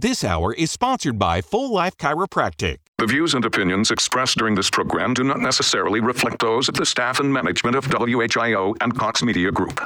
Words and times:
This 0.00 0.24
hour 0.24 0.54
is 0.54 0.70
sponsored 0.70 1.18
by 1.18 1.42
Full 1.42 1.74
Life 1.74 1.98
Chiropractic. 1.98 2.78
The 2.96 3.04
views 3.04 3.34
and 3.34 3.44
opinions 3.44 3.90
expressed 3.90 4.38
during 4.38 4.54
this 4.54 4.70
program 4.70 5.12
do 5.12 5.22
not 5.22 5.40
necessarily 5.40 6.00
reflect 6.00 6.38
those 6.38 6.70
of 6.70 6.74
the 6.74 6.86
staff 6.86 7.20
and 7.20 7.30
management 7.30 7.76
of 7.76 7.84
WHIO 7.84 8.74
and 8.80 8.98
Cox 8.98 9.22
Media 9.22 9.52
Group. 9.52 9.78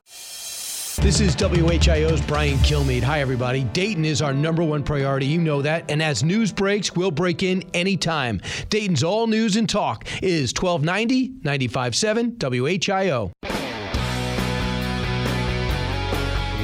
This 1.02 1.18
is 1.18 1.34
WHIO's 1.34 2.20
Brian 2.20 2.58
Kilmeade. 2.58 3.02
Hi, 3.02 3.22
everybody. 3.22 3.64
Dayton 3.64 4.04
is 4.04 4.22
our 4.22 4.32
number 4.32 4.62
one 4.62 4.84
priority. 4.84 5.26
You 5.26 5.40
know 5.40 5.60
that. 5.62 5.90
And 5.90 6.00
as 6.00 6.22
news 6.22 6.52
breaks, 6.52 6.94
we'll 6.94 7.10
break 7.10 7.42
in 7.42 7.64
anytime. 7.74 8.40
Dayton's 8.70 9.02
all 9.02 9.26
news 9.26 9.56
and 9.56 9.68
talk 9.68 10.06
is 10.22 10.54
1290 10.56 11.40
957 11.42 12.36
WHIO. 12.36 13.32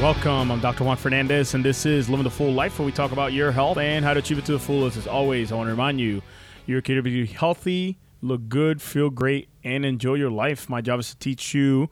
Welcome. 0.00 0.50
I'm 0.50 0.60
Dr. 0.60 0.84
Juan 0.84 0.96
Fernandez, 0.96 1.52
and 1.52 1.62
this 1.62 1.84
is 1.84 2.08
Living 2.08 2.24
the 2.24 2.30
Full 2.30 2.54
Life, 2.54 2.78
where 2.78 2.86
we 2.86 2.90
talk 2.90 3.12
about 3.12 3.34
your 3.34 3.52
health 3.52 3.76
and 3.76 4.02
how 4.02 4.14
to 4.14 4.20
achieve 4.20 4.38
it 4.38 4.46
to 4.46 4.52
the 4.52 4.58
fullest. 4.58 4.96
As 4.96 5.06
always, 5.06 5.52
I 5.52 5.56
want 5.56 5.66
to 5.66 5.72
remind 5.72 6.00
you 6.00 6.22
you're 6.64 6.80
here 6.82 6.96
to 6.96 7.02
be 7.02 7.26
healthy, 7.26 7.98
look 8.22 8.48
good, 8.48 8.80
feel 8.80 9.10
great, 9.10 9.50
and 9.62 9.84
enjoy 9.84 10.14
your 10.14 10.30
life. 10.30 10.70
My 10.70 10.80
job 10.80 11.00
is 11.00 11.10
to 11.10 11.18
teach 11.18 11.52
you 11.52 11.90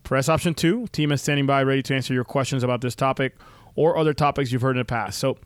Press 0.04 0.30
option 0.30 0.54
two. 0.54 0.88
Team 0.88 1.12
is 1.12 1.22
standing 1.24 1.48
by, 1.48 1.64
ready 1.64 1.82
to 1.82 1.96
answer 1.96 2.14
your 2.14 2.24
questions 2.24 2.64
about 2.64 2.82
this 2.82 2.94
topic 2.94 3.36
or 3.74 3.98
other 3.98 4.14
topics 4.14 4.52
you've 4.52 4.62
heard 4.62 4.76
in 4.76 4.82
the 4.82 4.86
past. 4.86 5.18
So, 5.18 5.40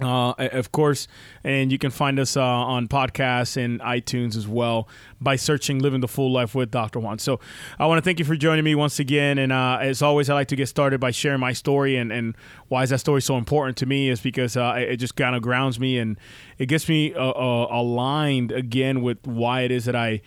uh, 0.00 0.32
of 0.38 0.72
course, 0.72 1.08
and 1.42 1.72
you 1.72 1.78
can 1.78 1.90
find 1.90 2.18
us 2.18 2.36
uh, 2.36 2.42
on 2.42 2.88
podcasts 2.88 3.56
and 3.56 3.80
iTunes 3.80 4.36
as 4.36 4.46
well 4.46 4.88
by 5.20 5.36
searching 5.36 5.80
"Living 5.80 6.00
the 6.00 6.08
Full 6.08 6.32
Life 6.32 6.54
with 6.54 6.70
Dr. 6.70 7.00
Juan." 7.00 7.18
So, 7.18 7.40
I 7.78 7.86
want 7.86 7.98
to 7.98 8.02
thank 8.02 8.18
you 8.18 8.24
for 8.24 8.36
joining 8.36 8.64
me 8.64 8.74
once 8.74 8.98
again. 8.98 9.38
And 9.38 9.52
uh, 9.52 9.78
as 9.80 10.02
always, 10.02 10.30
I 10.30 10.34
like 10.34 10.48
to 10.48 10.56
get 10.56 10.68
started 10.68 11.00
by 11.00 11.10
sharing 11.10 11.40
my 11.40 11.52
story 11.52 11.96
and, 11.96 12.12
and 12.12 12.36
why 12.68 12.82
is 12.82 12.90
that 12.90 12.98
story 12.98 13.22
so 13.22 13.36
important 13.36 13.76
to 13.78 13.86
me 13.86 14.08
is 14.08 14.20
because 14.20 14.56
uh, 14.56 14.74
it 14.76 14.96
just 14.96 15.16
kind 15.16 15.34
of 15.34 15.42
grounds 15.42 15.80
me 15.80 15.98
and 15.98 16.18
it 16.58 16.66
gets 16.66 16.88
me 16.88 17.14
uh, 17.14 17.30
uh, 17.30 17.66
aligned 17.70 18.52
again 18.52 19.02
with 19.02 19.26
why 19.26 19.62
it 19.62 19.70
is 19.70 19.84
that 19.86 19.96
I 19.96 20.20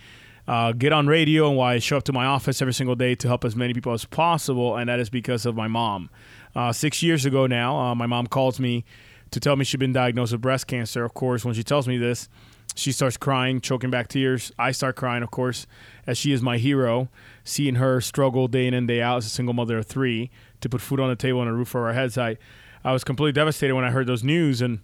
uh, 0.47 0.72
get 0.73 0.92
on 0.92 1.08
radio 1.08 1.47
and 1.47 1.58
why 1.58 1.75
I 1.75 1.80
show 1.80 1.97
up 1.97 2.03
to 2.03 2.14
my 2.14 2.25
office 2.25 2.61
every 2.61 2.73
single 2.73 2.95
day 2.95 3.16
to 3.16 3.27
help 3.27 3.45
as 3.45 3.55
many 3.55 3.73
people 3.73 3.94
as 3.94 4.05
possible, 4.05 4.75
and 4.75 4.89
that 4.89 4.99
is 4.99 5.09
because 5.09 5.45
of 5.45 5.55
my 5.55 5.67
mom. 5.67 6.09
Uh, 6.55 6.73
six 6.73 7.02
years 7.02 7.25
ago 7.25 7.47
now, 7.47 7.80
uh, 7.80 7.95
my 7.95 8.08
mom 8.08 8.27
calls 8.27 8.59
me 8.59 8.83
to 9.31 9.39
tell 9.39 9.55
me 9.55 9.65
she'd 9.65 9.79
been 9.79 9.93
diagnosed 9.93 10.31
with 10.31 10.41
breast 10.41 10.67
cancer. 10.67 11.03
Of 11.03 11.13
course, 11.13 11.43
when 11.43 11.55
she 11.55 11.63
tells 11.63 11.87
me 11.87 11.97
this, 11.97 12.29
she 12.75 12.91
starts 12.91 13.17
crying, 13.17 13.59
choking 13.59 13.89
back 13.89 14.07
tears. 14.07 14.51
I 14.57 14.71
start 14.71 14.95
crying, 14.95 15.23
of 15.23 15.31
course, 15.31 15.67
as 16.08 16.17
she 16.17 16.31
is 16.31 16.42
my 16.42 16.58
hero. 16.58 17.09
Seeing 17.43 17.75
her 17.75 17.99
struggle 18.02 18.47
day 18.47 18.67
in 18.67 18.73
and 18.73 18.87
day 18.87 19.02
out 19.02 19.17
as 19.17 19.25
a 19.25 19.30
single 19.30 19.53
mother 19.53 19.77
of 19.77 19.87
three 19.87 20.30
to 20.61 20.70
put 20.70 20.81
food 20.81 20.99
on 20.99 21.09
the 21.09 21.15
table 21.15 21.41
and 21.41 21.49
a 21.49 21.53
roof 21.53 21.75
over 21.75 21.87
our 21.87 21.93
heads, 21.93 22.17
I, 22.17 22.37
I 22.83 22.93
was 22.93 23.03
completely 23.03 23.33
devastated 23.33 23.75
when 23.75 23.83
I 23.83 23.91
heard 23.91 24.08
those 24.08 24.23
news. 24.23 24.61
And 24.61 24.80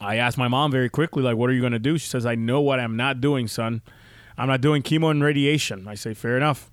I 0.00 0.16
asked 0.16 0.38
my 0.38 0.48
mom 0.48 0.70
very 0.70 0.88
quickly, 0.88 1.22
like, 1.22 1.36
what 1.36 1.50
are 1.50 1.52
you 1.52 1.60
going 1.60 1.72
to 1.72 1.78
do? 1.78 1.98
She 1.98 2.08
says, 2.08 2.26
I 2.26 2.34
know 2.34 2.60
what 2.60 2.80
I'm 2.80 2.96
not 2.96 3.20
doing, 3.20 3.48
son. 3.48 3.82
I'm 4.36 4.48
not 4.48 4.60
doing 4.60 4.82
chemo 4.82 5.10
and 5.10 5.22
radiation. 5.22 5.86
I 5.86 5.94
say, 5.94 6.14
fair 6.14 6.36
enough. 6.36 6.70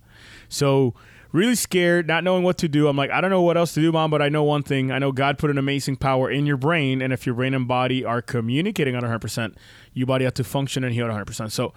So, 0.50 0.96
really 1.32 1.56
scared, 1.56 2.08
not 2.08 2.24
knowing 2.24 2.44
what 2.44 2.58
to 2.60 2.68
do. 2.68 2.88
I'm 2.88 2.98
like, 2.98 3.12
I 3.12 3.22
don't 3.22 3.32
know 3.32 3.42
what 3.42 3.58
else 3.58 3.74
to 3.76 3.82
do, 3.82 3.92
mom, 3.92 4.12
but 4.12 4.22
I 4.22 4.30
know 4.30 4.44
one 4.44 4.64
thing. 4.64 4.92
I 4.92 5.00
know 5.00 5.12
God 5.12 5.38
put 5.38 5.50
an 5.50 5.58
amazing 5.58 5.98
power 5.98 6.30
in 6.30 6.46
your 6.46 6.58
brain. 6.58 7.02
And 7.02 7.14
if 7.14 7.26
your 7.26 7.36
brain 7.36 7.54
and 7.54 7.68
body 7.68 8.04
are 8.04 8.22
communicating 8.22 8.96
at 8.96 9.04
100%, 9.04 9.56
your 9.94 10.08
body 10.08 10.26
has 10.26 10.34
to 10.34 10.44
function 10.44 10.84
and 10.84 10.94
heal 10.94 11.06
at 11.08 11.28
100%. 11.28 11.52
So, 11.52 11.74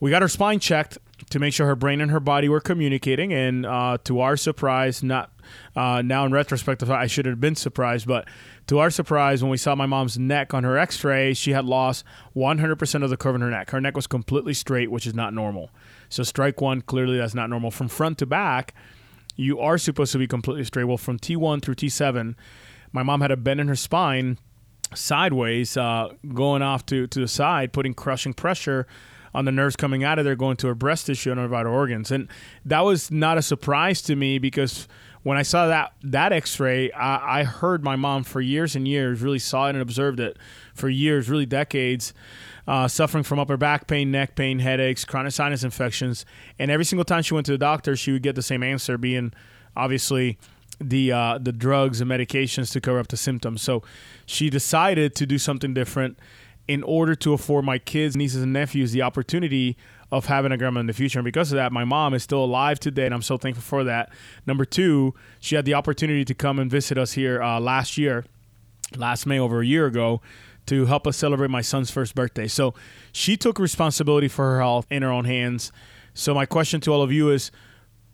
we 0.00 0.10
got 0.10 0.22
her 0.22 0.28
spine 0.28 0.58
checked 0.58 0.98
to 1.28 1.38
make 1.38 1.52
sure 1.52 1.66
her 1.66 1.76
brain 1.76 2.00
and 2.00 2.10
her 2.10 2.20
body 2.20 2.48
were 2.48 2.60
communicating. 2.60 3.32
And 3.32 3.66
uh, 3.66 3.98
to 4.04 4.20
our 4.20 4.36
surprise, 4.36 5.02
not 5.02 5.30
uh, 5.76 6.02
now 6.02 6.24
in 6.24 6.32
retrospect, 6.32 6.82
I 6.82 7.06
should 7.06 7.26
have 7.26 7.40
been 7.40 7.54
surprised, 7.54 8.08
but 8.08 8.26
to 8.68 8.78
our 8.78 8.90
surprise, 8.90 9.42
when 9.42 9.50
we 9.50 9.58
saw 9.58 9.74
my 9.74 9.86
mom's 9.86 10.18
neck 10.18 10.54
on 10.54 10.64
her 10.64 10.78
x 10.78 11.04
ray, 11.04 11.34
she 11.34 11.52
had 11.52 11.66
lost 11.66 12.04
100% 12.34 13.04
of 13.04 13.10
the 13.10 13.16
curve 13.16 13.34
in 13.34 13.42
her 13.42 13.50
neck. 13.50 13.70
Her 13.70 13.80
neck 13.80 13.94
was 13.94 14.06
completely 14.06 14.54
straight, 14.54 14.90
which 14.90 15.06
is 15.06 15.14
not 15.14 15.34
normal. 15.34 15.70
So, 16.10 16.22
strike 16.22 16.60
one, 16.60 16.82
clearly 16.82 17.16
that's 17.16 17.34
not 17.34 17.48
normal. 17.48 17.70
From 17.70 17.88
front 17.88 18.18
to 18.18 18.26
back, 18.26 18.74
you 19.36 19.58
are 19.58 19.78
supposed 19.78 20.12
to 20.12 20.18
be 20.18 20.26
completely 20.26 20.64
straight. 20.64 20.84
Well, 20.84 20.98
from 20.98 21.18
T1 21.18 21.62
through 21.62 21.76
T7, 21.76 22.34
my 22.92 23.02
mom 23.02 23.22
had 23.22 23.30
a 23.30 23.36
bend 23.36 23.60
in 23.60 23.68
her 23.68 23.76
spine 23.76 24.38
sideways, 24.94 25.76
uh, 25.76 26.08
going 26.34 26.62
off 26.62 26.84
to, 26.86 27.06
to 27.06 27.20
the 27.20 27.28
side, 27.28 27.72
putting 27.72 27.94
crushing 27.94 28.34
pressure 28.34 28.86
on 29.32 29.44
the 29.44 29.52
nerves 29.52 29.76
coming 29.76 30.02
out 30.02 30.18
of 30.18 30.24
there, 30.24 30.36
going 30.36 30.56
to 30.58 30.66
her 30.66 30.74
breast 30.74 31.06
tissue 31.06 31.30
and 31.30 31.40
her 31.40 31.48
vital 31.48 31.72
organs. 31.72 32.10
And 32.10 32.28
that 32.64 32.80
was 32.80 33.10
not 33.10 33.38
a 33.38 33.42
surprise 33.42 34.02
to 34.02 34.16
me 34.16 34.38
because 34.38 34.88
when 35.22 35.38
I 35.38 35.42
saw 35.42 35.68
that 35.68 35.92
that 36.02 36.32
X-ray, 36.32 36.90
I, 36.92 37.40
I, 37.40 37.44
heard 37.44 37.84
my 37.84 37.94
mom 37.94 38.24
for 38.24 38.40
years 38.40 38.74
and 38.74 38.88
years, 38.88 39.20
really 39.20 39.38
saw 39.38 39.66
it 39.66 39.70
and 39.70 39.82
observed 39.82 40.18
it 40.18 40.38
for 40.80 40.88
years, 40.88 41.28
really 41.28 41.46
decades, 41.46 42.12
uh, 42.66 42.88
suffering 42.88 43.24
from 43.24 43.38
upper 43.38 43.56
back 43.56 43.86
pain, 43.86 44.10
neck 44.10 44.34
pain, 44.34 44.58
headaches, 44.58 45.04
chronic 45.04 45.32
sinus 45.32 45.62
infections, 45.62 46.24
and 46.58 46.70
every 46.70 46.84
single 46.84 47.04
time 47.04 47.22
she 47.22 47.34
went 47.34 47.46
to 47.46 47.52
the 47.52 47.58
doctor, 47.58 47.94
she 47.96 48.12
would 48.12 48.22
get 48.22 48.34
the 48.34 48.42
same 48.42 48.62
answer, 48.62 48.98
being 48.98 49.32
obviously 49.76 50.38
the 50.80 51.12
uh, 51.12 51.38
the 51.38 51.52
drugs 51.52 52.00
and 52.00 52.10
medications 52.10 52.72
to 52.72 52.80
cover 52.80 52.98
up 52.98 53.08
the 53.08 53.16
symptoms. 53.16 53.62
So 53.62 53.82
she 54.26 54.50
decided 54.50 55.14
to 55.16 55.26
do 55.26 55.38
something 55.38 55.74
different 55.74 56.18
in 56.66 56.82
order 56.82 57.14
to 57.16 57.32
afford 57.32 57.64
my 57.64 57.78
kids, 57.78 58.16
nieces, 58.16 58.42
and 58.42 58.52
nephews 58.52 58.92
the 58.92 59.02
opportunity 59.02 59.76
of 60.12 60.26
having 60.26 60.52
a 60.52 60.56
grandma 60.56 60.80
in 60.80 60.86
the 60.86 60.92
future. 60.92 61.18
And 61.18 61.24
because 61.24 61.52
of 61.52 61.56
that, 61.56 61.72
my 61.72 61.84
mom 61.84 62.14
is 62.14 62.22
still 62.22 62.44
alive 62.44 62.80
today, 62.80 63.06
and 63.06 63.14
I'm 63.14 63.22
so 63.22 63.36
thankful 63.36 63.62
for 63.62 63.84
that. 63.84 64.10
Number 64.46 64.64
two, 64.64 65.14
she 65.40 65.54
had 65.56 65.64
the 65.64 65.74
opportunity 65.74 66.24
to 66.24 66.34
come 66.34 66.58
and 66.58 66.70
visit 66.70 66.96
us 66.96 67.12
here 67.12 67.42
uh, 67.42 67.60
last 67.60 67.98
year, 67.98 68.24
last 68.96 69.26
May, 69.26 69.38
over 69.38 69.60
a 69.60 69.66
year 69.66 69.86
ago, 69.86 70.20
to 70.70 70.86
help 70.86 71.06
us 71.06 71.16
celebrate 71.16 71.50
my 71.50 71.60
son's 71.60 71.90
first 71.90 72.14
birthday. 72.14 72.46
So 72.46 72.74
she 73.12 73.36
took 73.36 73.58
responsibility 73.58 74.28
for 74.28 74.44
her 74.52 74.60
health 74.60 74.86
in 74.88 75.02
her 75.02 75.10
own 75.10 75.24
hands. 75.24 75.72
So 76.14 76.32
my 76.32 76.46
question 76.46 76.80
to 76.82 76.92
all 76.92 77.02
of 77.02 77.12
you 77.12 77.30
is, 77.30 77.50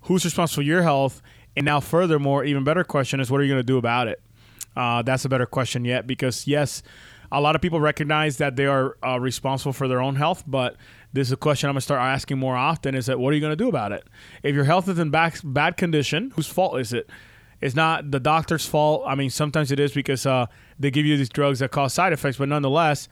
who's 0.03 0.25
responsible 0.25 0.63
for 0.63 0.67
your 0.67 0.83
health? 0.83 1.21
And 1.55 1.67
now, 1.67 1.81
furthermore, 1.81 2.45
even 2.45 2.65
better 2.65 2.83
question 2.83 3.21
is, 3.21 3.31
what 3.31 3.41
are 3.41 3.45
you 3.45 3.53
going 3.53 3.61
to 3.61 3.67
do 3.67 3.77
about 3.77 4.09
it? 4.09 4.23
Uh, 4.75 5.03
that's 5.03 5.25
a 5.27 5.29
better 5.29 5.47
question 5.47 5.85
yet, 5.85 6.07
because 6.07 6.47
yes, 6.47 6.83
a 7.31 7.41
lot 7.41 7.57
of 7.57 7.63
people 7.63 7.81
recognize 7.81 8.39
that 8.39 8.57
they 8.57 8.67
are 8.67 8.97
uh, 9.07 9.19
responsible 9.21 9.73
for 9.73 9.87
their 9.87 10.01
own 10.01 10.17
health, 10.17 10.45
but 10.47 10.77
this 11.13 11.29
is 11.29 11.33
a 11.33 11.37
question 11.37 11.69
I'm 11.69 11.75
going 11.75 11.81
to 11.81 11.83
start 11.83 12.01
asking 12.01 12.39
more 12.39 12.57
often 12.57 12.95
is 12.95 13.07
that 13.07 13.19
what 13.19 13.33
are 13.33 13.35
you 13.35 13.41
going 13.41 13.53
to 13.53 13.57
do 13.57 13.69
about 13.69 13.93
it? 13.93 14.05
If 14.43 14.55
your 14.55 14.65
health 14.65 14.89
is 14.89 14.99
in 14.99 15.11
back, 15.11 15.39
bad 15.45 15.77
condition, 15.77 16.33
whose 16.37 16.47
fault 16.47 16.79
is 16.79 16.93
it? 16.93 17.11
It's 17.61 17.75
not 17.75 18.11
the 18.11 18.21
doctor's 18.21 18.67
fault. 18.67 19.05
I 19.07 19.15
mean, 19.15 19.31
sometimes 19.31 19.73
it 19.73 19.81
is 19.81 19.93
because 19.93 20.27
uh, 20.27 20.47
they 20.79 20.91
give 20.91 21.07
you 21.07 21.17
these 21.17 21.29
drugs 21.29 21.61
that 21.61 21.71
cause 21.71 21.95
side 21.95 22.13
effects, 22.13 22.37
but 22.37 22.49
nonetheless, 22.49 23.09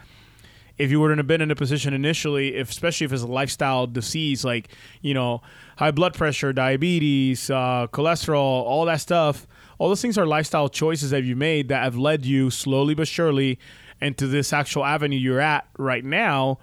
if 0.76 0.90
you 0.90 1.00
were 1.00 1.08
to 1.10 1.16
have 1.16 1.26
been 1.26 1.40
in 1.40 1.50
a 1.50 1.54
position 1.54 1.94
initially, 1.94 2.56
if 2.56 2.70
especially 2.70 3.04
if 3.04 3.12
it's 3.12 3.22
a 3.22 3.26
lifestyle 3.26 3.86
disease 3.86 4.44
like 4.44 4.68
you 5.02 5.14
know 5.14 5.40
high 5.78 5.92
blood 5.92 6.14
pressure, 6.14 6.52
diabetes, 6.52 7.48
uh, 7.48 7.86
cholesterol, 7.92 8.36
all 8.36 8.84
that 8.84 9.00
stuff, 9.00 9.46
all 9.78 9.88
those 9.88 10.02
things 10.02 10.18
are 10.18 10.26
lifestyle 10.26 10.68
choices 10.68 11.10
that 11.10 11.22
you 11.22 11.36
made 11.36 11.68
that 11.68 11.82
have 11.82 11.96
led 11.96 12.26
you 12.26 12.50
slowly 12.50 12.94
but 12.94 13.08
surely 13.08 13.58
into 14.00 14.26
this 14.26 14.52
actual 14.52 14.84
avenue 14.84 15.16
you're 15.16 15.40
at 15.40 15.66
right 15.78 16.04
now 16.04 16.58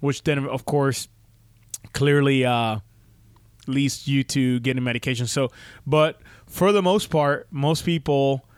which 0.00 0.22
then 0.24 0.46
of 0.46 0.64
course 0.66 1.08
clearly 1.92 2.44
uh, 2.44 2.78
leads 3.66 4.06
you 4.06 4.22
to 4.24 4.60
getting 4.60 4.82
medication. 4.84 5.26
So, 5.26 5.50
but 5.86 6.20
for 6.56 6.72
the 6.72 6.80
most 6.80 7.10
part, 7.10 7.46
most 7.50 7.84
people 7.84 8.48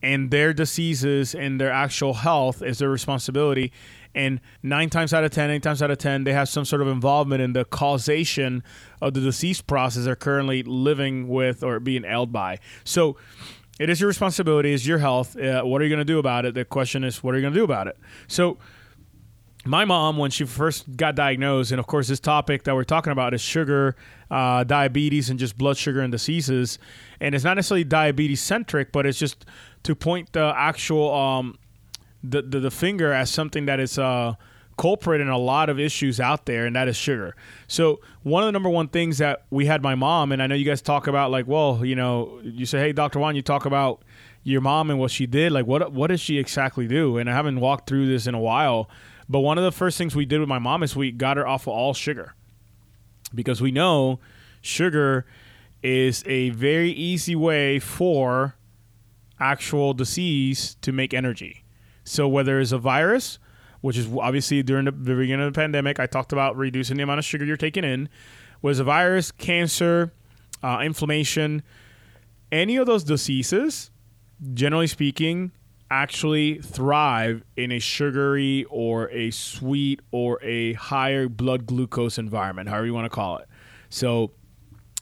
and 0.00 0.30
their 0.30 0.52
diseases 0.52 1.34
and 1.34 1.60
their 1.60 1.72
actual 1.72 2.14
health 2.14 2.62
is 2.62 2.78
their 2.78 2.88
responsibility. 2.88 3.72
And 4.14 4.40
nine 4.62 4.90
times 4.90 5.12
out 5.12 5.24
of 5.24 5.32
ten, 5.32 5.50
eight 5.50 5.64
times 5.64 5.82
out 5.82 5.90
of 5.90 5.98
ten, 5.98 6.22
they 6.22 6.32
have 6.32 6.48
some 6.48 6.64
sort 6.64 6.82
of 6.82 6.86
involvement 6.86 7.42
in 7.42 7.54
the 7.54 7.64
causation 7.64 8.62
of 9.02 9.14
the 9.14 9.20
disease 9.20 9.60
process 9.60 10.04
they're 10.04 10.14
currently 10.14 10.62
living 10.62 11.26
with 11.26 11.64
or 11.64 11.80
being 11.80 12.04
ailed 12.04 12.32
by. 12.32 12.60
So, 12.84 13.16
it 13.80 13.90
is 13.90 14.00
your 14.00 14.06
responsibility. 14.06 14.72
It's 14.72 14.86
your 14.86 14.98
health. 14.98 15.36
Uh, 15.36 15.62
what 15.62 15.80
are 15.80 15.84
you 15.84 15.90
going 15.90 15.98
to 15.98 16.04
do 16.04 16.20
about 16.20 16.44
it? 16.44 16.54
The 16.54 16.64
question 16.64 17.02
is, 17.02 17.24
what 17.24 17.34
are 17.34 17.38
you 17.38 17.42
going 17.42 17.54
to 17.54 17.58
do 17.58 17.64
about 17.64 17.88
it? 17.88 17.96
So, 18.28 18.58
my 19.68 19.84
mom, 19.84 20.16
when 20.16 20.30
she 20.30 20.44
first 20.44 20.96
got 20.96 21.14
diagnosed, 21.14 21.70
and 21.70 21.78
of 21.78 21.86
course, 21.86 22.08
this 22.08 22.20
topic 22.20 22.64
that 22.64 22.74
we're 22.74 22.84
talking 22.84 23.12
about 23.12 23.34
is 23.34 23.40
sugar, 23.40 23.96
uh, 24.30 24.64
diabetes, 24.64 25.30
and 25.30 25.38
just 25.38 25.58
blood 25.58 25.76
sugar 25.76 26.00
and 26.00 26.10
diseases. 26.10 26.78
And 27.20 27.34
it's 27.34 27.44
not 27.44 27.54
necessarily 27.54 27.84
diabetes 27.84 28.40
centric, 28.40 28.92
but 28.92 29.06
it's 29.06 29.18
just 29.18 29.44
to 29.82 29.94
point 29.94 30.32
the 30.32 30.52
actual 30.56 31.14
um, 31.14 31.58
the, 32.22 32.42
the, 32.42 32.60
the 32.60 32.70
finger 32.70 33.12
as 33.12 33.30
something 33.30 33.66
that 33.66 33.78
is 33.78 33.98
uh, 33.98 34.34
culprit 34.78 35.20
in 35.20 35.28
a 35.28 35.38
lot 35.38 35.68
of 35.68 35.78
issues 35.78 36.18
out 36.18 36.46
there, 36.46 36.64
and 36.64 36.74
that 36.74 36.88
is 36.88 36.96
sugar. 36.96 37.36
So 37.66 38.00
one 38.22 38.42
of 38.42 38.46
the 38.48 38.52
number 38.52 38.70
one 38.70 38.88
things 38.88 39.18
that 39.18 39.44
we 39.50 39.66
had 39.66 39.82
my 39.82 39.94
mom, 39.94 40.32
and 40.32 40.42
I 40.42 40.46
know 40.46 40.54
you 40.54 40.64
guys 40.64 40.80
talk 40.80 41.06
about 41.06 41.30
like, 41.30 41.46
well, 41.46 41.84
you 41.84 41.94
know, 41.94 42.40
you 42.42 42.64
say, 42.64 42.78
hey, 42.78 42.92
Doctor 42.92 43.18
Juan, 43.18 43.36
you 43.36 43.42
talk 43.42 43.66
about 43.66 44.02
your 44.44 44.60
mom 44.60 44.88
and 44.88 44.98
what 44.98 45.10
she 45.10 45.26
did. 45.26 45.52
Like, 45.52 45.66
what 45.66 45.92
what 45.92 46.06
does 46.06 46.20
she 46.20 46.38
exactly 46.38 46.88
do? 46.88 47.18
And 47.18 47.28
I 47.28 47.34
haven't 47.34 47.60
walked 47.60 47.88
through 47.88 48.06
this 48.08 48.26
in 48.26 48.34
a 48.34 48.40
while, 48.40 48.88
but 49.28 49.40
one 49.40 49.58
of 49.58 49.64
the 49.64 49.72
first 49.72 49.98
things 49.98 50.16
we 50.16 50.26
did 50.26 50.40
with 50.40 50.48
my 50.48 50.58
mom 50.58 50.82
is 50.82 50.96
we 50.96 51.10
got 51.10 51.36
her 51.36 51.46
off 51.46 51.62
of 51.62 51.74
all 51.74 51.94
sugar 51.94 52.34
because 53.34 53.60
we 53.60 53.70
know 53.70 54.20
sugar 54.60 55.26
is 55.82 56.24
a 56.26 56.50
very 56.50 56.90
easy 56.90 57.36
way 57.36 57.78
for 57.78 58.56
actual 59.38 59.94
disease 59.94 60.76
to 60.82 60.92
make 60.92 61.14
energy. 61.14 61.64
So 62.04 62.26
whether 62.26 62.58
it's 62.58 62.72
a 62.72 62.78
virus, 62.78 63.38
which 63.80 63.96
is 63.96 64.08
obviously 64.18 64.62
during 64.62 64.86
the, 64.86 64.90
the 64.90 65.14
beginning 65.14 65.46
of 65.46 65.52
the 65.52 65.58
pandemic, 65.58 66.00
I 66.00 66.06
talked 66.06 66.32
about 66.32 66.56
reducing 66.56 66.96
the 66.96 67.02
amount 67.02 67.18
of 67.18 67.24
sugar 67.24 67.44
you're 67.44 67.56
taking 67.56 67.84
in, 67.84 68.08
was 68.62 68.80
a 68.80 68.84
virus, 68.84 69.30
cancer, 69.30 70.12
uh, 70.62 70.80
inflammation, 70.82 71.62
any 72.50 72.76
of 72.76 72.86
those 72.86 73.04
diseases, 73.04 73.90
generally 74.54 74.86
speaking, 74.86 75.52
actually 75.90 76.58
thrive 76.58 77.42
in 77.56 77.72
a 77.72 77.78
sugary 77.78 78.64
or 78.70 79.10
a 79.10 79.30
sweet 79.30 80.00
or 80.10 80.42
a 80.42 80.74
higher 80.74 81.28
blood 81.28 81.66
glucose 81.66 82.18
environment, 82.18 82.68
however 82.68 82.86
you 82.86 82.94
want 82.94 83.06
to 83.06 83.14
call 83.14 83.38
it. 83.38 83.48
So 83.88 84.32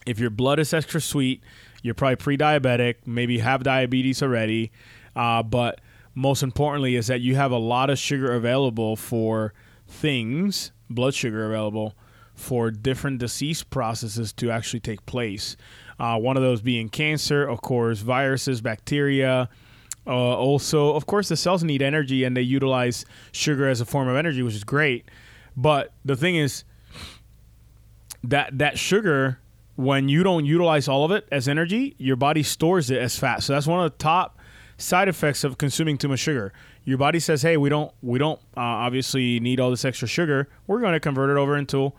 if 0.05 0.19
your 0.19 0.29
blood 0.29 0.59
is 0.59 0.73
extra 0.73 1.01
sweet, 1.01 1.43
you're 1.83 1.93
probably 1.93 2.15
pre-diabetic, 2.15 2.95
maybe 3.05 3.39
have 3.39 3.63
diabetes 3.63 4.23
already, 4.23 4.71
uh, 5.15 5.43
but 5.43 5.81
most 6.15 6.41
importantly 6.41 6.95
is 6.95 7.07
that 7.07 7.21
you 7.21 7.35
have 7.35 7.51
a 7.51 7.57
lot 7.57 7.89
of 7.89 7.99
sugar 7.99 8.33
available 8.33 8.95
for 8.95 9.53
things, 9.87 10.71
blood 10.89 11.13
sugar 11.13 11.45
available 11.45 11.95
for 12.33 12.71
different 12.71 13.19
disease 13.19 13.63
processes 13.63 14.31
to 14.31 14.49
actually 14.51 14.79
take 14.79 15.05
place. 15.05 15.57
Uh, 15.99 16.17
one 16.17 16.37
of 16.37 16.43
those 16.43 16.61
being 16.61 16.87
cancer, 16.87 17.45
of 17.45 17.61
course, 17.61 17.99
viruses, 17.99 18.61
bacteria. 18.61 19.49
Uh, 20.07 20.11
also, 20.11 20.95
of 20.95 21.05
course, 21.05 21.27
the 21.27 21.35
cells 21.35 21.63
need 21.63 21.81
energy 21.81 22.23
and 22.23 22.35
they 22.35 22.41
utilize 22.41 23.05
sugar 23.31 23.67
as 23.67 23.81
a 23.81 23.85
form 23.85 24.07
of 24.07 24.15
energy, 24.15 24.41
which 24.41 24.55
is 24.55 24.63
great. 24.63 25.05
But 25.57 25.91
the 26.05 26.15
thing 26.15 26.37
is 26.37 26.63
that 28.23 28.57
that 28.57 28.79
sugar, 28.79 29.39
when 29.75 30.07
you 30.07 30.23
don't 30.23 30.45
utilize 30.45 30.87
all 30.87 31.03
of 31.03 31.11
it 31.11 31.27
as 31.31 31.47
energy, 31.47 31.95
your 31.97 32.15
body 32.15 32.43
stores 32.43 32.89
it 32.89 32.99
as 32.99 33.17
fat. 33.19 33.43
So 33.43 33.53
that's 33.53 33.67
one 33.67 33.83
of 33.83 33.91
the 33.91 33.97
top 33.97 34.39
side 34.77 35.09
effects 35.09 35.43
of 35.43 35.57
consuming 35.57 35.97
too 35.97 36.07
much 36.07 36.19
sugar. 36.19 36.53
Your 36.85 36.97
body 36.97 37.19
says, 37.19 37.41
"Hey, 37.41 37.57
we 37.57 37.67
don't 37.67 37.91
we 38.01 38.19
don't 38.19 38.39
uh, 38.55 38.61
obviously 38.61 39.39
need 39.39 39.59
all 39.59 39.71
this 39.71 39.83
extra 39.83 40.07
sugar. 40.07 40.47
We're 40.67 40.79
going 40.79 40.93
to 40.93 40.99
convert 40.99 41.29
it 41.29 41.37
over 41.37 41.57
into 41.57 41.91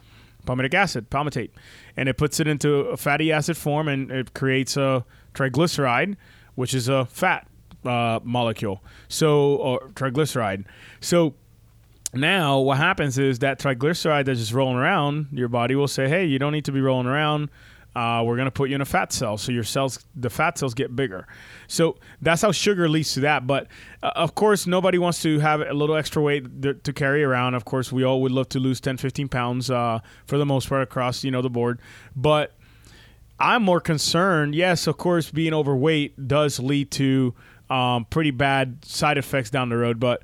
palmitic 0.46 0.72
acid, 0.72 1.10
palmitate, 1.10 1.50
and 1.96 2.08
it 2.08 2.16
puts 2.16 2.40
it 2.40 2.46
into 2.46 2.76
a 2.76 2.96
fatty 2.96 3.30
acid 3.30 3.56
form, 3.56 3.88
and 3.88 4.10
it 4.10 4.32
creates 4.32 4.76
a 4.76 5.04
triglyceride, 5.34 6.16
which 6.54 6.72
is 6.72 6.88
a 6.88 7.04
fat 7.06 7.47
uh, 7.84 8.20
molecule. 8.22 8.82
So, 9.08 9.56
or 9.56 9.88
triglyceride. 9.90 10.64
So." 11.00 11.34
Now, 12.14 12.60
what 12.60 12.78
happens 12.78 13.18
is 13.18 13.40
that 13.40 13.60
triglyceride 13.60 14.24
that's 14.24 14.40
just 14.40 14.54
rolling 14.54 14.76
around, 14.76 15.26
your 15.30 15.48
body 15.48 15.74
will 15.74 15.86
say, 15.86 16.08
"Hey, 16.08 16.24
you 16.24 16.38
don't 16.38 16.52
need 16.52 16.64
to 16.64 16.72
be 16.72 16.80
rolling 16.80 17.06
around 17.06 17.50
uh, 17.98 18.22
we're 18.22 18.36
going 18.36 18.46
to 18.46 18.52
put 18.52 18.68
you 18.68 18.76
in 18.76 18.80
a 18.80 18.86
fat 18.86 19.12
cell 19.12 19.36
so 19.36 19.50
your 19.50 19.64
cells 19.64 20.04
the 20.14 20.30
fat 20.30 20.56
cells 20.56 20.72
get 20.74 20.94
bigger 20.94 21.26
so 21.66 21.96
that's 22.22 22.42
how 22.42 22.52
sugar 22.52 22.88
leads 22.88 23.14
to 23.14 23.20
that 23.20 23.46
but 23.46 23.66
uh, 24.02 24.12
of 24.14 24.34
course 24.34 24.66
nobody 24.66 24.98
wants 24.98 25.20
to 25.22 25.40
have 25.40 25.60
a 25.60 25.72
little 25.72 25.96
extra 25.96 26.22
weight 26.22 26.62
th- 26.62 26.76
to 26.84 26.92
carry 26.92 27.24
around 27.24 27.54
of 27.54 27.64
course 27.64 27.90
we 27.90 28.04
all 28.04 28.22
would 28.22 28.30
love 28.30 28.48
to 28.48 28.60
lose 28.60 28.80
10 28.80 28.98
15 28.98 29.28
pounds 29.28 29.70
uh, 29.70 29.98
for 30.26 30.38
the 30.38 30.46
most 30.46 30.68
part 30.68 30.82
across 30.82 31.24
you 31.24 31.30
know 31.30 31.42
the 31.42 31.50
board 31.50 31.80
but 32.14 32.54
i'm 33.40 33.62
more 33.62 33.80
concerned 33.80 34.54
yes 34.54 34.86
of 34.86 34.96
course 34.96 35.30
being 35.30 35.52
overweight 35.54 36.28
does 36.28 36.60
lead 36.60 36.90
to 36.90 37.34
um, 37.70 38.04
pretty 38.06 38.30
bad 38.30 38.84
side 38.84 39.18
effects 39.18 39.50
down 39.50 39.68
the 39.68 39.76
road 39.76 40.00
but 40.00 40.22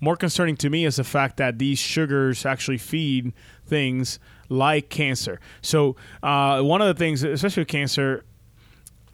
more 0.00 0.16
concerning 0.16 0.56
to 0.56 0.70
me 0.70 0.84
is 0.84 0.96
the 0.96 1.04
fact 1.04 1.38
that 1.38 1.58
these 1.58 1.78
sugars 1.78 2.44
actually 2.44 2.78
feed 2.78 3.32
things 3.66 4.18
like 4.48 4.90
cancer. 4.90 5.40
So 5.62 5.96
uh, 6.22 6.60
one 6.60 6.82
of 6.82 6.88
the 6.88 6.94
things, 6.94 7.22
especially 7.22 7.62
with 7.62 7.68
cancer, 7.68 8.24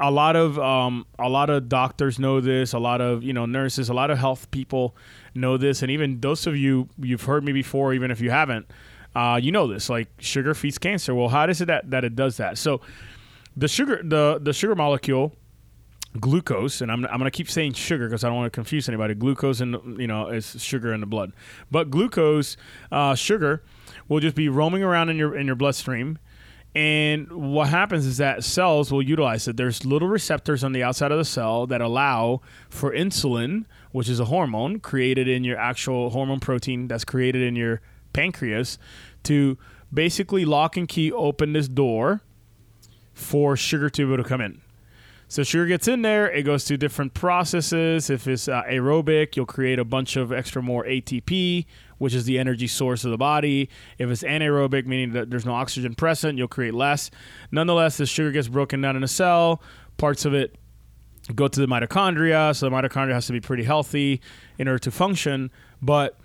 a 0.00 0.11
lot 0.11 0.35
of 0.35 0.59
um, 0.59 1.06
a 1.19 1.29
lot 1.29 1.50
of 1.50 1.69
doctors 1.69 2.19
know 2.19 2.41
this. 2.41 2.73
A 2.73 2.79
lot 2.79 3.00
of 3.00 3.23
you 3.23 3.32
know 3.32 3.47
nurses, 3.47 3.88
a 3.88 3.94
lot 3.94 4.11
of 4.11 4.19
health 4.19 4.50
people 4.50 4.97
know 5.35 5.56
this, 5.56 5.82
and 5.82 5.91
even 5.91 6.21
those 6.21 6.47
of 6.47 6.56
you 6.56 6.88
you've 6.99 7.25
heard 7.25 7.44
me 7.44 7.53
before, 7.53 7.93
even 7.93 8.11
if 8.11 8.21
you 8.21 8.31
haven't, 8.31 8.67
uh, 9.15 9.38
you 9.41 9.53
know 9.53 9.67
this. 9.67 9.91
Like 9.91 10.09
sugar 10.19 10.55
feeds 10.55 10.79
cancer. 10.79 11.15
Well, 11.15 11.29
how 11.29 11.44
is 11.49 11.61
it 11.61 11.67
that 11.67 11.91
that 11.91 12.05
it 12.05 12.17
does 12.17 12.38
that? 12.38 12.56
So 12.56 12.81
the 13.56 13.69
sugar 13.69 14.00
the 14.03 14.41
the 14.43 14.55
sugar 14.55 14.75
molecule 14.75 15.37
glucose 16.18 16.80
and 16.80 16.90
I'm, 16.90 17.04
I'm 17.04 17.18
going 17.18 17.30
to 17.30 17.36
keep 17.36 17.48
saying 17.48 17.74
sugar 17.74 18.08
because 18.08 18.24
I 18.24 18.28
don't 18.28 18.36
want 18.36 18.52
to 18.52 18.56
confuse 18.56 18.88
anybody 18.88 19.14
glucose 19.14 19.60
and 19.60 20.00
you 20.00 20.08
know 20.08 20.26
is 20.28 20.60
sugar 20.60 20.92
in 20.92 20.98
the 20.98 21.06
blood 21.06 21.32
but 21.70 21.88
glucose 21.88 22.56
uh, 22.90 23.14
sugar 23.14 23.62
will 24.10 24.20
just 24.20 24.34
be 24.34 24.48
roaming 24.48 24.82
around 24.82 25.08
in 25.08 25.16
your 25.16 25.34
in 25.34 25.46
your 25.46 25.56
bloodstream. 25.56 26.18
And 26.72 27.32
what 27.32 27.68
happens 27.68 28.06
is 28.06 28.18
that 28.18 28.44
cells 28.44 28.92
will 28.92 29.02
utilize 29.02 29.48
it. 29.48 29.56
There's 29.56 29.84
little 29.84 30.06
receptors 30.06 30.62
on 30.62 30.72
the 30.72 30.84
outside 30.84 31.10
of 31.10 31.18
the 31.18 31.24
cell 31.24 31.66
that 31.66 31.80
allow 31.80 32.42
for 32.68 32.92
insulin, 32.92 33.64
which 33.90 34.08
is 34.08 34.20
a 34.20 34.26
hormone 34.26 34.78
created 34.78 35.26
in 35.26 35.42
your 35.42 35.58
actual 35.58 36.10
hormone 36.10 36.38
protein 36.38 36.86
that's 36.86 37.04
created 37.04 37.42
in 37.42 37.56
your 37.56 37.80
pancreas, 38.12 38.78
to 39.24 39.58
basically 39.92 40.44
lock 40.44 40.76
and 40.76 40.88
key 40.88 41.10
open 41.10 41.54
this 41.54 41.66
door 41.66 42.22
for 43.14 43.56
sugar 43.56 43.90
to 43.90 44.06
be 44.06 44.12
able 44.12 44.22
to 44.22 44.28
come 44.28 44.40
in. 44.40 44.60
So 45.31 45.44
sugar 45.44 45.67
gets 45.67 45.87
in 45.87 46.03
there, 46.03 46.29
it 46.29 46.43
goes 46.43 46.65
through 46.65 46.79
different 46.79 47.15
processes. 47.15 48.11
If 48.11 48.27
it's 48.27 48.49
uh, 48.49 48.65
aerobic, 48.65 49.37
you'll 49.37 49.47
create 49.47 49.79
a 49.79 49.85
bunch 49.85 50.17
of 50.17 50.32
extra 50.32 50.61
more 50.61 50.84
ATP, 50.84 51.67
which 51.99 52.15
is 52.15 52.25
the 52.25 52.37
energy 52.37 52.67
source 52.67 53.05
of 53.05 53.13
the 53.13 53.17
body. 53.17 53.70
If 53.96 54.10
it's 54.10 54.25
anaerobic, 54.25 54.87
meaning 54.87 55.13
that 55.13 55.31
there's 55.31 55.46
no 55.46 55.55
oxygen 55.55 55.94
present, 55.94 56.37
you'll 56.37 56.49
create 56.49 56.75
less. 56.75 57.13
Nonetheless, 57.53 57.96
the 57.96 58.06
sugar 58.06 58.32
gets 58.32 58.49
broken 58.49 58.81
down 58.81 58.96
in 58.96 59.05
a 59.05 59.08
cell. 59.08 59.63
Parts 59.99 60.25
of 60.25 60.34
it 60.34 60.56
go 61.32 61.46
to 61.46 61.60
the 61.60 61.69
mitochondria, 61.69 62.53
so 62.56 62.69
the 62.69 62.75
mitochondria 62.75 63.13
has 63.13 63.29
to 63.29 63.32
be 63.32 63.41
pretty 63.41 63.63
healthy 63.63 64.20
in 64.58 64.67
order 64.67 64.81
to 64.81 64.91
function. 64.91 65.53
But 65.81 66.19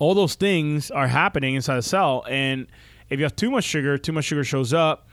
all 0.00 0.14
those 0.14 0.34
things 0.34 0.90
are 0.90 1.06
happening 1.06 1.54
inside 1.54 1.76
the 1.76 1.82
cell, 1.82 2.24
and 2.28 2.66
if 3.10 3.20
you 3.20 3.24
have 3.24 3.36
too 3.36 3.52
much 3.52 3.62
sugar, 3.62 3.96
too 3.96 4.10
much 4.10 4.24
sugar 4.24 4.42
shows 4.42 4.72
up 4.72 5.06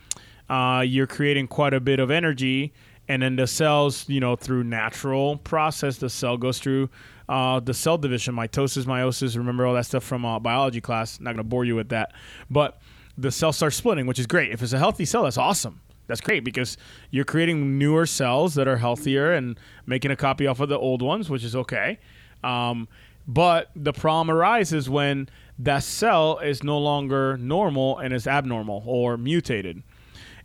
uh, 0.50 0.84
you're 0.86 1.08
creating 1.08 1.48
quite 1.48 1.74
a 1.74 1.80
bit 1.80 2.00
of 2.00 2.12
energy 2.12 2.74
and 3.08 3.22
then 3.22 3.36
the 3.36 3.48
cells 3.48 4.08
you 4.10 4.20
know 4.20 4.36
through 4.36 4.64
natural 4.64 5.38
process 5.38 5.98
the 5.98 6.10
cell 6.10 6.38
goes 6.38 6.60
through 6.60 6.90
uh, 7.30 7.60
the 7.60 7.74
cell 7.74 7.98
division 7.98 8.36
mitosis 8.36 8.86
meiosis 8.86 9.38
remember 9.38 9.66
all 9.66 9.74
that 9.74 9.86
stuff 9.86 10.04
from 10.04 10.26
uh, 10.26 10.40
biology 10.40 10.82
class 10.82 11.20
not 11.20 11.32
going 11.32 11.38
to 11.38 11.44
bore 11.44 11.66
you 11.66 11.76
with 11.76 11.90
that 11.90 12.14
but 12.50 12.80
the 13.18 13.32
cell 13.32 13.52
starts 13.52 13.76
splitting 13.76 14.06
which 14.06 14.20
is 14.20 14.28
great. 14.28 14.52
If 14.52 14.62
it's 14.62 14.74
a 14.74 14.78
healthy 14.78 15.06
cell 15.06 15.24
that's 15.24 15.38
awesome. 15.38 15.82
That's 16.06 16.22
great 16.22 16.46
because 16.46 16.78
you're 17.12 17.26
creating 17.26 17.78
newer 17.78 18.06
cells 18.06 18.56
that 18.56 18.68
are 18.68 18.78
healthier 18.78 19.34
and 19.34 19.60
making 19.86 20.12
a 20.12 20.16
copy 20.16 20.48
off 20.48 20.60
of 20.62 20.70
the 20.70 20.78
old 20.78 21.02
ones 21.02 21.30
which 21.30 21.44
is 21.44 21.56
okay. 21.56 22.00
Um, 22.44 22.88
but 23.28 23.72
the 23.76 23.92
problem 23.92 24.32
arises 24.34 24.90
when 24.90 25.28
that 25.60 25.84
cell 25.84 26.40
is 26.40 26.64
no 26.64 26.78
longer 26.78 27.36
normal 27.38 27.98
and 27.98 28.14
is 28.14 28.26
abnormal 28.26 28.84
or 28.86 29.18
mutated 29.18 29.84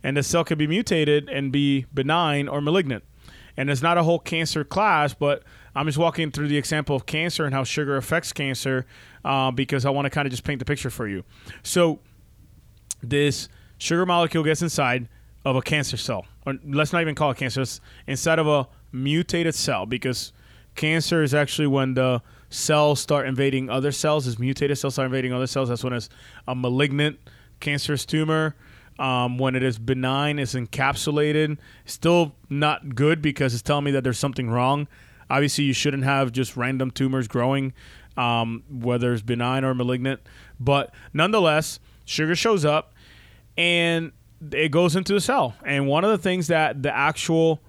and 0.03 0.17
the 0.17 0.23
cell 0.23 0.43
could 0.43 0.57
be 0.57 0.67
mutated 0.67 1.29
and 1.29 1.51
be 1.51 1.85
benign 1.93 2.47
or 2.47 2.61
malignant. 2.61 3.03
And 3.55 3.69
it's 3.69 3.81
not 3.81 3.97
a 3.97 4.03
whole 4.03 4.19
cancer 4.19 4.63
class, 4.63 5.13
but 5.13 5.43
I'm 5.75 5.85
just 5.85 5.97
walking 5.97 6.31
through 6.31 6.47
the 6.47 6.57
example 6.57 6.95
of 6.95 7.05
cancer 7.05 7.45
and 7.45 7.53
how 7.53 7.63
sugar 7.63 7.97
affects 7.97 8.33
cancer 8.33 8.85
uh, 9.23 9.51
because 9.51 9.85
I 9.85 9.91
want 9.91 10.05
to 10.05 10.09
kind 10.09 10.25
of 10.25 10.31
just 10.31 10.43
paint 10.43 10.59
the 10.59 10.65
picture 10.65 10.89
for 10.89 11.07
you. 11.07 11.23
So, 11.61 11.99
this 13.01 13.49
sugar 13.77 14.05
molecule 14.05 14.43
gets 14.43 14.61
inside 14.61 15.07
of 15.45 15.55
a 15.55 15.61
cancer 15.61 15.97
cell, 15.97 16.25
or 16.45 16.57
let's 16.65 16.93
not 16.93 17.01
even 17.01 17.15
call 17.15 17.31
it 17.31 17.37
cancer, 17.37 17.61
it's 17.61 17.81
inside 18.07 18.39
of 18.39 18.47
a 18.47 18.67
mutated 18.91 19.53
cell 19.53 19.85
because 19.85 20.31
cancer 20.75 21.21
is 21.21 21.33
actually 21.33 21.67
when 21.67 21.95
the 21.95 22.21
cells 22.49 23.01
start 23.01 23.27
invading 23.27 23.69
other 23.69 23.91
cells, 23.91 24.25
as 24.25 24.39
mutated 24.39 24.77
cells 24.77 24.93
start 24.95 25.07
invading 25.07 25.33
other 25.33 25.47
cells. 25.47 25.69
That's 25.69 25.83
when 25.83 25.93
it's 25.93 26.09
a 26.47 26.55
malignant 26.55 27.19
cancerous 27.59 28.05
tumor 28.05 28.55
Um, 28.99 29.37
when 29.37 29.55
it 29.55 29.63
is 29.63 29.79
benign, 29.79 30.37
it's 30.37 30.53
encapsulated. 30.53 31.57
Still 31.85 32.35
not 32.49 32.95
good 32.95 33.21
because 33.21 33.53
it's 33.53 33.63
telling 33.63 33.85
me 33.85 33.91
that 33.91 34.03
there's 34.03 34.19
something 34.19 34.49
wrong. 34.49 34.87
Obviously, 35.29 35.63
you 35.63 35.73
shouldn't 35.73 36.03
have 36.03 36.31
just 36.31 36.55
random 36.55 36.91
tumors 36.91 37.27
growing, 37.27 37.73
um, 38.17 38.63
whether 38.69 39.13
it's 39.13 39.23
benign 39.23 39.63
or 39.63 39.73
malignant. 39.73 40.21
But 40.59 40.93
nonetheless, 41.11 41.79
sugar 42.05 42.35
shows 42.35 42.65
up 42.65 42.93
and 43.57 44.11
it 44.51 44.69
goes 44.69 44.95
into 44.95 45.13
the 45.13 45.21
cell. 45.21 45.55
And 45.65 45.87
one 45.87 46.03
of 46.03 46.11
the 46.11 46.17
things 46.17 46.47
that 46.47 46.83
the 46.83 46.95
actual 46.95 47.61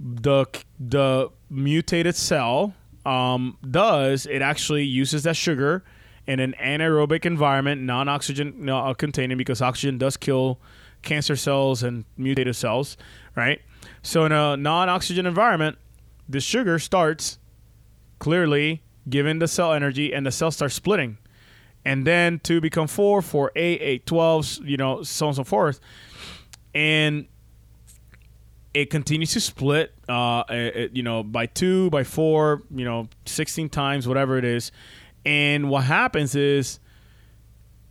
the 0.00 0.46
the 0.78 1.30
mutated 1.50 2.16
cell 2.16 2.74
um, 3.04 3.56
does, 3.68 4.26
it 4.26 4.42
actually 4.42 4.84
uses 4.84 5.24
that 5.24 5.36
sugar 5.36 5.84
in 6.28 6.40
an 6.40 6.54
anaerobic 6.60 7.24
environment, 7.24 7.80
non-oxygen 7.80 8.68
uh, 8.68 8.92
containing, 8.92 9.38
because 9.38 9.62
oxygen 9.62 9.96
does 9.96 10.16
kill 10.16 10.60
cancer 11.02 11.34
cells 11.34 11.82
and 11.82 12.04
mutated 12.18 12.54
cells, 12.54 12.98
right? 13.34 13.62
So 14.02 14.26
in 14.26 14.32
a 14.32 14.56
non-oxygen 14.56 15.24
environment, 15.24 15.78
the 16.28 16.40
sugar 16.40 16.78
starts 16.78 17.38
clearly 18.18 18.82
giving 19.08 19.38
the 19.38 19.48
cell 19.48 19.72
energy, 19.72 20.12
and 20.12 20.26
the 20.26 20.30
cell 20.30 20.50
starts 20.50 20.74
splitting, 20.74 21.16
and 21.86 22.06
then 22.06 22.40
two 22.40 22.60
become 22.60 22.86
four, 22.86 23.22
four, 23.22 23.50
eight, 23.56 23.80
eight, 23.80 24.06
twelve, 24.06 24.58
you 24.62 24.76
know, 24.76 25.02
so 25.02 25.26
on 25.26 25.30
and 25.30 25.36
so 25.36 25.44
forth, 25.44 25.80
and 26.74 27.26
it 28.74 28.90
continues 28.90 29.32
to 29.32 29.40
split, 29.40 29.94
uh, 30.10 30.44
it, 30.50 30.94
you 30.94 31.02
know, 31.02 31.22
by 31.22 31.46
two, 31.46 31.88
by 31.88 32.04
four, 32.04 32.64
you 32.70 32.84
know, 32.84 33.08
16 33.24 33.70
times, 33.70 34.06
whatever 34.06 34.36
it 34.36 34.44
is. 34.44 34.70
And 35.28 35.68
what 35.68 35.84
happens 35.84 36.34
is 36.34 36.80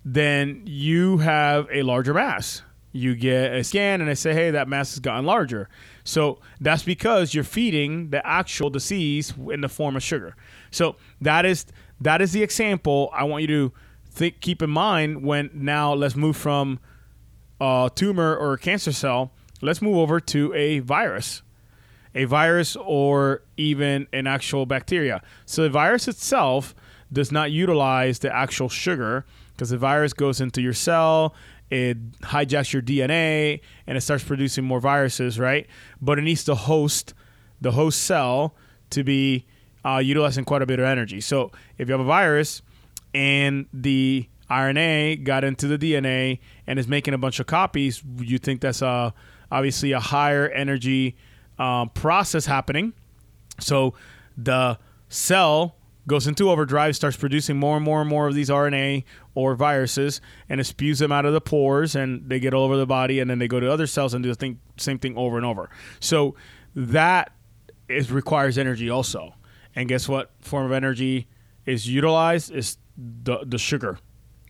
then 0.03 0.63
you 0.65 1.20
have 1.20 1.67
a 1.72 1.84
larger 1.84 2.12
mass. 2.12 2.63
You 2.94 3.13
get 3.13 3.53
a 3.53 3.63
scan 3.63 4.01
and 4.01 4.10
they 4.10 4.15
say, 4.15 4.34
hey, 4.34 4.50
that 4.50 4.67
mass 4.67 4.89
has 4.89 5.00
gotten 5.00 5.24
larger. 5.24 5.70
So 6.03 6.39
that's 6.60 6.82
because 6.82 7.36
you're 7.36 7.44
feeding 7.44 8.10
the 8.10 8.25
actual 8.25 8.72
disease 8.72 9.36
in 9.51 9.62
the 9.62 9.70
form 9.70 9.96
of 9.96 10.01
sugar. 10.01 10.36
So 10.72 10.96
that 11.22 11.46
is 11.46 11.67
that 12.01 12.24
is 12.24 12.32
the 12.32 12.41
example 12.41 13.12
I 13.13 13.24
want 13.25 13.41
you 13.41 13.48
to 13.48 13.74
think, 14.10 14.41
keep 14.41 14.63
in 14.63 14.72
mind 14.72 15.24
when 15.24 15.51
now 15.53 15.94
let's 15.94 16.15
move 16.15 16.38
from 16.38 16.79
a 17.62 17.91
tumor 17.94 18.36
or 18.36 18.53
a 18.53 18.58
cancer 18.58 18.91
cell 18.91 19.32
let's 19.62 19.82
move 19.82 19.98
over 19.98 20.20
to 20.20 20.53
a 20.53 20.79
virus, 20.79 21.44
a 22.15 22.25
virus 22.25 22.75
or 22.75 23.44
even 23.58 24.08
an 24.12 24.25
actual 24.25 24.65
bacteria. 24.65 25.22
So 25.46 25.63
the 25.63 25.70
virus 25.70 26.08
itself 26.08 26.74
does 27.12 27.32
not 27.32 27.52
utilize 27.52 28.20
the 28.20 28.34
actual 28.34 28.70
sugar 28.70 29.26
because 29.54 29.70
the 29.70 29.78
virus 29.78 30.14
goes 30.14 30.40
into 30.42 30.62
your 30.62 30.74
cell, 30.74 31.34
it 31.70 32.12
hijacks 32.22 32.72
your 32.72 32.82
DNA, 32.82 33.62
and 33.88 33.98
it 33.98 34.02
starts 34.02 34.24
producing 34.24 34.64
more 34.64 34.80
viruses, 34.80 35.40
right? 35.40 35.68
But 36.02 36.20
it 36.20 36.22
needs 36.22 36.44
to 36.46 36.56
host 36.56 37.14
the 37.60 37.72
host 37.72 38.04
cell 38.04 38.56
to 38.92 39.04
be 39.04 39.46
uh, 39.84 39.98
utilizing 39.98 40.46
quite 40.46 40.62
a 40.62 40.66
bit 40.66 40.80
of 40.80 40.86
energy. 40.86 41.22
So 41.22 41.52
if 41.78 41.88
you 41.88 41.94
have 41.94 42.02
a 42.02 42.06
virus 42.06 42.62
and 43.14 43.66
the 43.74 44.28
RNA 44.50 45.24
got 45.24 45.44
into 45.44 45.68
the 45.68 45.78
DNA 45.78 46.40
and 46.68 46.78
is 46.78 46.88
making 46.88 47.14
a 47.14 47.18
bunch 47.18 47.40
of 47.40 47.48
copies, 47.48 48.04
you 48.20 48.38
think 48.38 48.62
that's 48.62 48.82
a 48.82 49.14
obviously 49.52 49.94
a 49.94 50.00
higher 50.00 50.50
energy 50.50 51.16
um, 51.58 51.90
process 51.90 52.46
happening. 52.46 52.94
So 53.60 53.94
the 54.38 54.78
cell 55.10 55.76
goes 56.08 56.26
into 56.26 56.50
overdrive, 56.50 56.96
starts 56.96 57.18
producing 57.18 57.58
more 57.58 57.76
and 57.76 57.86
more 57.86 58.02
and 58.02 58.10
more 58.10 58.28
of 58.28 58.34
these 58.34 58.50
RNA 58.50 59.04
or 59.36 59.56
viruses, 59.56 60.22
and 60.50 60.60
it 60.62 60.64
spews 60.64 61.00
them 61.00 61.12
out 61.12 61.26
of 61.26 61.34
the 61.34 61.42
pores, 61.42 61.96
and 61.96 62.30
they 62.30 62.40
get 62.40 62.54
all 62.54 62.64
over 62.64 62.78
the 62.78 62.86
body, 62.86 63.20
and 63.20 63.30
then 63.30 63.40
they 63.40 63.48
go 63.48 63.60
to 63.60 63.72
other 63.72 63.88
cells 63.88 64.14
and 64.14 64.24
do 64.24 64.30
the 64.30 64.36
thing, 64.36 64.60
same 64.78 64.98
thing 64.98 65.18
over 65.18 65.38
and 65.38 65.46
over. 65.46 65.70
So 66.00 66.36
that 66.76 67.32
is 67.90 68.12
requires 68.12 68.58
energy 68.58 68.90
also. 68.90 69.36
And 69.76 69.88
guess 69.88 70.10
what 70.10 70.32
form 70.42 70.66
of 70.66 70.72
energy 70.72 71.28
is 71.66 71.88
utilized? 71.88 72.52
Is 72.52 72.78
the 72.98 73.40
the 73.46 73.58
sugar 73.58 74.00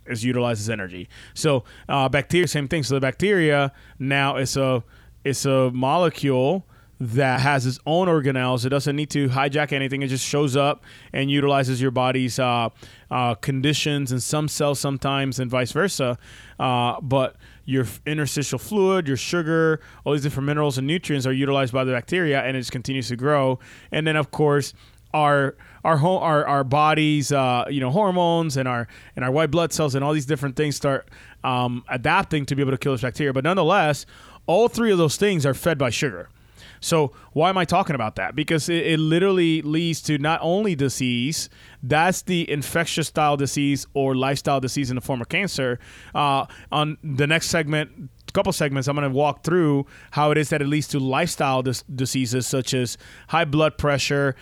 is 0.05 0.23
utilized 0.23 0.61
as 0.61 0.69
energy. 0.69 1.09
So 1.33 1.63
uh, 1.89 2.07
bacteria, 2.09 2.47
same 2.47 2.67
thing. 2.67 2.83
So 2.83 2.95
the 2.95 3.01
bacteria 3.01 3.73
now 3.99 4.37
is 4.37 4.55
a 4.55 4.83
it's 5.23 5.45
a 5.45 5.71
molecule 5.71 6.65
that 6.99 7.41
has 7.41 7.65
its 7.65 7.79
own 7.85 8.07
organelles. 8.07 8.65
It 8.65 8.69
doesn't 8.69 8.95
need 8.95 9.09
to 9.11 9.29
hijack 9.29 9.71
anything. 9.71 10.01
It 10.01 10.07
just 10.07 10.25
shows 10.25 10.55
up 10.55 10.83
and 11.13 11.29
utilizes 11.29 11.81
your 11.81 11.91
body's 11.91 12.39
uh, 12.39 12.69
uh, 13.11 13.35
conditions 13.35 14.11
and 14.11 14.21
some 14.21 14.47
cells 14.47 14.79
sometimes 14.79 15.39
and 15.39 15.49
vice 15.49 15.71
versa. 15.71 16.17
Uh, 16.59 16.99
but 17.01 17.35
your 17.65 17.85
interstitial 18.05 18.57
fluid, 18.57 19.07
your 19.07 19.17
sugar, 19.17 19.79
all 20.05 20.13
these 20.13 20.23
different 20.23 20.47
minerals 20.47 20.77
and 20.77 20.87
nutrients 20.87 21.27
are 21.27 21.33
utilized 21.33 21.73
by 21.73 21.83
the 21.83 21.91
bacteria 21.91 22.41
and 22.41 22.57
it 22.57 22.61
just 22.61 22.71
continues 22.71 23.09
to 23.09 23.15
grow. 23.15 23.59
And 23.91 24.07
then, 24.07 24.15
of 24.15 24.31
course, 24.31 24.73
our 25.13 25.55
our 25.83 25.97
our 25.97 26.45
our 26.45 26.63
bodies, 26.63 27.31
uh, 27.31 27.65
you 27.69 27.79
know, 27.79 27.91
hormones 27.91 28.57
and 28.57 28.67
our 28.67 28.87
and 29.15 29.23
our 29.23 29.31
white 29.31 29.51
blood 29.51 29.71
cells 29.71 29.95
and 29.95 30.03
all 30.03 30.13
these 30.13 30.25
different 30.25 30.55
things 30.55 30.75
start 30.75 31.09
um, 31.43 31.83
adapting 31.89 32.45
to 32.45 32.55
be 32.55 32.61
able 32.61 32.71
to 32.71 32.77
kill 32.77 32.91
this 32.93 33.01
bacteria. 33.01 33.33
But 33.33 33.43
nonetheless, 33.43 34.05
all 34.47 34.67
three 34.67 34.91
of 34.91 34.97
those 34.97 35.17
things 35.17 35.45
are 35.45 35.53
fed 35.53 35.77
by 35.77 35.89
sugar. 35.89 36.29
So 36.79 37.13
why 37.33 37.49
am 37.49 37.57
I 37.57 37.65
talking 37.65 37.95
about 37.95 38.15
that? 38.15 38.35
Because 38.35 38.69
it, 38.69 38.85
it, 38.85 38.99
literally 38.99 39.61
leads 39.61 40.01
to 40.03 40.17
not 40.17 40.39
only 40.41 40.75
disease, 40.75 41.49
that's 41.83 42.23
the 42.23 42.49
infectious 42.49 43.07
style 43.07 43.37
disease 43.37 43.87
or 43.93 44.15
lifestyle 44.15 44.59
disease 44.59 44.89
in 44.89 44.95
the 44.95 45.01
form 45.01 45.21
of 45.21 45.29
cancer. 45.29 45.79
Uh, 46.13 46.45
on 46.71 46.97
the 47.03 47.27
next 47.27 47.47
segment, 47.49 48.09
couple 48.37 48.53
segments, 48.53 48.87
I'm 48.87 48.95
going 48.95 49.09
to 49.09 49.15
walk 49.15 49.43
through 49.43 49.87
how 50.11 50.29
it 50.29 50.37
is 50.37 50.49
that 50.49 50.61
it 50.61 50.67
leads 50.67 50.87
to 50.89 50.99
lifestyle 50.99 51.63
dis- 51.63 51.83
diseases 51.83 52.45
such 52.45 52.75
as 52.75 52.97
high 53.29 53.45
blood 53.45 53.79
pressure, 53.79 54.35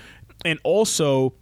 and 0.44 0.60
also 0.64 1.34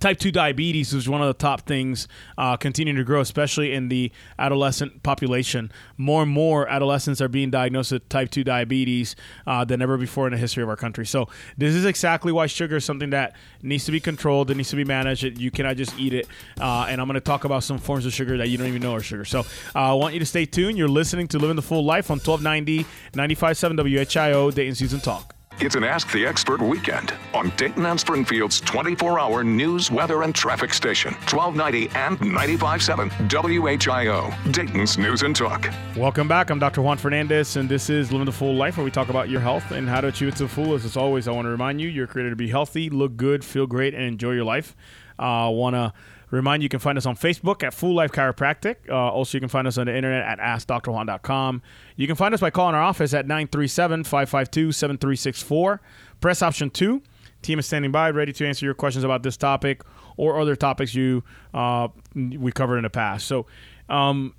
type 0.00 0.18
2 0.18 0.32
diabetes 0.32 0.92
is 0.92 1.08
one 1.08 1.20
of 1.20 1.28
the 1.28 1.34
top 1.34 1.62
things 1.62 2.08
uh, 2.38 2.56
continuing 2.56 2.96
to 2.96 3.04
grow, 3.04 3.20
especially 3.20 3.72
in 3.72 3.88
the 3.88 4.10
adolescent 4.38 5.02
population. 5.02 5.70
More 5.96 6.22
and 6.22 6.32
more 6.32 6.68
adolescents 6.68 7.20
are 7.20 7.28
being 7.28 7.50
diagnosed 7.50 7.92
with 7.92 8.08
type 8.08 8.30
2 8.30 8.42
diabetes 8.42 9.14
uh, 9.46 9.64
than 9.64 9.82
ever 9.82 9.96
before 9.96 10.26
in 10.26 10.32
the 10.32 10.38
history 10.38 10.62
of 10.62 10.68
our 10.68 10.76
country. 10.76 11.06
So, 11.06 11.28
this 11.56 11.74
is 11.74 11.84
exactly 11.84 12.32
why 12.32 12.46
sugar 12.46 12.76
is 12.76 12.84
something 12.84 13.10
that 13.10 13.36
needs 13.62 13.84
to 13.84 13.92
be 13.92 14.00
controlled, 14.00 14.50
it 14.50 14.56
needs 14.56 14.70
to 14.70 14.76
be 14.76 14.84
managed. 14.84 15.38
You 15.38 15.50
cannot 15.50 15.76
just 15.76 15.98
eat 15.98 16.14
it. 16.14 16.26
Uh, 16.60 16.86
and 16.88 17.00
I'm 17.00 17.06
going 17.06 17.14
to 17.14 17.20
talk 17.20 17.44
about 17.44 17.62
some 17.62 17.78
forms 17.78 18.06
of 18.06 18.12
sugar 18.12 18.38
that 18.38 18.48
you 18.48 18.56
don't 18.56 18.66
even 18.66 18.82
know 18.82 18.94
are 18.94 19.00
sugar. 19.00 19.24
So, 19.24 19.40
uh, 19.74 19.90
I 19.90 19.92
want 19.92 20.14
you 20.14 20.20
to 20.20 20.26
stay 20.26 20.46
tuned. 20.46 20.78
You're 20.78 20.88
listening 20.88 21.28
to 21.28 21.38
Living 21.38 21.56
the 21.56 21.62
Full 21.62 21.84
Life 21.84 22.10
on 22.10 22.18
1290 22.18 22.84
95.7 23.12 23.76
WHIO, 23.76 24.54
Dayton's 24.54 24.80
News 24.80 24.92
and 24.92 25.02
Talk. 25.02 25.39
It's 25.58 25.74
an 25.74 25.84
Ask 25.84 26.10
the 26.12 26.24
Expert 26.24 26.62
weekend 26.62 27.12
on 27.34 27.50
Dayton 27.56 27.84
and 27.84 28.00
Springfield's 28.00 28.60
24 28.62 29.18
hour 29.18 29.44
news, 29.44 29.90
weather, 29.90 30.22
and 30.22 30.34
traffic 30.34 30.72
station, 30.72 31.12
1290 31.12 31.90
and 31.98 32.18
95.7 32.18 33.10
WHIO, 33.28 34.52
Dayton's 34.52 34.96
News 34.96 35.22
and 35.22 35.36
Talk. 35.36 35.68
Welcome 35.96 36.28
back. 36.28 36.48
I'm 36.48 36.58
Dr. 36.58 36.80
Juan 36.80 36.96
Fernandez, 36.96 37.56
and 37.56 37.68
this 37.68 37.90
is 37.90 38.10
Living 38.10 38.24
the 38.24 38.32
Full 38.32 38.54
Life, 38.54 38.78
where 38.78 38.84
we 38.84 38.90
talk 38.90 39.10
about 39.10 39.28
your 39.28 39.40
health 39.40 39.70
and 39.72 39.86
how 39.86 40.00
to 40.00 40.08
achieve 40.08 40.28
it 40.28 40.36
to 40.36 40.44
the 40.44 40.48
fullest. 40.48 40.86
As 40.86 40.96
always, 40.96 41.28
I 41.28 41.32
want 41.32 41.44
to 41.44 41.50
remind 41.50 41.78
you 41.78 41.88
you're 41.88 42.06
created 42.06 42.30
to 42.30 42.36
be 42.36 42.48
healthy, 42.48 42.88
look 42.88 43.16
good, 43.16 43.44
feel 43.44 43.66
great, 43.66 43.92
and 43.92 44.04
enjoy 44.04 44.32
your 44.32 44.44
life. 44.44 44.74
I 45.18 45.48
uh, 45.48 45.50
want 45.50 45.74
to 45.74 45.92
Remind 46.30 46.62
you, 46.62 46.66
you 46.66 46.68
can 46.68 46.78
find 46.78 46.96
us 46.96 47.06
on 47.06 47.16
Facebook 47.16 47.62
at 47.62 47.74
Full 47.74 47.94
Life 47.94 48.12
Chiropractic. 48.12 48.76
Uh, 48.88 48.94
also, 48.94 49.36
you 49.36 49.40
can 49.40 49.48
find 49.48 49.66
us 49.66 49.78
on 49.78 49.86
the 49.86 49.96
internet 49.96 50.22
at 50.22 50.38
AskDrJuan.com. 50.38 51.62
You 51.96 52.06
can 52.06 52.16
find 52.16 52.34
us 52.34 52.40
by 52.40 52.50
calling 52.50 52.74
our 52.74 52.82
office 52.82 53.12
at 53.14 53.26
937 53.26 54.04
552 54.04 54.72
7364. 54.72 55.80
Press 56.20 56.42
option 56.42 56.70
two. 56.70 57.02
Team 57.42 57.58
is 57.58 57.66
standing 57.66 57.90
by, 57.90 58.10
ready 58.10 58.32
to 58.34 58.46
answer 58.46 58.66
your 58.66 58.74
questions 58.74 59.02
about 59.02 59.22
this 59.22 59.36
topic 59.36 59.82
or 60.16 60.38
other 60.38 60.54
topics 60.54 60.94
you 60.94 61.24
uh, 61.54 61.88
we 62.14 62.52
covered 62.52 62.76
in 62.76 62.82
the 62.84 62.90
past. 62.90 63.26
So, 63.26 63.46
um, 63.88 64.34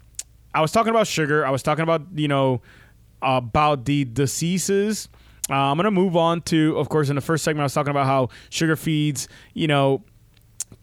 I 0.53 0.61
was 0.61 0.71
talking 0.71 0.91
about 0.91 1.07
sugar. 1.07 1.45
I 1.45 1.49
was 1.49 1.63
talking 1.63 1.83
about 1.83 2.03
you 2.13 2.27
know 2.27 2.61
about 3.21 3.85
the 3.85 4.05
diseases. 4.05 5.09
Uh, 5.49 5.55
I'm 5.55 5.77
gonna 5.77 5.91
move 5.91 6.15
on 6.15 6.41
to, 6.43 6.77
of 6.77 6.89
course, 6.89 7.09
in 7.09 7.15
the 7.15 7.21
first 7.21 7.43
segment, 7.43 7.61
I 7.61 7.65
was 7.65 7.73
talking 7.73 7.91
about 7.91 8.05
how 8.05 8.29
sugar 8.49 8.75
feeds, 8.75 9.27
you 9.53 9.67
know, 9.67 10.03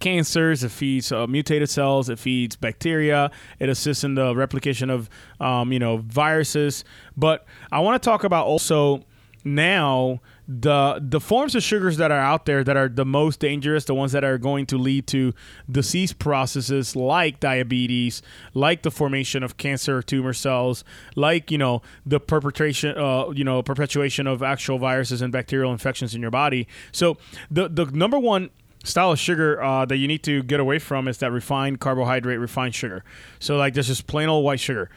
cancers, 0.00 0.64
it 0.64 0.70
feeds 0.70 1.10
uh, 1.12 1.26
mutated 1.26 1.68
cells, 1.68 2.08
it 2.08 2.18
feeds 2.18 2.56
bacteria, 2.56 3.30
it 3.58 3.68
assists 3.68 4.04
in 4.04 4.14
the 4.14 4.34
replication 4.34 4.90
of 4.90 5.08
um, 5.40 5.72
you 5.72 5.78
know 5.78 5.98
viruses. 5.98 6.84
But 7.16 7.44
I 7.72 7.80
want 7.80 8.00
to 8.02 8.06
talk 8.06 8.24
about 8.24 8.46
also 8.46 9.04
now 9.44 10.20
the 10.46 10.98
the 11.02 11.20
forms 11.20 11.54
of 11.54 11.62
sugars 11.62 11.98
that 11.98 12.10
are 12.10 12.20
out 12.20 12.46
there 12.46 12.64
that 12.64 12.76
are 12.76 12.88
the 12.88 13.04
most 13.04 13.40
dangerous, 13.40 13.84
the 13.84 13.94
ones 13.94 14.12
that 14.12 14.24
are 14.24 14.38
going 14.38 14.64
to 14.66 14.78
lead 14.78 15.06
to 15.08 15.34
disease 15.70 16.12
processes 16.12 16.96
like 16.96 17.38
diabetes, 17.38 18.22
like 18.54 18.82
the 18.82 18.90
formation 18.90 19.42
of 19.42 19.58
cancer 19.58 20.02
tumor 20.02 20.32
cells, 20.32 20.84
like 21.16 21.50
you 21.50 21.58
know 21.58 21.82
the 22.06 22.18
perpetration, 22.18 22.96
uh, 22.96 23.28
you 23.30 23.44
know 23.44 23.62
perpetuation 23.62 24.26
of 24.26 24.42
actual 24.42 24.78
viruses 24.78 25.20
and 25.20 25.32
bacterial 25.32 25.70
infections 25.70 26.14
in 26.14 26.22
your 26.22 26.30
body. 26.30 26.66
So 26.92 27.18
the 27.50 27.68
the 27.68 27.84
number 27.86 28.18
one 28.18 28.50
style 28.84 29.12
of 29.12 29.18
sugar 29.18 29.62
uh, 29.62 29.84
that 29.86 29.96
you 29.96 30.08
need 30.08 30.22
to 30.24 30.42
get 30.42 30.60
away 30.60 30.78
from 30.78 31.08
is 31.08 31.18
that 31.18 31.32
refined 31.32 31.80
carbohydrate, 31.80 32.38
refined 32.38 32.74
sugar. 32.74 33.04
So 33.38 33.56
like 33.56 33.74
this 33.74 33.88
is 33.88 34.00
plain 34.00 34.28
old 34.28 34.44
white 34.44 34.60
sugar. 34.60 34.90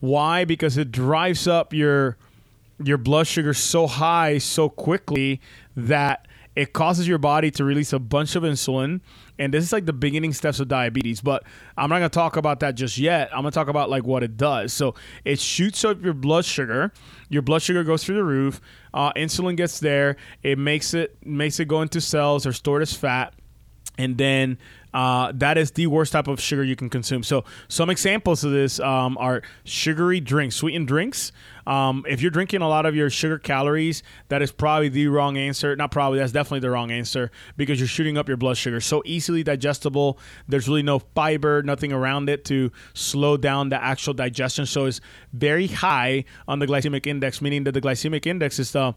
Why? 0.00 0.44
Because 0.44 0.76
it 0.76 0.92
drives 0.92 1.46
up 1.48 1.72
your 1.72 2.16
your 2.82 2.98
blood 2.98 3.26
sugar 3.26 3.54
so 3.54 3.86
high 3.86 4.38
so 4.38 4.68
quickly 4.68 5.40
that 5.76 6.26
it 6.56 6.72
causes 6.72 7.06
your 7.08 7.18
body 7.18 7.50
to 7.50 7.64
release 7.64 7.92
a 7.92 7.98
bunch 7.98 8.36
of 8.36 8.42
insulin 8.42 9.00
and 9.38 9.52
this 9.52 9.64
is 9.64 9.72
like 9.72 9.86
the 9.86 9.92
beginning 9.92 10.32
steps 10.32 10.60
of 10.60 10.68
diabetes 10.68 11.20
but 11.20 11.44
i'm 11.76 11.90
not 11.90 11.98
going 11.98 12.10
to 12.10 12.14
talk 12.14 12.36
about 12.36 12.60
that 12.60 12.74
just 12.74 12.98
yet. 12.98 13.28
I'm 13.32 13.42
going 13.42 13.50
to 13.50 13.54
talk 13.54 13.68
about 13.68 13.90
like 13.90 14.04
what 14.04 14.22
it 14.22 14.36
does. 14.36 14.72
So 14.72 14.94
it 15.24 15.40
shoots 15.40 15.84
up 15.84 16.02
your 16.02 16.14
blood 16.14 16.44
sugar. 16.44 16.92
Your 17.28 17.42
blood 17.42 17.62
sugar 17.62 17.84
goes 17.84 18.04
through 18.04 18.16
the 18.16 18.24
roof. 18.24 18.60
Uh, 18.92 19.12
insulin 19.14 19.56
gets 19.56 19.80
there. 19.80 20.16
It 20.42 20.58
makes 20.58 20.94
it 20.94 21.16
makes 21.24 21.60
it 21.60 21.68
go 21.68 21.82
into 21.82 22.00
cells. 22.00 22.46
Or 22.46 22.52
stored 22.52 22.82
as 22.82 22.94
fat. 22.94 23.34
And 23.96 24.18
then 24.18 24.58
uh, 24.92 25.32
that 25.36 25.56
is 25.56 25.70
the 25.72 25.86
worst 25.86 26.12
type 26.12 26.26
of 26.26 26.40
sugar 26.40 26.64
you 26.64 26.74
can 26.76 26.90
consume. 26.90 27.22
So 27.22 27.44
some 27.68 27.90
examples 27.90 28.42
of 28.42 28.50
this 28.50 28.80
um, 28.80 29.16
are 29.18 29.42
sugary 29.64 30.20
drinks, 30.20 30.56
sweetened 30.56 30.88
drinks. 30.88 31.32
Um, 31.66 32.04
if 32.08 32.20
you're 32.20 32.30
drinking 32.30 32.62
a 32.62 32.68
lot 32.68 32.86
of 32.86 32.94
your 32.94 33.10
sugar 33.10 33.38
calories, 33.38 34.02
that 34.28 34.42
is 34.42 34.52
probably 34.52 34.88
the 34.88 35.06
wrong 35.08 35.36
answer. 35.36 35.74
Not 35.76 35.90
probably, 35.90 36.18
that's 36.18 36.32
definitely 36.32 36.60
the 36.60 36.70
wrong 36.70 36.90
answer 36.90 37.30
because 37.56 37.80
you're 37.80 37.88
shooting 37.88 38.18
up 38.18 38.28
your 38.28 38.36
blood 38.36 38.56
sugar. 38.56 38.80
So 38.80 39.02
easily 39.04 39.42
digestible. 39.42 40.18
There's 40.48 40.68
really 40.68 40.82
no 40.82 40.98
fiber, 40.98 41.62
nothing 41.62 41.92
around 41.92 42.28
it 42.28 42.44
to 42.46 42.70
slow 42.92 43.36
down 43.36 43.68
the 43.68 43.82
actual 43.82 44.14
digestion. 44.14 44.66
So 44.66 44.86
it's 44.86 45.00
very 45.32 45.66
high 45.66 46.24
on 46.46 46.58
the 46.58 46.66
glycemic 46.66 47.06
index, 47.06 47.40
meaning 47.40 47.64
that 47.64 47.72
the 47.72 47.80
glycemic 47.80 48.26
index 48.26 48.58
is 48.58 48.72
the 48.72 48.94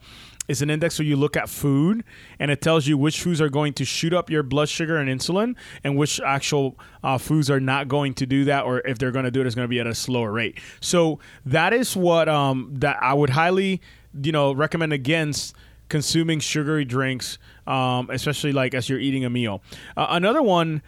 is 0.48 0.62
an 0.62 0.70
index 0.70 0.98
where 1.00 1.06
you 1.06 1.16
look 1.16 1.36
at 1.36 1.50
food 1.50 2.04
and 2.40 2.52
it 2.52 2.62
tells 2.62 2.88
you 2.88 2.98
which 2.98 3.22
foods 3.22 3.42
are 3.42 3.50
going 3.50 3.74
to 3.74 3.86
shoot 3.86 4.14
up 4.14 4.30
your 4.30 4.44
blood 4.44 4.70
sugar 4.70 4.98
and 4.98 5.10
insulin 5.10 5.56
and 5.84 5.98
which 5.98 6.20
actual 6.22 6.78
uh, 7.04 7.18
foods 7.18 7.50
are 7.50 7.60
not 7.60 7.88
going 7.88 8.14
to 8.14 8.26
do 8.26 8.46
that 8.46 8.64
or 8.64 8.80
if 8.80 8.98
they're 8.98 9.12
going 9.12 9.26
to 9.26 9.32
do 9.32 9.42
it, 9.42 9.46
it's 9.48 9.56
going 9.56 9.66
to 9.66 9.70
be 9.70 9.80
at 9.80 9.88
a 9.88 9.96
slower 9.96 10.32
rate. 10.32 10.58
So 10.80 11.20
that 11.46 11.74
is 11.74 11.96
what 11.96 12.30
um, 12.30 12.72
that 12.76 12.98
I 13.02 13.14
would 13.14 13.32
highly 13.32 13.82
you 14.22 14.32
know 14.32 14.52
recommend 14.54 14.94
against 14.94 15.56
consuming 15.90 16.40
sugary 16.40 16.86
drinks, 16.86 17.38
um, 17.66 18.10
especially 18.12 18.52
like 18.52 18.74
as 18.74 18.90
you're 18.90 19.00
eating 19.00 19.26
a 19.26 19.30
meal. 19.30 19.62
Uh, 19.96 20.08
another 20.10 20.42
one 20.42 20.82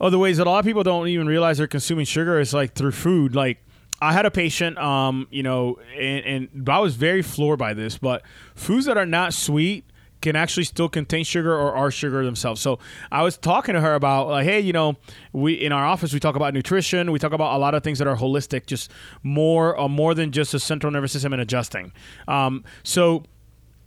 of 0.00 0.12
the 0.12 0.18
ways 0.18 0.36
that 0.36 0.46
a 0.46 0.50
lot 0.50 0.60
of 0.60 0.64
people 0.64 0.82
don't 0.82 1.08
even 1.08 1.26
realize 1.26 1.58
they're 1.58 1.66
consuming 1.66 2.04
sugar 2.04 2.38
is 2.38 2.54
like 2.54 2.74
through 2.74 2.92
food. 2.92 3.34
Like 3.34 3.58
I 4.00 4.12
had 4.12 4.26
a 4.26 4.30
patient, 4.30 4.78
um, 4.78 5.26
you 5.30 5.42
know, 5.42 5.78
and, 5.96 6.48
and 6.52 6.68
I 6.68 6.78
was 6.78 6.94
very 6.94 7.22
floored 7.22 7.58
by 7.58 7.74
this, 7.74 7.98
but 7.98 8.22
foods 8.54 8.86
that 8.86 8.96
are 8.96 9.06
not 9.06 9.34
sweet 9.34 9.84
can 10.20 10.36
actually 10.36 10.64
still 10.64 10.88
contain 10.88 11.24
sugar 11.24 11.52
or 11.54 11.74
are 11.74 11.90
sugar 11.90 12.24
themselves. 12.24 12.60
So 12.60 12.78
I 13.10 13.22
was 13.22 13.36
talking 13.36 13.74
to 13.74 13.80
her 13.80 13.94
about 13.94 14.28
like, 14.28 14.44
hey, 14.44 14.60
you 14.60 14.72
know, 14.72 14.96
we 15.32 15.54
in 15.54 15.72
our 15.72 15.84
office 15.84 16.12
we 16.12 16.20
talk 16.20 16.36
about 16.36 16.54
nutrition, 16.54 17.12
we 17.12 17.18
talk 17.18 17.32
about 17.32 17.56
a 17.56 17.58
lot 17.58 17.74
of 17.74 17.82
things 17.82 17.98
that 17.98 18.08
are 18.08 18.16
holistic, 18.16 18.66
just 18.66 18.90
more 19.22 19.78
uh, 19.78 19.88
more 19.88 20.14
than 20.14 20.32
just 20.32 20.52
the 20.52 20.60
central 20.60 20.90
nervous 20.90 21.12
system 21.12 21.32
and 21.32 21.42
adjusting. 21.42 21.92
Um, 22.26 22.64
so 22.82 23.24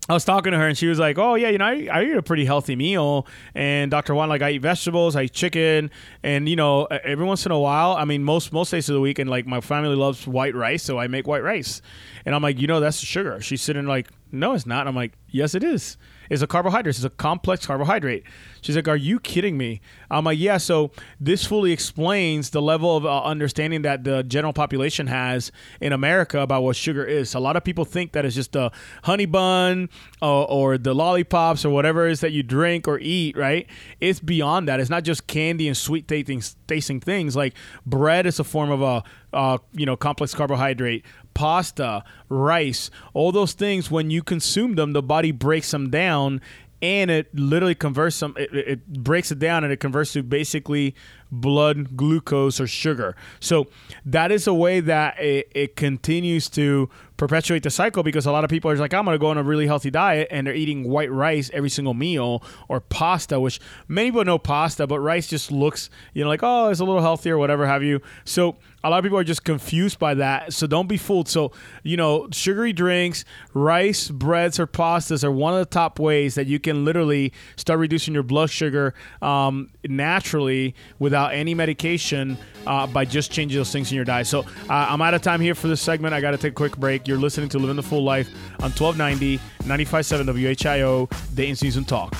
I 0.10 0.14
was 0.14 0.26
talking 0.26 0.52
to 0.52 0.58
her 0.58 0.68
and 0.68 0.78
she 0.78 0.88
was 0.88 1.00
like, 1.00 1.18
"Oh 1.20 1.36
yeah, 1.36 1.50
you 1.50 1.60
know, 1.60 1.66
I, 1.66 1.88
I 1.92 2.04
eat 2.04 2.16
a 2.16 2.24
pretty 2.24 2.44
healthy 2.44 2.76
meal." 2.76 3.28
And 3.54 3.92
Dr. 3.92 4.16
Juan, 4.16 4.30
like, 4.30 4.42
I 4.42 4.52
eat 4.52 4.62
vegetables, 4.62 5.16
I 5.16 5.24
eat 5.24 5.34
chicken, 5.34 5.92
and 6.24 6.50
you 6.50 6.56
know, 6.56 6.86
every 6.86 7.26
once 7.26 7.46
in 7.46 7.52
a 7.52 7.60
while, 7.60 7.94
I 7.94 8.06
mean, 8.06 8.24
most 8.24 8.52
most 8.52 8.72
days 8.72 8.90
of 8.90 8.96
the 8.96 9.02
week, 9.02 9.20
and 9.20 9.30
like 9.30 9.46
my 9.46 9.62
family 9.62 9.96
loves 9.96 10.28
white 10.28 10.56
rice, 10.56 10.84
so 10.84 10.98
I 10.98 11.08
make 11.08 11.28
white 11.28 11.44
rice. 11.44 11.82
And 12.26 12.34
I'm 12.34 12.42
like, 12.42 12.60
you 12.60 12.68
know, 12.68 12.80
that's 12.80 12.98
sugar. 12.98 13.42
She's 13.42 13.62
sitting 13.62 13.86
like, 13.86 14.08
no, 14.32 14.54
it's 14.54 14.66
not. 14.66 14.88
I'm 14.88 14.96
like, 14.96 15.14
yes, 15.30 15.56
it 15.56 15.64
It's 15.64 15.98
is 16.32 16.42
a 16.42 16.48
carbohydrate. 16.48 16.96
It's 16.96 17.04
a 17.04 17.10
complex 17.10 17.66
carbohydrate. 17.66 18.24
She's 18.62 18.78
like, 18.78 18.88
Are 18.88 18.96
you 18.96 19.20
kidding 19.20 19.58
me? 19.58 19.82
I'm 20.10 20.24
like, 20.24 20.40
Yeah. 20.40 20.58
So 20.58 20.92
this 21.20 21.46
fully 21.46 21.74
explains 21.74 22.52
the 22.52 22.62
level 22.62 22.96
of 22.96 23.06
uh, 23.06 23.24
understanding 23.24 23.82
that 23.82 24.06
the 24.06 24.24
general 24.24 24.54
population 24.54 25.08
has 25.08 25.52
in 25.82 25.92
America 25.92 26.40
about 26.40 26.64
what 26.64 26.78
sugar 26.78 27.04
is. 27.04 27.34
A 27.34 27.40
lot 27.40 27.58
of 27.58 27.66
people 27.66 27.84
think 27.84 28.14
that 28.14 28.24
it's 28.24 28.36
just 28.36 28.56
a 28.56 28.72
honey 29.04 29.26
bun 29.26 29.90
uh, 30.22 30.44
or 30.44 30.78
the 30.78 30.96
lollipops 30.96 31.66
or 31.66 31.70
whatever 31.70 32.08
it 32.08 32.14
is 32.14 32.22
that 32.22 32.32
you 32.32 32.44
drink 32.44 32.88
or 32.88 32.98
eat, 33.00 33.36
right? 33.36 33.68
It's 34.00 34.22
beyond 34.22 34.70
that. 34.70 34.80
It's 34.80 34.90
not 34.90 35.04
just 35.04 35.28
candy 35.28 35.68
and 35.68 35.76
sweet 35.76 36.08
tasting, 36.08 36.42
tasting 36.66 37.02
things. 37.02 37.36
Like 37.36 37.56
bread 37.86 38.26
is 38.26 38.40
a 38.40 38.46
form 38.46 38.72
of 38.72 38.82
a 38.82 39.04
uh, 39.34 39.58
you 39.74 39.86
know 39.86 39.96
complex 39.96 40.34
carbohydrate 40.34 41.04
pasta, 41.34 42.04
rice, 42.30 42.92
all 43.14 43.32
those 43.32 43.54
things, 43.54 43.90
when 43.90 44.10
you 44.10 44.22
consume 44.22 44.76
them, 44.76 44.94
the 44.94 45.02
body 45.02 45.32
breaks 45.32 45.72
them 45.72 45.90
down 45.90 46.42
and 46.82 47.12
it 47.12 47.34
literally 47.36 47.76
converts 47.76 48.20
them, 48.20 48.36
it, 48.38 48.54
it 48.54 48.88
breaks 49.04 49.32
it 49.32 49.40
down 49.40 49.64
and 49.64 49.72
it 49.72 49.80
converts 49.80 50.14
to 50.14 50.24
basically 50.24 50.96
blood 51.32 51.96
glucose 51.96 52.60
or 52.60 52.68
sugar. 52.68 53.16
So 53.40 53.68
that 54.06 54.32
is 54.32 54.48
a 54.48 54.54
way 54.54 54.80
that 54.82 55.20
it, 55.20 55.50
it 55.56 55.76
continues 55.76 56.50
to 56.50 56.90
perpetuate 57.22 57.62
the 57.62 57.70
cycle 57.70 58.02
because 58.02 58.26
a 58.26 58.32
lot 58.32 58.44
of 58.44 58.50
people 58.50 58.72
are 58.72 58.76
like, 58.78 58.96
I'm 58.96 59.06
going 59.06 59.14
to 59.14 59.20
go 59.20 59.28
on 59.28 59.38
a 59.38 59.44
really 59.44 59.68
healthy 59.68 59.92
diet 59.92 60.28
and 60.32 60.48
they're 60.48 60.56
eating 60.56 60.90
white 60.90 61.12
rice 61.12 61.52
every 61.54 61.70
single 61.70 61.94
meal 61.94 62.44
or 62.68 62.80
pasta, 62.80 63.40
which 63.40 63.60
many 63.88 64.10
people 64.10 64.26
know 64.26 64.40
pasta, 64.40 64.88
but 64.88 65.00
rice 65.00 65.28
just 65.28 65.52
looks, 65.52 65.92
you 66.16 66.24
know, 66.24 66.30
like, 66.30 66.40
oh, 66.42 66.70
it's 66.70 66.80
a 66.80 66.84
little 66.84 67.02
healthier, 67.02 67.38
whatever 67.38 67.68
have 67.68 67.84
you. 67.84 68.02
So 68.26 68.58
a 68.84 68.90
lot 68.90 68.98
of 68.98 69.04
people 69.04 69.20
are 69.20 69.24
just 69.24 69.44
confused 69.44 70.00
by 70.00 70.16
that. 70.16 70.52
So 70.54 70.66
don't 70.66 70.88
be 70.88 70.98
fooled. 70.98 71.30
So, 71.30 71.52
you 71.84 71.96
know, 71.96 72.28
sugary 72.32 72.74
drinks, 72.74 73.24
rice, 73.54 74.10
breads, 74.10 74.60
or 74.60 74.66
pastas 74.66 75.24
are 75.24 75.32
one 75.32 75.54
of 75.54 75.60
the 75.60 75.66
top 75.66 76.00
ways 76.00 76.34
that 76.34 76.48
you 76.48 76.60
can 76.60 76.84
literally 76.84 77.34
start 77.56 77.80
reducing 77.80 78.16
your 78.16 78.24
blood 78.24 78.50
sugar 78.50 78.96
um, 79.22 79.70
naturally 79.88 80.74
without 80.98 81.21
without 81.22 81.38
any 81.38 81.54
medication 81.54 82.38
uh, 82.66 82.88
by 82.88 83.06
just 83.06 83.32
changing 83.32 83.60
those 83.60 83.72
things 83.72 83.92
in 83.92 83.96
your 83.96 84.06
diet. 84.06 84.26
So 84.26 84.40
uh, 84.42 84.44
I'm 84.90 85.02
out 85.02 85.14
of 85.14 85.22
time 85.22 85.40
here 85.40 85.54
for 85.54 85.68
this 85.68 85.82
segment. 85.82 86.14
I 86.14 86.22
got 86.22 86.32
to 86.32 86.38
take 86.38 86.54
a 86.54 86.56
quick 86.56 86.78
break. 86.78 87.08
You're 87.08 87.20
listening 87.20 87.50
to 87.50 87.60
Living 87.60 87.76
the 87.76 87.84
Full 87.84 88.04
Life 88.04 88.30
on 88.60 88.72
1290, 88.72 89.38
95.7 89.64 90.26
WHIO, 90.26 91.36
Dayton's 91.36 91.64
News 91.64 91.78
and 91.78 91.88
Talk. 91.88 92.16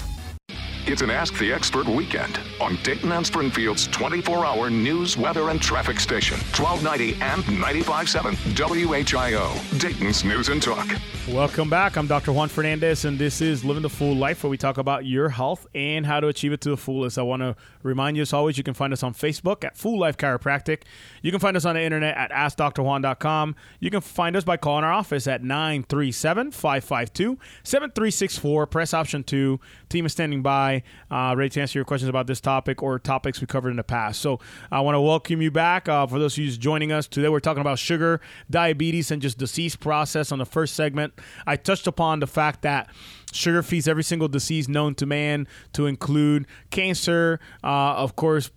It's 0.88 1.04
an 1.04 1.12
Ask 1.12 1.38
the 1.38 1.54
Expert 1.54 1.88
weekend 1.88 2.40
on 2.60 2.76
Dayton 2.84 3.12
and 3.12 3.26
Springfield's 3.26 3.86
24 3.88 4.44
hour 4.44 4.70
news, 4.72 5.16
weather, 5.16 5.50
and 5.50 5.62
traffic 5.62 6.00
station, 6.00 6.38
1290 6.58 7.22
and 7.22 7.44
95.7 7.64 8.34
WHIO, 8.56 9.80
Dayton's 9.80 10.26
News 10.26 10.50
and 10.50 10.62
Talk. 10.62 10.88
Welcome 11.28 11.70
back. 11.70 11.98
I'm 11.98 12.08
Dr. 12.08 12.34
Juan 12.34 12.50
Fernandez, 12.50 13.06
and 13.06 13.20
this 13.20 13.42
is 13.42 13.64
Living 13.64 13.84
the 13.84 13.90
Full 13.90 14.16
Life, 14.16 14.44
where 14.44 14.50
we 14.50 14.58
talk 14.58 14.80
about 14.80 15.06
your 15.06 15.30
health 15.30 15.68
and 15.76 16.04
how 16.04 16.20
to 16.20 16.28
achieve 16.28 16.52
it 16.52 16.62
to 16.62 16.72
the 16.72 16.78
fullest. 16.78 17.20
I 17.20 17.22
want 17.22 17.44
to 17.44 17.56
remind 17.84 18.18
you, 18.18 18.22
as 18.22 18.34
always, 18.34 18.58
you 18.58 18.64
can 18.64 18.74
find 18.74 18.94
us 18.94 19.04
on 19.04 19.14
Facebook 19.14 19.64
at 19.64 19.78
Full 19.78 20.00
Life 20.00 20.18
Chiropractic. 20.18 20.84
You 21.22 21.32
can 21.32 21.40
find 21.40 21.56
us 21.58 21.66
on 21.66 21.76
the 21.76 21.82
internet 21.82 22.16
at 22.18 22.32
AskDrJuan.com. 22.32 23.56
You 23.80 23.90
can 23.90 24.02
find 24.02 24.36
us 24.36 24.44
by 24.44 24.58
calling 24.58 24.84
our 24.84 24.92
office 24.92 25.28
at 25.28 25.44
937 25.44 26.52
552 26.52 27.38
7364. 27.64 28.68
Press 28.68 28.94
option 28.94 29.24
2. 29.24 29.60
Team 29.90 30.06
is 30.06 30.12
standing 30.12 30.42
by, 30.42 30.84
uh, 31.10 31.34
ready 31.38 31.50
to 31.50 31.62
answer 31.62 31.78
your 31.78 31.86
questions 31.86 32.10
about 32.10 32.28
this 32.28 32.42
topic 32.42 32.82
or 32.82 33.00
topics 33.00 33.42
we 33.42 33.48
covered 33.48 33.72
in 33.72 33.78
the 33.78 33.84
past. 33.84 34.22
So 34.22 34.40
I 34.72 34.82
want 34.82 34.96
to 34.96 35.02
welcome 35.02 35.42
you 35.42 35.52
back. 35.52 35.90
Uh, 35.90 36.08
for 36.08 36.20
those 36.20 36.38
of 36.38 36.44
you 36.44 36.52
joining 36.52 36.92
us, 36.92 37.08
today 37.08 37.30
we're 37.30 37.40
talking 37.40 37.62
about 37.62 37.80
sugar, 37.80 38.22
diabetes, 38.50 39.12
and 39.12 39.22
just 39.22 39.38
disease 39.38 39.76
process 39.76 40.32
on 40.32 40.40
the 40.40 40.46
first 40.46 40.76
segment. 40.76 41.14
I 41.46 41.56
touched 41.56 41.88
upon 41.88 42.20
the 42.20 42.28
fact 42.28 42.62
that 42.62 42.90
sugar 43.32 43.64
feeds 43.64 43.88
every 43.88 44.04
single 44.04 44.28
disease 44.28 44.68
known 44.68 44.96
to 44.96 45.06
man, 45.06 45.48
to 45.74 45.86
include 45.88 46.48
cancer, 46.70 47.40
uh, 47.64 47.96
of 47.96 48.16
course, 48.16 48.52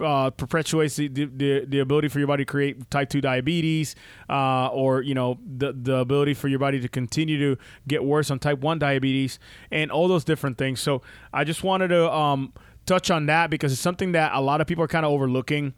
uh, 0.00 0.30
perpetuates 0.30 0.96
the, 0.96 1.08
the, 1.08 1.64
the 1.66 1.78
ability 1.80 2.08
for 2.08 2.18
your 2.18 2.28
body 2.28 2.44
to 2.44 2.50
create 2.50 2.90
type 2.90 3.08
2 3.08 3.20
diabetes 3.20 3.96
uh, 4.30 4.68
or 4.68 5.02
you 5.02 5.14
know 5.14 5.38
the, 5.44 5.72
the 5.72 5.96
ability 5.96 6.34
for 6.34 6.48
your 6.48 6.58
body 6.58 6.80
to 6.80 6.88
continue 6.88 7.38
to 7.38 7.60
get 7.86 8.04
worse 8.04 8.30
on 8.30 8.38
type 8.38 8.60
1 8.60 8.78
diabetes 8.78 9.38
and 9.70 9.90
all 9.90 10.08
those 10.08 10.24
different 10.24 10.58
things. 10.58 10.80
So 10.80 11.02
i 11.32 11.44
just 11.44 11.64
wanted 11.64 11.88
to 11.88 12.12
um, 12.12 12.52
touch 12.86 13.10
on 13.10 13.26
that 13.26 13.50
because 13.50 13.72
it's 13.72 13.80
something 13.80 14.12
that 14.12 14.32
a 14.34 14.40
lot 14.40 14.60
of 14.60 14.66
people 14.66 14.84
are 14.84 14.88
kind 14.88 15.04
of 15.04 15.12
overlooking 15.12 15.74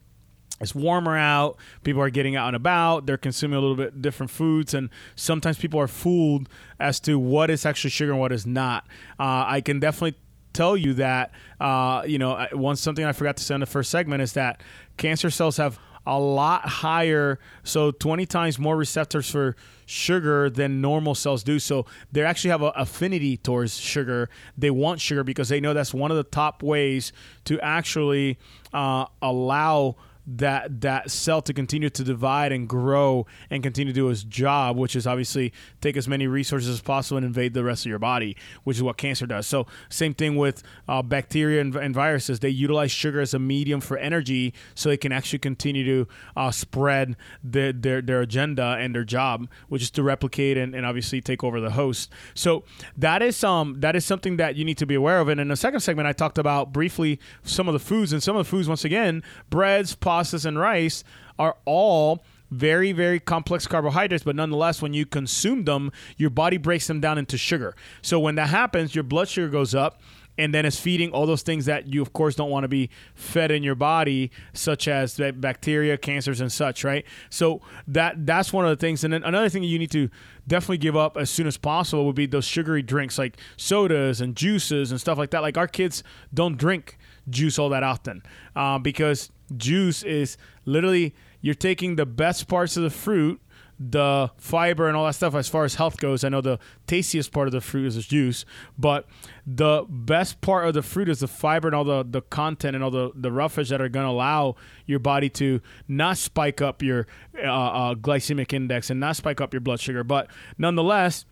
it's 0.61 0.75
warmer 0.75 1.17
out. 1.17 1.57
People 1.85 2.03
are 2.03 2.11
getting 2.11 2.37
out 2.37 2.49
and 2.49 2.57
about. 2.57 3.07
They're 3.07 3.17
consuming 3.17 3.57
a 3.57 3.61
little 3.61 3.77
bit 3.77 4.03
different 4.03 4.31
foods, 4.31 4.75
and 4.75 4.91
sometimes 5.17 5.59
people 5.59 5.81
are 5.81 5.89
fooled 5.89 6.49
as 6.79 7.01
to 7.01 7.19
what 7.19 7.51
is 7.51 7.65
actually 7.65 7.91
sugar 7.91 8.13
and 8.13 8.21
what 8.21 8.33
is 8.33 8.47
not. 8.47 8.87
Uh, 9.19 9.45
I 9.47 9.63
can 9.63 9.81
definitely 9.81 10.19
tell 10.53 10.77
you 10.77 10.95
that. 10.95 11.33
Uh, 11.61 12.03
you 12.07 12.19
know, 12.19 12.47
one 12.53 12.77
something 12.77 13.05
I 13.05 13.13
forgot 13.13 13.37
to 13.39 13.45
say 13.45 13.55
in 13.55 13.61
the 13.61 13.67
first 13.67 13.91
segment 13.91 14.23
is 14.23 14.35
that 14.35 14.63
cancer 14.97 15.31
cells 15.31 15.57
have 15.57 15.79
a 16.07 16.19
lot 16.19 16.67
higher, 16.67 17.39
so 17.63 17.91
20 17.91 18.27
times 18.27 18.59
more 18.59 18.77
receptors 18.77 19.31
for 19.31 19.55
sugar 19.87 20.49
than 20.49 20.81
normal 20.81 21.15
cells 21.15 21.43
do. 21.43 21.59
So 21.59 21.87
they 22.11 22.23
actually 22.23 22.51
have 22.51 22.63
an 22.63 22.73
affinity 22.75 23.37
towards 23.37 23.79
sugar. 23.79 24.29
They 24.57 24.71
want 24.71 25.01
sugar 25.01 25.25
because 25.25 25.49
they 25.49 25.61
know 25.61 25.75
that's 25.75 25.93
one 25.93 26.11
of 26.11 26.17
the 26.17 26.25
top 26.25 26.63
ways 26.63 27.13
to 27.45 27.61
actually 27.61 28.39
uh, 28.73 29.07
allow 29.21 29.97
that 30.27 30.81
that 30.81 31.11
cell 31.11 31.43
to 31.43 31.53
continue 31.53 31.91
to 31.91 32.05
divide 32.05 32.53
and 32.53 32.69
grow 32.69 33.27
and 33.51 33.63
continue 33.63 33.93
to 33.93 33.99
do 33.99 34.09
its 34.09 34.23
job, 34.23 34.77
which 34.77 34.95
is 34.95 35.07
obviously 35.07 35.53
take 35.81 35.97
as 35.97 36.07
many 36.07 36.27
resources 36.27 36.69
as 36.69 36.81
possible 36.81 37.17
and 37.17 37.27
invade 37.27 37.55
the 37.55 37.65
rest 37.65 37.85
of 37.85 37.91
your 37.91 37.99
body, 37.99 38.37
which 38.65 38.77
is 38.77 38.83
what 38.83 38.97
cancer 38.97 39.27
does. 39.27 39.47
So 39.47 39.67
same 39.89 40.15
thing 40.15 40.37
with 40.37 40.63
uh, 40.89 41.03
bacteria 41.03 41.61
and, 41.61 41.75
and, 41.75 41.95
viruses. 41.95 42.41
They 42.41 42.51
utilize 42.51 42.91
sugar 42.91 43.21
as 43.21 43.35
a 43.35 43.39
medium 43.39 43.81
for 43.81 43.97
energy, 43.97 44.55
so 44.75 44.89
they 44.89 44.97
can 44.97 45.13
actually 45.13 45.41
continue 45.41 45.85
to 45.85 46.11
uh, 46.37 46.51
spread 46.51 47.17
their, 47.43 47.73
their 47.73 48.01
their 48.01 48.21
agenda 48.21 48.77
and 48.79 48.95
their 48.95 49.05
job, 49.05 49.49
which 49.69 49.83
is 49.83 49.91
to 49.93 50.03
replicate 50.03 50.57
and, 50.57 50.75
and 50.75 50.87
obviously 50.87 51.21
take 51.21 51.43
over 51.43 51.61
the 51.61 51.71
host. 51.73 52.11
So 52.35 52.65
that 52.97 53.23
is 53.23 53.43
um 53.43 53.81
that 53.81 53.97
is 53.97 54.05
something 54.05 54.37
that 54.37 54.57
you 54.57 54.65
need 54.65 54.79
to 54.79 54.87
be 54.87 54.95
aware 54.95 55.21
of. 55.21 55.29
And 55.29 55.41
in 55.41 55.49
the 55.49 55.57
second 55.57 55.81
segment, 55.81 56.07
I 56.07 56.13
talked 56.13 56.39
about 56.39 56.73
briefly 56.73 57.19
some 57.43 57.69
of 57.69 57.73
the 57.73 57.79
foods 57.79 58.13
and 58.13 58.23
some 58.23 58.37
of 58.37 58.47
the 58.47 58.51
foods 58.51 58.69
once 58.69 58.85
again, 58.85 59.23
breads, 59.49 59.95
pastas, 60.11 60.45
and 60.45 60.59
rice 60.59 61.05
are 61.39 61.57
all 61.65 62.25
very 62.51 62.91
very 62.91 63.21
complex 63.21 63.67
carbohydrates 63.67 64.25
but 64.25 64.35
nonetheless 64.35 64.83
when 64.83 64.93
you 64.93 65.07
consume 65.07 65.65
them 65.65 65.93
your 66.17 66.31
body 66.31 66.57
breaks 66.57 66.87
them 66.89 67.01
down 67.01 67.17
into 67.17 67.39
sugar. 67.39 67.77
So 68.03 68.19
when 68.19 68.35
that 68.35 68.49
happens 68.49 68.95
your 68.95 69.05
blood 69.05 69.29
sugar 69.29 69.49
goes 69.49 69.73
up 69.75 70.01
and 70.37 70.55
then 70.55 70.65
it's 70.65 70.79
feeding 70.79 71.11
all 71.13 71.27
those 71.27 71.43
things 71.43 71.67
that 71.67 71.93
you 71.93 72.03
of 72.03 72.13
course 72.13 72.35
don't 72.35 72.51
want 72.51 72.65
to 72.65 72.69
be 72.69 72.91
fed 73.15 73.51
in 73.51 73.63
your 73.63 73.75
body 73.75 74.33
such 74.53 74.89
as 74.89 75.21
bacteria 75.37 75.97
cancers 75.97 76.41
and 76.41 76.51
such 76.51 76.83
right? 76.83 77.05
So 77.29 77.61
that 77.87 78.27
that's 78.27 78.53
one 78.53 78.65
of 78.65 78.71
the 78.71 78.77
things. 78.77 79.05
And 79.05 79.13
then 79.13 79.23
another 79.23 79.49
thing 79.49 79.63
you 79.63 79.79
need 79.79 79.93
to 79.93 80.09
definitely 80.49 80.79
give 80.79 80.97
up 80.97 81.17
as 81.17 81.31
soon 81.31 81.47
as 81.47 81.57
possible 81.57 82.05
would 82.07 82.17
be 82.17 82.27
those 82.27 82.47
sugary 82.47 82.83
drinks 82.83 83.17
like 83.17 83.37
sodas 83.57 84.21
and 84.21 84.35
juices 84.35 84.91
and 84.91 85.01
stuff 85.01 85.19
like 85.19 85.31
that. 85.31 85.43
Like 85.43 85.57
our 85.57 85.69
kids 85.69 86.03
don't 86.35 86.57
drink 86.57 86.99
juice 87.29 87.59
all 87.59 87.69
that 87.69 87.85
often 87.85 88.23
uh, 88.57 88.79
because 88.79 89.31
juice 89.57 90.03
is 90.03 90.37
literally 90.65 91.15
you're 91.41 91.55
taking 91.55 91.97
the 91.97 92.07
best 92.07 92.49
parts 92.49 92.77
of 92.77 92.83
the 92.83 92.91
fruit 92.91 93.41
the 93.83 94.31
fiber 94.37 94.89
and 94.89 94.97
all 94.97 95.07
that 95.07 95.15
stuff 95.15 95.35
as 95.35 95.49
far 95.49 95.65
as 95.65 95.77
health 95.77 95.97
goes. 95.97 96.23
I 96.23 96.29
know 96.29 96.43
the 96.43 96.59
tastiest 96.87 97.33
part 97.33 97.49
of 97.49 97.53
the 97.53 97.63
fruit 97.63 97.87
is 97.87 97.95
the 97.95 98.03
juice, 98.03 98.45
but 98.79 99.07
the 99.47 99.87
best 99.89 100.43
part 100.43 100.69
of 100.69 100.75
the 100.75 100.83
fruit 100.83 101.09
is 101.09 101.21
the 101.21 101.27
fiber 101.27 101.69
and 101.69 101.75
all 101.75 101.85
the, 101.85 102.05
the 102.07 102.21
content 102.21 102.75
and 102.75 102.85
all 102.85 102.91
the, 102.91 103.11
the 103.15 103.33
roughage 103.33 103.71
that 103.71 103.81
are 103.81 103.89
going 103.89 104.05
to 104.05 104.11
allow 104.11 104.57
your 104.85 104.99
body 104.99 105.31
to 105.31 105.63
not 105.89 106.19
spike 106.19 106.61
up 106.61 106.83
your 106.83 107.07
uh, 107.43 107.47
uh, 107.49 107.95
glycemic 107.95 108.53
index 108.53 108.91
and 108.91 109.01
not 109.01 109.17
spike 109.17 109.41
up 109.41 109.55
your 109.55 109.63
blood 109.63 109.81
sugar. 109.81 110.05
But 110.05 110.29
nonetheless, 110.59 111.25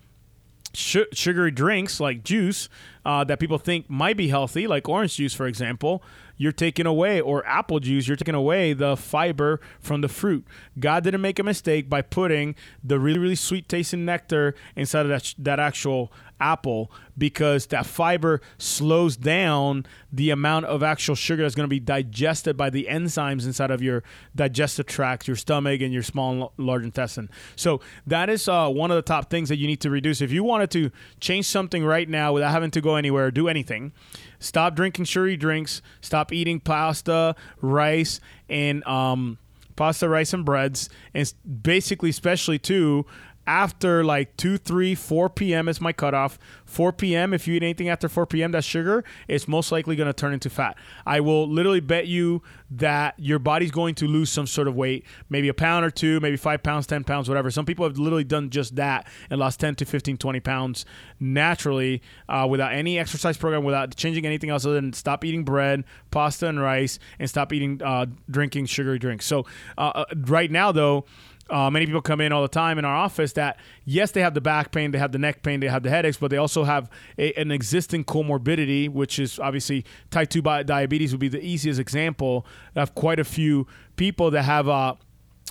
sh- 0.73 0.97
sugary 1.13 1.51
drinks 1.51 2.01
like 2.01 2.25
juice 2.25 2.71
uh, 3.05 3.25
that 3.25 3.41
people 3.41 3.59
think 3.59 3.91
might 3.91 4.17
be 4.17 4.29
healthy, 4.29 4.67
like 4.67 4.89
orange 4.89 5.17
juice, 5.17 5.35
for 5.35 5.47
example, 5.47 6.03
you're 6.39 6.53
taking 6.53 6.87
away, 6.87 7.21
or 7.21 7.45
apple 7.47 7.81
juice, 7.81 8.09
you're 8.09 8.17
taking 8.17 8.35
away 8.35 8.73
the 8.73 8.97
fiber 8.97 9.61
from 9.81 10.01
the 10.01 10.09
fruit. 10.09 10.47
God 10.79 11.05
didn't 11.05 11.21
make 11.21 11.39
a 11.39 11.43
mistake 11.43 11.91
by 11.91 12.01
putting 12.01 12.55
the 12.83 12.99
really, 12.99 13.19
really 13.19 13.35
sweet 13.35 13.69
tasting 13.69 14.07
nectar 14.07 14.55
inside 14.75 15.01
of 15.03 15.09
that, 15.09 15.35
that 15.37 15.61
actual 15.61 16.11
apple 16.41 16.91
because 17.17 17.67
that 17.67 17.87
fiber 17.87 18.41
slows 18.59 19.17
down 19.17 19.87
the 20.13 20.31
amount 20.31 20.67
of 20.67 20.83
actual 20.83 21.15
sugar 21.15 21.43
that's 21.43 21.55
going 21.55 21.65
to 21.65 21.69
be 21.69 21.81
digested 21.81 22.57
by 22.57 22.71
the 22.71 22.87
enzymes 22.91 23.45
inside 23.45 23.71
of 23.71 23.83
your 23.83 24.03
digestive 24.35 24.87
tract, 24.87 25.27
your 25.27 25.37
stomach, 25.37 25.81
and 25.81 25.93
your 25.93 26.03
small 26.03 26.33
and 26.33 26.67
large 26.67 26.83
intestine. 26.83 27.29
So 27.57 27.81
that 28.07 28.31
is 28.31 28.49
uh, 28.49 28.69
one 28.69 28.91
of 28.91 28.97
the 28.97 29.03
top 29.03 29.31
things 29.31 29.49
that 29.49 29.57
you 29.57 29.67
need 29.67 29.81
to 29.81 29.91
reduce. 29.91 30.21
If 30.21 30.33
you 30.33 30.43
wanted 30.45 30.71
to 30.73 30.91
change 31.21 31.47
something 31.47 31.85
right 31.85 32.09
now 32.09 32.33
without 32.33 32.51
having 32.51 32.71
to 32.73 32.81
go 32.81 32.97
anywhere, 32.97 33.27
or 33.27 33.31
do 33.31 33.49
anything. 33.49 33.93
Stop 34.39 34.75
drinking 34.75 35.05
sugary 35.05 35.37
drinks. 35.37 35.83
Stop 36.01 36.33
eating 36.33 36.61
pasta, 36.61 37.35
rice, 37.61 38.21
and 38.49 38.85
um, 38.87 39.39
pasta, 39.77 40.09
rice, 40.09 40.33
and 40.33 40.45
breads, 40.45 40.89
and 41.15 41.33
basically, 41.63 42.11
especially 42.11 42.59
too, 42.59 43.07
after 43.49 44.05
like 44.05 44.37
2, 44.37 44.59
3, 44.59 44.95
4 44.95 45.31
p.m. 45.31 45.69
is 45.69 45.81
my 45.81 45.91
cutoff. 45.91 46.39
4 46.67 46.93
p.m., 46.93 47.33
if 47.33 47.49
you 47.49 47.55
eat 47.55 47.63
anything 47.63 47.89
after 47.89 48.07
4 48.07 48.27
p.m., 48.27 48.53
that's 48.53 48.67
sugar, 48.67 49.03
it's 49.27 49.49
most 49.49 49.73
likely 49.73 49.97
going 49.97 50.07
to 50.07 50.13
turn 50.13 50.35
into 50.35 50.51
fat. 50.51 50.77
I 51.07 51.21
will 51.21 51.49
literally 51.49 51.81
bet 51.81 52.07
you 52.07 52.43
that 52.71 53.15
your 53.17 53.39
body's 53.39 53.71
going 53.71 53.95
to 53.97 54.07
lose 54.07 54.29
some 54.29 54.47
sort 54.47 54.69
of 54.69 54.77
weight, 54.77 55.07
maybe 55.31 55.49
a 55.49 55.55
pound 55.55 55.87
or 55.87 55.91
two, 55.91 56.21
maybe 56.21 56.37
five 56.37 56.63
pounds, 56.63 56.87
10 56.87 57.05
pounds, 57.05 57.27
whatever. 57.27 57.51
Some 57.51 57.65
people 57.65 57.87
have 57.87 57.99
literally 57.99 58.23
done 58.23 58.51
just 58.51 58.77
that 58.77 59.09
and 59.31 59.41
lost 59.41 59.61
10 59.61 59.77
to 59.77 59.87
15, 59.87 60.19
20 60.19 60.41
pounds 60.41 60.85
naturally 61.19 62.03
uh, 62.29 62.47
without 62.49 62.75
any 62.75 62.99
exercise 62.99 63.39
program, 63.39 63.65
without 63.65 63.97
changing 63.97 64.27
anything 64.27 64.51
else 64.51 64.67
other 64.67 64.75
than 64.75 64.93
stop 64.93 65.25
eating 65.25 65.43
bread, 65.43 65.85
pasta, 66.11 66.49
and 66.49 66.61
rice, 66.61 66.99
and 67.19 67.31
stop 67.31 67.51
eating, 67.55 67.81
uh, 67.83 68.05
drinking 68.31 68.67
sugary 68.67 68.99
drinks. 68.99 69.25
So, 69.25 69.47
uh, 69.79 69.93
uh 69.95 70.05
right 70.27 70.51
now, 70.51 70.71
though, 70.71 71.07
uh, 71.51 71.71
many 71.71 71.87
people 71.87 72.03
come 72.03 72.21
in 72.21 72.33
all 72.33 72.43
the 72.43 72.49
time 72.49 72.79
in 72.79 72.85
our 72.85 72.95
office 72.95 73.33
that 73.35 73.59
yes, 73.85 74.11
they 74.11 74.21
have 74.21 74.35
the 74.35 74.41
back 74.41 74.71
pain, 74.71 74.91
they 74.91 74.99
have 74.99 75.13
the 75.13 75.19
neck 75.19 75.43
pain, 75.43 75.61
they 75.61 75.69
have 75.69 75.83
the 75.83 75.91
headaches, 75.91 76.17
but 76.17 76.31
they 76.31 76.37
also 76.37 76.65
have 76.65 76.91
a, 77.17 77.33
an 77.35 77.51
existing 77.51 78.05
comorbidity, 78.05 78.89
which 78.89 79.19
is 79.19 79.39
obviously 79.39 79.85
type 80.11 80.29
two 80.29 80.43
diabetes 80.43 81.13
would 81.13 81.21
be 81.21 81.29
the 81.29 81.45
easiest 81.45 81.81
example. 81.81 82.47
I 82.77 82.81
have 82.81 82.95
quite 82.95 83.19
a 83.19 83.25
few 83.25 83.67
people 83.97 84.31
that 84.33 84.43
have 84.43 84.69
uh, 84.69 84.95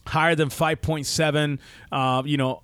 higher 0.06 0.36
than 0.36 0.50
five 0.50 0.82
point 0.82 1.06
seven, 1.06 1.60
uh, 1.92 2.24
you 2.26 2.38
know, 2.38 2.64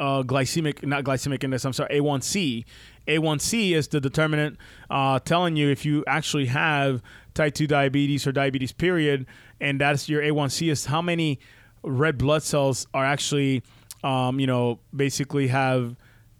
uh, 0.00 0.22
glycemic, 0.22 0.84
not 0.84 1.04
glycemic 1.04 1.44
index. 1.44 1.64
I'm 1.64 1.72
sorry, 1.72 2.00
A1C. 2.00 2.64
A1C 3.06 3.72
is 3.72 3.88
the 3.88 4.00
determinant 4.00 4.58
uh, 4.90 5.18
telling 5.20 5.56
you 5.56 5.68
if 5.68 5.84
you 5.84 6.04
actually 6.06 6.46
have 6.46 7.02
type 7.34 7.54
2 7.54 7.66
diabetes 7.66 8.26
or 8.26 8.32
diabetes, 8.32 8.72
period. 8.72 9.26
And 9.60 9.80
that's 9.80 10.08
your 10.08 10.22
A1C 10.22 10.70
is 10.70 10.86
how 10.86 11.02
many 11.02 11.38
red 11.84 12.18
blood 12.18 12.42
cells 12.42 12.86
are 12.94 13.04
actually, 13.04 13.62
um, 14.02 14.40
you 14.40 14.46
know, 14.46 14.80
basically 14.94 15.48
have. 15.48 15.96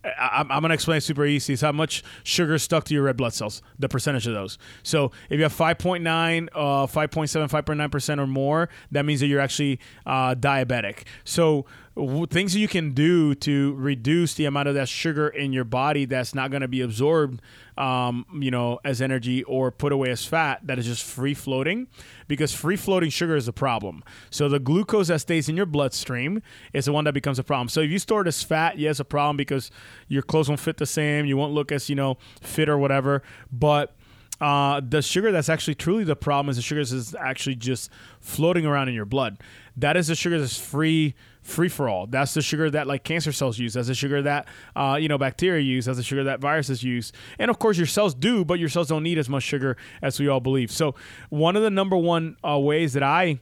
I, 0.07 0.44
going 0.46 0.64
to 0.64 0.74
explain 0.74 1.00
super 1.00 1.24
easy. 1.24 1.54
It's 1.54 1.62
how 1.62 1.72
much 1.72 2.04
sugar 2.24 2.59
stuck 2.59 2.85
to 2.85 2.94
your 2.94 3.04
red 3.04 3.16
blood 3.16 3.33
cells, 3.33 3.62
the 3.78 3.88
percentage 3.88 4.26
of 4.26 4.35
those. 4.35 4.59
So 4.83 5.12
if 5.30 5.38
you 5.38 5.44
have 5.44 5.54
5.9, 5.54 6.48
uh, 6.52 6.87
5.7, 6.87 7.48
5.9% 7.48 8.18
or 8.18 8.26
more, 8.26 8.68
that 8.90 9.07
means 9.07 9.20
that 9.20 9.28
you're 9.28 9.40
actually 9.40 9.80
uh, 10.04 10.35
diabetic. 10.35 11.04
So 11.24 11.64
things 11.96 12.57
you 12.57 12.66
can 12.66 12.92
do 12.92 13.37
to 13.37 13.74
reduce 13.74 14.35
the 14.35 14.46
amount 14.46 14.68
of 14.68 14.74
that 14.74 14.88
sugar 14.88 15.28
in 15.28 15.52
your 15.52 15.64
body 15.64 16.04
that's 16.04 16.35
not 16.35 16.50
going 16.50 16.62
to 16.62 16.68
be 16.68 16.80
absorbed 16.80 17.40
um, 17.78 18.26
you 18.40 18.50
know 18.50 18.80
as 18.85 19.00
energy 19.00 19.44
or 19.44 19.70
put 19.70 19.92
away 19.92 20.11
as 20.11 20.24
fat 20.24 20.61
that 20.64 20.78
is 20.78 20.87
just 20.87 21.04
free 21.04 21.35
floating 21.35 21.87
because 22.26 22.52
free 22.52 22.76
floating 22.76 23.11
sugar 23.11 23.37
is 23.37 23.46
a 23.46 23.52
problem. 23.52 24.02
So 24.30 24.48
the 24.48 24.59
glucose 24.59 25.09
that 25.09 25.20
stays 25.20 25.48
in 25.48 25.57
your 25.57 25.66
bloodstream 25.66 26.42
is 26.72 26.87
the 26.87 26.92
one 26.92 27.04
that 27.04 27.14
becomes 27.14 27.38
a 27.38 27.44
problem. 27.44 27.68
So 27.68 27.80
if 27.80 27.90
you 27.90 27.98
store 27.98 28.22
it 28.22 28.28
as 28.28 28.42
fat 28.42 28.78
yeah 28.78 28.92
a 28.98 29.04
problem 29.04 29.37
because 29.37 29.70
your 30.09 30.22
clothes 30.22 30.48
won't 30.48 30.61
fit 30.61 30.76
the 30.76 30.87
same 30.87 31.26
you 31.26 31.37
won't 31.37 31.52
look 31.52 31.72
as 31.72 31.88
you 31.88 31.96
know 31.96 32.18
fit 32.40 32.68
or 32.68 32.78
whatever. 32.78 33.22
But 33.52 33.96
uh, 34.40 34.80
the 34.87 35.00
sugar 35.00 35.30
that's 35.30 35.48
actually 35.48 35.76
truly 35.76 36.04
the 36.04 36.16
problem 36.16 36.50
is 36.50 36.57
the 36.57 36.62
sugar 36.62 36.85
that's 36.85 37.14
actually 37.14 37.54
just 37.54 37.90
floating 38.20 38.66
around 38.66 38.88
in 38.88 38.94
your 38.94 39.04
blood. 39.04 39.38
That 39.76 39.96
is 39.96 40.09
the 40.09 40.14
sugar 40.14 40.38
that's 40.38 40.59
free 40.59 41.14
free 41.44 41.68
for 41.68 41.88
all. 41.88 42.07
That's 42.07 42.35
the 42.35 42.42
sugar 42.42 42.70
that 42.70 42.87
like 42.87 43.04
cancer 43.04 43.30
cells 43.30 43.59
use. 43.59 43.74
That's 43.74 43.88
the 43.88 43.94
sugar 43.94 44.22
that 44.22 44.48
uh, 44.74 44.98
you 45.00 45.09
know 45.09 45.18
bacteria 45.18 45.62
use. 45.62 45.85
That's 45.85 45.98
the 45.98 46.02
sugar 46.04 46.24
that 46.24 46.40
viruses 46.40 46.83
use. 46.83 47.12
And 47.38 47.50
of 47.50 47.59
course, 47.59 47.76
your 47.76 47.87
cells 47.87 48.14
do, 48.14 48.44
but 48.44 48.59
your 48.59 48.68
cells 48.68 48.88
don't 48.88 49.02
need 49.02 49.18
as 49.18 49.28
much 49.28 49.44
sugar 49.44 49.76
as 50.02 50.18
we 50.18 50.26
all 50.26 50.40
believe. 50.40 50.72
So 50.72 50.94
one 51.28 51.54
of 51.54 51.62
the 51.62 51.70
number 51.70 51.96
one 51.96 52.37
uh, 52.46 52.59
ways 52.59 52.94
that 52.94 53.02
I, 53.02 53.38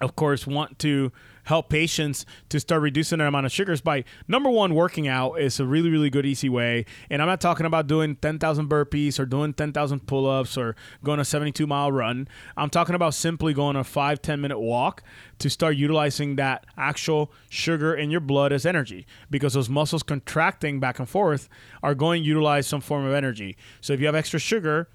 of 0.00 0.16
course, 0.16 0.46
want 0.46 0.78
to 0.80 1.12
help 1.44 1.68
patients 1.68 2.24
to 2.48 2.60
start 2.60 2.82
reducing 2.82 3.18
their 3.18 3.26
amount 3.26 3.46
of 3.46 3.52
sugars 3.52 3.80
by 3.80 4.04
number 4.28 4.50
one, 4.50 4.74
working 4.74 5.08
out 5.08 5.34
is 5.34 5.58
a 5.58 5.66
really, 5.66 5.90
really 5.90 6.10
good, 6.10 6.26
easy 6.26 6.48
way. 6.48 6.84
And 7.10 7.20
I'm 7.20 7.28
not 7.28 7.40
talking 7.40 7.66
about 7.66 7.86
doing 7.86 8.16
10,000 8.16 8.68
burpees 8.68 9.18
or 9.18 9.26
doing 9.26 9.52
10,000 9.52 10.06
pull 10.06 10.28
ups 10.28 10.56
or 10.56 10.76
going 11.02 11.20
a 11.20 11.24
72 11.24 11.66
mile 11.66 11.90
run. 11.90 12.28
I'm 12.56 12.70
talking 12.70 12.94
about 12.94 13.14
simply 13.14 13.54
going 13.54 13.76
a 13.76 13.84
five, 13.84 14.22
10 14.22 14.40
minute 14.40 14.58
walk 14.58 15.02
to 15.38 15.50
start 15.50 15.76
utilizing 15.76 16.36
that 16.36 16.66
actual 16.76 17.32
sugar 17.48 17.94
in 17.94 18.10
your 18.10 18.20
blood 18.20 18.52
as 18.52 18.64
energy 18.64 19.06
because 19.30 19.54
those 19.54 19.68
muscles 19.68 20.02
contracting 20.02 20.80
back 20.80 20.98
and 20.98 21.08
forth 21.08 21.48
are 21.82 21.94
going 21.94 22.22
to 22.22 22.28
utilize 22.28 22.66
some 22.66 22.80
form 22.80 23.04
of 23.04 23.12
energy. 23.12 23.56
So 23.80 23.92
if 23.92 24.00
you 24.00 24.06
have 24.06 24.14
extra 24.14 24.38
sugar, 24.38 24.88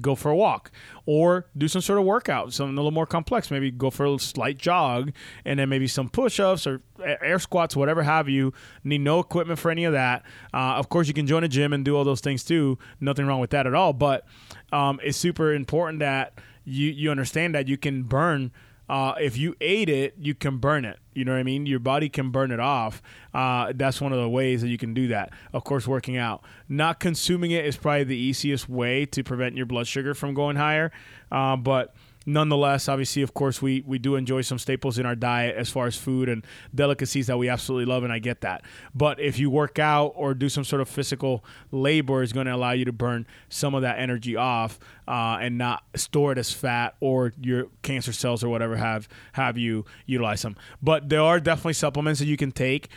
go 0.00 0.14
for 0.14 0.30
a 0.30 0.36
walk 0.36 0.70
or 1.06 1.46
do 1.56 1.68
some 1.68 1.80
sort 1.80 1.98
of 1.98 2.04
workout, 2.04 2.52
something 2.52 2.76
a 2.76 2.80
little 2.80 2.90
more 2.90 3.06
complex. 3.06 3.50
Maybe 3.50 3.70
go 3.70 3.90
for 3.90 4.06
a 4.06 4.18
slight 4.18 4.58
jog 4.58 5.12
and 5.44 5.58
then 5.58 5.68
maybe 5.68 5.86
some 5.86 6.08
push 6.08 6.40
ups 6.40 6.66
or 6.66 6.82
air 7.04 7.38
squats, 7.38 7.76
whatever 7.76 8.02
have 8.02 8.28
you. 8.28 8.52
Need 8.84 9.00
no 9.00 9.20
equipment 9.20 9.58
for 9.58 9.70
any 9.70 9.84
of 9.84 9.92
that. 9.92 10.22
Uh, 10.52 10.74
of 10.74 10.88
course, 10.88 11.08
you 11.08 11.14
can 11.14 11.26
join 11.26 11.44
a 11.44 11.48
gym 11.48 11.72
and 11.72 11.84
do 11.84 11.96
all 11.96 12.04
those 12.04 12.20
things 12.20 12.44
too. 12.44 12.78
Nothing 13.00 13.26
wrong 13.26 13.40
with 13.40 13.50
that 13.50 13.66
at 13.66 13.74
all. 13.74 13.92
But 13.92 14.26
um, 14.72 15.00
it's 15.02 15.18
super 15.18 15.52
important 15.52 16.00
that 16.00 16.34
you, 16.64 16.90
you 16.90 17.10
understand 17.10 17.54
that 17.54 17.68
you 17.68 17.76
can 17.76 18.02
burn 18.02 18.52
uh, 18.90 19.14
if 19.20 19.38
you 19.38 19.54
ate 19.60 19.88
it, 19.88 20.16
you 20.18 20.34
can 20.34 20.58
burn 20.58 20.84
it. 20.84 20.98
You 21.14 21.24
know 21.24 21.30
what 21.30 21.38
I 21.38 21.44
mean? 21.44 21.64
Your 21.64 21.78
body 21.78 22.08
can 22.08 22.30
burn 22.32 22.50
it 22.50 22.58
off. 22.58 23.00
Uh, 23.32 23.72
that's 23.72 24.00
one 24.00 24.12
of 24.12 24.18
the 24.18 24.28
ways 24.28 24.62
that 24.62 24.68
you 24.68 24.78
can 24.78 24.94
do 24.94 25.06
that. 25.08 25.30
Of 25.52 25.62
course, 25.62 25.86
working 25.86 26.16
out. 26.16 26.42
Not 26.68 26.98
consuming 26.98 27.52
it 27.52 27.64
is 27.64 27.76
probably 27.76 28.02
the 28.02 28.16
easiest 28.16 28.68
way 28.68 29.06
to 29.06 29.22
prevent 29.22 29.56
your 29.56 29.64
blood 29.64 29.86
sugar 29.86 30.12
from 30.12 30.34
going 30.34 30.56
higher. 30.56 30.90
Uh, 31.30 31.54
but 31.54 31.94
nonetheless, 32.26 32.88
obviously, 32.88 33.22
of 33.22 33.34
course, 33.34 33.62
we 33.62 33.82
we 33.86 33.98
do 33.98 34.16
enjoy 34.16 34.42
some 34.42 34.58
staples 34.58 34.98
in 34.98 35.06
our 35.06 35.14
diet 35.14 35.56
as 35.56 35.70
far 35.70 35.86
as 35.86 35.96
food 35.96 36.28
and 36.28 36.44
delicacies 36.74 37.26
that 37.26 37.38
we 37.38 37.48
absolutely 37.48 37.86
love, 37.86 38.04
and 38.04 38.12
I 38.12 38.18
get 38.18 38.42
that. 38.42 38.62
But 38.94 39.20
if 39.20 39.38
you 39.38 39.50
work 39.50 39.78
out 39.78 40.12
or 40.16 40.34
do 40.34 40.48
some 40.48 40.64
sort 40.64 40.82
of 40.82 40.88
physical 40.88 41.44
labor, 41.70 42.22
is 42.22 42.32
going 42.32 42.46
to 42.46 42.54
allow 42.54 42.72
you 42.72 42.84
to 42.84 42.92
burn 42.92 43.26
some 43.48 43.74
of 43.74 43.82
that 43.82 43.98
energy 43.98 44.36
off 44.36 44.78
uh, 45.08 45.38
and 45.40 45.58
not 45.58 45.82
store 45.94 46.32
it 46.32 46.38
as 46.38 46.52
fat 46.52 46.94
or 47.00 47.32
your 47.40 47.68
cancer 47.82 48.12
cells 48.12 48.44
or 48.44 48.48
whatever 48.48 48.76
have 48.76 49.08
have 49.32 49.56
you 49.56 49.84
utilize 50.06 50.42
them. 50.42 50.56
But 50.82 51.08
there 51.08 51.22
are 51.22 51.40
definitely 51.40 51.74
supplements 51.74 52.20
that 52.20 52.26
you 52.26 52.36
can 52.36 52.52
take. 52.52 52.88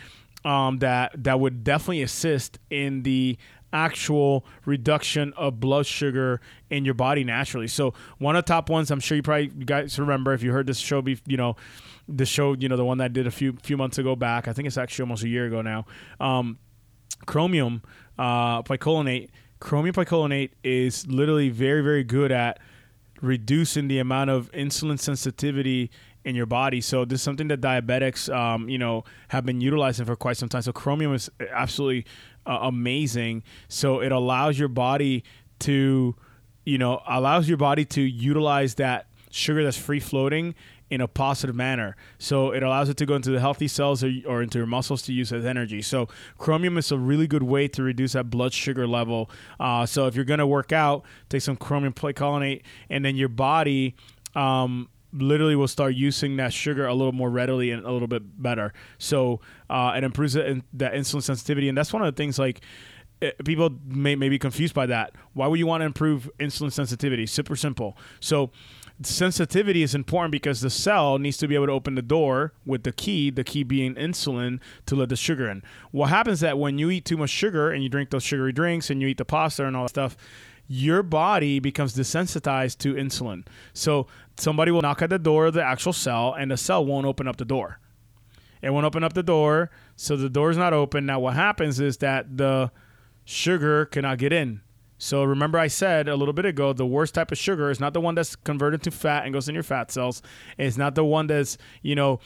Um, 0.44 0.80
that 0.80 1.24
that 1.24 1.40
would 1.40 1.64
definitely 1.64 2.02
assist 2.02 2.58
in 2.68 3.02
the 3.02 3.38
actual 3.74 4.46
reduction 4.64 5.34
of 5.36 5.60
blood 5.60 5.84
sugar 5.84 6.40
in 6.70 6.84
your 6.84 6.94
body 6.94 7.24
naturally. 7.24 7.66
So 7.66 7.92
one 8.18 8.36
of 8.36 8.44
the 8.44 8.48
top 8.48 8.70
ones, 8.70 8.90
I'm 8.90 9.00
sure 9.00 9.16
you 9.16 9.22
probably 9.22 9.50
you 9.58 9.66
guys 9.66 9.98
remember 9.98 10.32
if 10.32 10.42
you 10.42 10.52
heard 10.52 10.66
this 10.66 10.78
show, 10.78 11.02
be 11.02 11.18
you 11.26 11.36
know, 11.36 11.56
the 12.08 12.24
show, 12.24 12.54
you 12.54 12.68
know, 12.68 12.76
the 12.76 12.84
one 12.84 12.98
that 12.98 13.04
I 13.04 13.08
did 13.08 13.26
a 13.26 13.30
few 13.30 13.54
few 13.62 13.76
months 13.76 13.98
ago 13.98 14.16
back. 14.16 14.48
I 14.48 14.52
think 14.52 14.66
it's 14.66 14.78
actually 14.78 15.02
almost 15.02 15.24
a 15.24 15.28
year 15.28 15.46
ago 15.46 15.60
now. 15.60 15.84
Um, 16.20 16.58
chromium 17.26 17.82
uh, 18.18 18.62
picolinate. 18.62 19.28
Chromium 19.58 19.94
picolinate 19.94 20.50
is 20.62 21.06
literally 21.08 21.50
very 21.50 21.82
very 21.82 22.04
good 22.04 22.30
at 22.30 22.60
reducing 23.20 23.88
the 23.88 23.98
amount 23.98 24.30
of 24.30 24.50
insulin 24.52 24.98
sensitivity 24.98 25.90
in 26.24 26.34
your 26.34 26.46
body. 26.46 26.80
So 26.80 27.04
this 27.04 27.20
is 27.20 27.22
something 27.22 27.48
that 27.48 27.60
diabetics, 27.60 28.34
um, 28.34 28.68
you 28.68 28.78
know, 28.78 29.04
have 29.28 29.44
been 29.44 29.60
utilizing 29.60 30.06
for 30.06 30.16
quite 30.16 30.36
some 30.36 30.48
time. 30.48 30.62
So 30.62 30.72
chromium 30.72 31.14
is 31.14 31.30
absolutely 31.50 32.06
uh, 32.46 32.58
amazing. 32.62 33.42
So 33.68 34.00
it 34.00 34.12
allows 34.12 34.58
your 34.58 34.68
body 34.68 35.24
to, 35.60 36.16
you 36.64 36.78
know, 36.78 37.02
allows 37.06 37.48
your 37.48 37.58
body 37.58 37.84
to 37.86 38.00
utilize 38.00 38.76
that 38.76 39.06
sugar 39.30 39.64
that's 39.64 39.76
free 39.76 40.00
floating 40.00 40.54
in 40.90 41.00
a 41.00 41.08
positive 41.08 41.56
manner. 41.56 41.96
So 42.18 42.52
it 42.52 42.62
allows 42.62 42.88
it 42.88 42.96
to 42.98 43.06
go 43.06 43.16
into 43.16 43.30
the 43.30 43.40
healthy 43.40 43.68
cells 43.68 44.04
or, 44.04 44.12
or, 44.26 44.42
into 44.42 44.58
your 44.58 44.66
muscles 44.66 45.02
to 45.02 45.12
use 45.12 45.32
as 45.32 45.44
energy. 45.44 45.82
So 45.82 46.08
chromium 46.38 46.78
is 46.78 46.92
a 46.92 46.98
really 46.98 47.26
good 47.26 47.42
way 47.42 47.68
to 47.68 47.82
reduce 47.82 48.12
that 48.12 48.30
blood 48.30 48.52
sugar 48.52 48.86
level. 48.86 49.30
Uh, 49.58 49.86
so 49.86 50.06
if 50.06 50.14
you're 50.14 50.24
going 50.24 50.38
to 50.38 50.46
work 50.46 50.72
out, 50.72 51.04
take 51.28 51.42
some 51.42 51.56
chromium 51.56 51.92
picolinate, 51.92 52.62
and 52.88 53.04
then 53.04 53.16
your 53.16 53.28
body. 53.28 53.94
Um, 54.34 54.88
literally 55.14 55.56
will 55.56 55.68
start 55.68 55.94
using 55.94 56.36
that 56.36 56.52
sugar 56.52 56.86
a 56.86 56.94
little 56.94 57.12
more 57.12 57.30
readily 57.30 57.70
and 57.70 57.84
a 57.84 57.92
little 57.92 58.08
bit 58.08 58.42
better. 58.42 58.72
So 58.98 59.40
uh, 59.70 59.94
it 59.96 60.04
improves 60.04 60.34
that 60.34 60.54
insulin 60.74 61.22
sensitivity, 61.22 61.68
and 61.68 61.78
that's 61.78 61.92
one 61.92 62.02
of 62.02 62.14
the 62.14 62.16
things 62.16 62.38
like 62.38 62.60
eh, 63.22 63.30
people 63.44 63.70
may, 63.86 64.16
may 64.16 64.28
be 64.28 64.38
confused 64.38 64.74
by 64.74 64.86
that. 64.86 65.14
Why 65.32 65.46
would 65.46 65.58
you 65.58 65.66
want 65.66 65.82
to 65.82 65.86
improve 65.86 66.30
insulin 66.38 66.72
sensitivity? 66.72 67.26
Super 67.26 67.56
simple. 67.56 67.96
So 68.20 68.50
sensitivity 69.02 69.82
is 69.82 69.94
important 69.94 70.32
because 70.32 70.60
the 70.60 70.70
cell 70.70 71.18
needs 71.18 71.36
to 71.38 71.48
be 71.48 71.54
able 71.54 71.66
to 71.66 71.72
open 71.72 71.94
the 71.94 72.02
door 72.02 72.52
with 72.64 72.84
the 72.84 72.92
key, 72.92 73.30
the 73.30 73.44
key 73.44 73.62
being 73.62 73.94
insulin, 73.94 74.60
to 74.86 74.94
let 74.94 75.08
the 75.08 75.16
sugar 75.16 75.48
in. 75.48 75.62
What 75.90 76.10
happens 76.10 76.34
is 76.34 76.40
that 76.40 76.58
when 76.58 76.78
you 76.78 76.90
eat 76.90 77.04
too 77.04 77.16
much 77.16 77.30
sugar 77.30 77.70
and 77.70 77.82
you 77.82 77.88
drink 77.88 78.10
those 78.10 78.22
sugary 78.22 78.52
drinks 78.52 78.90
and 78.90 79.00
you 79.00 79.08
eat 79.08 79.18
the 79.18 79.24
pasta 79.24 79.66
and 79.66 79.76
all 79.76 79.84
that 79.84 79.90
stuff, 79.90 80.16
your 80.66 81.02
body 81.02 81.58
becomes 81.58 81.94
desensitized 81.94 82.78
to 82.78 82.94
insulin. 82.94 83.46
So 83.72 84.06
somebody 84.36 84.70
will 84.70 84.82
knock 84.82 85.02
at 85.02 85.10
the 85.10 85.18
door 85.18 85.46
of 85.46 85.54
the 85.54 85.62
actual 85.62 85.92
cell 85.92 86.34
and 86.38 86.50
the 86.50 86.56
cell 86.56 86.84
won't 86.84 87.06
open 87.06 87.28
up 87.28 87.36
the 87.36 87.44
door. 87.44 87.78
It 88.62 88.70
won't 88.70 88.86
open 88.86 89.04
up 89.04 89.12
the 89.12 89.22
door, 89.22 89.70
so 89.94 90.16
the 90.16 90.30
door 90.30 90.50
is 90.50 90.56
not 90.56 90.72
open. 90.72 91.04
Now 91.04 91.20
what 91.20 91.34
happens 91.34 91.80
is 91.80 91.98
that 91.98 92.38
the 92.38 92.70
sugar 93.24 93.86
cannot 93.86 94.18
get 94.18 94.32
in. 94.32 94.62
So 94.96 95.22
remember 95.24 95.58
I 95.58 95.66
said 95.66 96.08
a 96.08 96.16
little 96.16 96.32
bit 96.32 96.46
ago 96.46 96.72
the 96.72 96.86
worst 96.86 97.14
type 97.14 97.30
of 97.30 97.38
sugar 97.38 97.70
is 97.70 97.78
not 97.78 97.92
the 97.92 98.00
one 98.00 98.14
that's 98.14 98.36
converted 98.36 98.82
to 98.84 98.90
fat 98.90 99.24
and 99.24 99.34
goes 99.34 99.48
in 99.48 99.54
your 99.54 99.64
fat 99.64 99.90
cells. 99.90 100.22
It's 100.56 100.76
not 100.76 100.94
the 100.94 101.04
one 101.04 101.26
that's, 101.26 101.58
you 101.82 101.94
know, 101.94 102.20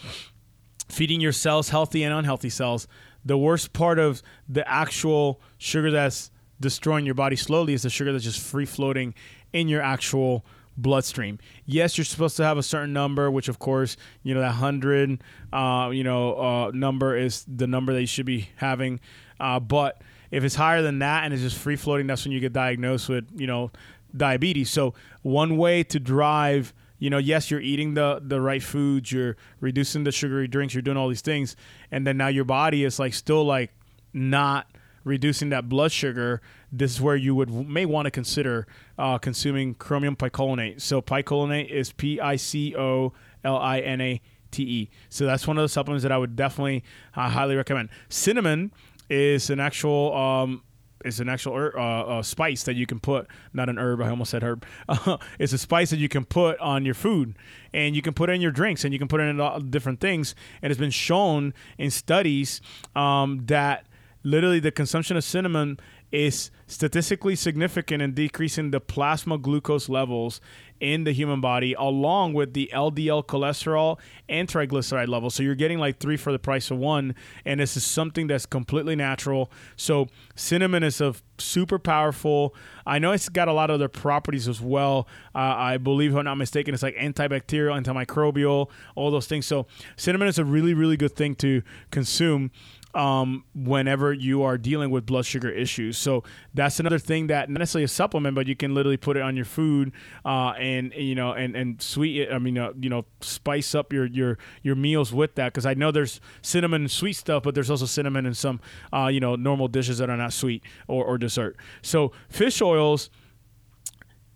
feeding 0.89 1.21
your 1.21 1.33
cells 1.33 1.71
healthy 1.71 2.03
and 2.05 2.15
unhealthy 2.15 2.51
cells. 2.51 2.87
The 3.25 3.37
worst 3.37 3.73
part 3.73 3.99
of 3.99 4.23
the 4.49 4.69
actual 4.71 5.41
sugar 5.59 5.91
that's 5.91 6.31
destroying 6.61 7.05
your 7.05 7.15
body 7.15 7.37
slowly 7.37 7.73
is 7.73 7.83
the 7.83 7.91
sugar 7.91 8.13
that's 8.13 8.25
just 8.25 8.41
free 8.41 8.65
floating 8.65 9.15
in 9.53 9.69
your 9.69 9.83
actual 9.83 10.45
bloodstream. 10.79 11.39
Yes, 11.67 11.99
you're 11.99 12.05
supposed 12.05 12.37
to 12.39 12.45
have 12.45 12.57
a 12.57 12.63
certain 12.63 12.93
number, 12.93 13.31
which 13.31 13.49
of 13.49 13.59
course, 13.59 13.97
you 14.23 14.33
know, 14.33 14.41
that 14.41 14.53
hundred, 14.53 15.23
uh, 15.53 15.91
you 15.93 16.05
know, 16.05 16.39
uh, 16.39 16.71
number 16.73 17.17
is 17.17 17.45
the 17.47 17.67
number 17.67 17.93
that 17.93 18.01
you 18.01 18.07
should 18.07 18.27
be 18.27 18.49
having. 18.57 19.01
Uh, 19.39 19.61
but 19.61 20.01
if 20.31 20.45
it's 20.45 20.55
higher 20.55 20.81
than 20.81 21.01
that 21.01 21.25
and 21.25 21.35
it's 21.35 21.43
just 21.43 21.57
free 21.57 21.77
floating, 21.77 22.07
that's 22.07 22.25
when 22.25 22.33
you 22.33 22.41
get 22.41 22.53
diagnosed 22.53 23.09
with, 23.09 23.29
you 23.37 23.47
know, 23.47 23.71
diabetes. 24.17 24.71
So 24.71 24.95
one 25.23 25.57
way 25.57 25.83
to 25.85 26.01
drive, 26.01 26.73
you 26.99 27.11
know, 27.11 27.19
yes, 27.19 27.51
you're 27.51 27.61
eating 27.61 27.95
the 27.95 28.21
the 28.25 28.41
right 28.41 28.63
foods, 28.63 29.13
you're 29.13 29.37
reducing 29.61 30.05
the 30.05 30.13
sugary 30.13 30.49
drinks, 30.49 30.75
you're 30.75 30.83
doing 30.83 30.97
all 30.97 31.09
these 31.09 31.21
things, 31.21 31.57
and 31.91 32.07
then 32.07 32.17
now 32.17 32.29
your 32.29 32.45
body 32.45 32.85
is 32.85 32.99
like 32.99 33.15
still 33.15 33.45
like 33.45 33.71
not 34.13 34.67
reducing 35.05 35.49
that 35.51 35.69
blood 35.69 35.91
sugar, 35.93 36.41
this 36.71 36.93
is 36.93 37.01
where 37.01 37.17
you 37.17 37.35
would 37.35 37.51
may 37.51 37.87
want 37.87 38.07
to 38.07 38.11
consider 38.11 38.67
uh, 38.99 39.19
consuming 39.19 39.75
chromium 39.75 40.17
picolinate. 40.17 40.81
So 40.81 41.01
picolinate 41.01 41.71
is 41.71 41.93
P 41.93 42.21
I 42.21 42.37
C 42.37 42.75
O 42.77 43.13
L 43.45 43.57
I 43.57 43.81
N 43.81 44.01
A 44.01 44.21
T 44.51 44.63
E. 44.63 44.91
So 45.09 45.25
that's 45.27 45.47
one 45.47 45.59
of 45.59 45.63
the 45.63 45.69
supplements 45.69 46.03
that 46.03 46.13
I 46.13 46.19
would 46.19 46.37
definitely 46.37 46.85
uh, 47.15 47.29
highly 47.29 47.57
recommend. 47.57 47.91
Cinnamon 48.09 48.73
is 49.09 49.51
an 49.51 49.61
actual 49.61 50.15
um, 50.15 50.63
is 51.05 51.21
an 51.21 51.29
actual 51.29 51.71
uh, 51.75 51.79
uh, 51.79 52.23
spice 52.23 52.65
that 52.65 52.75
you 52.75 52.87
can 52.87 52.99
put, 52.99 53.27
not 53.53 53.69
an 53.69 53.79
herb. 53.79 54.03
I 54.03 54.11
almost 54.11 54.31
said 54.31 54.43
herb. 54.43 54.65
it's 55.39 55.53
a 55.53 55.59
spice 55.59 55.91
that 55.91 55.99
you 55.99 56.09
can 56.09 56.25
put 56.25 56.59
on 56.59 56.85
your 56.85 56.95
food, 56.95 57.37
and 57.73 57.95
you 57.95 58.03
can 58.03 58.15
put 58.15 58.31
it 58.31 58.35
in 58.35 58.41
your 58.41 58.51
drinks, 58.51 58.85
and 58.85 58.93
you 58.93 58.99
can 58.99 59.09
put 59.09 59.21
it 59.21 59.25
in 59.25 59.71
different 59.71 60.01
things. 60.01 60.35
And 60.61 60.71
it's 60.71 60.81
been 60.81 60.91
shown 60.91 61.55
in 61.79 61.91
studies 61.91 62.61
um, 62.97 63.47
that 63.47 63.87
literally 64.25 64.61
the 64.61 64.73
consumption 64.73 65.17
of 65.17 65.25
cinnamon 65.25 65.79
is 66.11 66.51
statistically 66.67 67.35
significant 67.37 68.03
in 68.03 68.15
decreasing 68.15 68.71
the 68.71 68.81
plasma 68.81 69.39
glucose 69.39 69.89
levels 69.89 70.41
in 70.81 71.05
the 71.05 71.13
human 71.13 71.41
body 71.41 71.75
along 71.75 72.35
with 72.35 72.55
the 72.55 72.71
LDL 72.73 73.25
cholesterol 73.27 73.99
and 74.29 74.49
triglyceride 74.49 75.09
levels. 75.09 75.35
So 75.35 75.43
you're 75.43 75.55
getting 75.55 75.79
like 75.79 75.99
three 75.99 76.17
for 76.17 76.31
the 76.33 76.39
price 76.39 76.71
of 76.71 76.79
one. 76.79 77.15
And 77.45 77.61
this 77.61 77.77
is 77.77 77.85
something 77.85 78.27
that's 78.27 78.47
completely 78.47 78.95
natural. 78.95 79.51
So 79.77 80.09
cinnamon 80.37 80.83
is 80.83 81.01
a 81.01 81.15
super 81.39 81.79
powerful. 81.79 82.55
I 82.87 82.99
know 82.99 83.13
it's 83.13 83.29
got 83.29 83.49
a 83.49 83.53
lot 83.53 83.71
of 83.71 83.75
other 83.75 83.89
properties 83.89 84.49
as 84.49 84.61
well. 84.61 85.09
Uh, 85.35 85.39
I 85.39 85.77
believe, 85.79 86.13
if 86.13 86.17
I'm 86.17 86.25
not 86.25 86.37
mistaken, 86.37 86.75
it's 86.75 86.83
like 86.83 86.97
antibacterial, 86.97 87.81
antimicrobial, 87.83 88.71
all 88.95 89.11
those 89.11 89.27
things. 89.27 89.47
So 89.47 89.67
cinnamon 89.97 90.29
is 90.29 90.39
a 90.39 90.45
really, 90.45 90.75
really 90.75 90.97
good 90.97 91.17
thing 91.17 91.35
to 91.37 91.63
consume 91.91 92.51
um, 92.95 93.45
whenever 93.55 94.13
you 94.13 94.43
are 94.43 94.57
dealing 94.57 94.91
with 94.91 95.07
blood 95.07 95.27
sugar 95.27 95.51
issues. 95.51 95.99
So 95.99 96.25
that's 96.55 96.81
another 96.81 96.99
thing 96.99 97.27
that 97.29 97.51
not 97.51 97.59
necessarily 97.59 97.85
a 97.85 97.89
supplement, 97.89 98.35
but 98.35 98.47
you 98.47 98.57
can 98.57 98.75
literally 98.75 98.97
put 98.97 99.17
it 99.17 99.23
on 99.23 99.37
your 99.37 99.45
food 99.45 99.93
uh, 100.25 100.55
and 100.59 100.93
you 100.95 101.15
know 101.15 101.33
and 101.33 101.55
and 101.55 101.81
sweet. 101.81 102.29
I 102.31 102.39
mean, 102.39 102.59
uh, 102.59 102.73
you 102.81 102.89
know, 102.89 103.05
spice 103.21 103.75
up 103.75 103.93
your 103.93 104.07
your 104.07 104.39
your 104.63 104.75
meals 104.75 105.13
with 105.13 105.35
that 105.37 105.53
because 105.53 105.67
I 105.67 105.75
know 105.75 105.91
there's 105.91 106.21
cinnamon 106.43 106.83
and 106.83 106.91
sweet 106.91 107.15
stuff, 107.15 107.43
but 107.43 107.55
there's 107.55 107.71
also 107.71 107.87
cinnamon 107.87 108.27
in 108.27 108.35
some 108.35 108.61
uh, 108.93 109.07
you 109.07 109.21
know 109.21 109.37
normal 109.37 109.69
dishes 109.69 109.99
that 109.99 110.11
are 110.11 110.17
not 110.17 110.33
sweet 110.33 110.63
or, 110.87 111.05
or 111.05 111.19
dessert. 111.19 111.57
So 111.83 112.13
fish 112.29 112.61
oils 112.63 113.11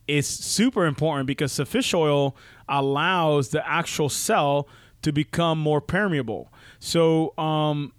is 0.08 0.26
super 0.26 0.84
important 0.84 1.26
because 1.26 1.56
the 1.56 1.64
fish 1.64 1.94
oil 1.94 2.36
allows 2.68 3.48
the 3.50 3.66
actual 3.66 4.08
cell 4.08 4.68
to 5.02 5.12
become 5.12 5.58
more 5.58 5.80
permeable. 5.80 6.52
So 6.78 7.36
um, 7.38 7.92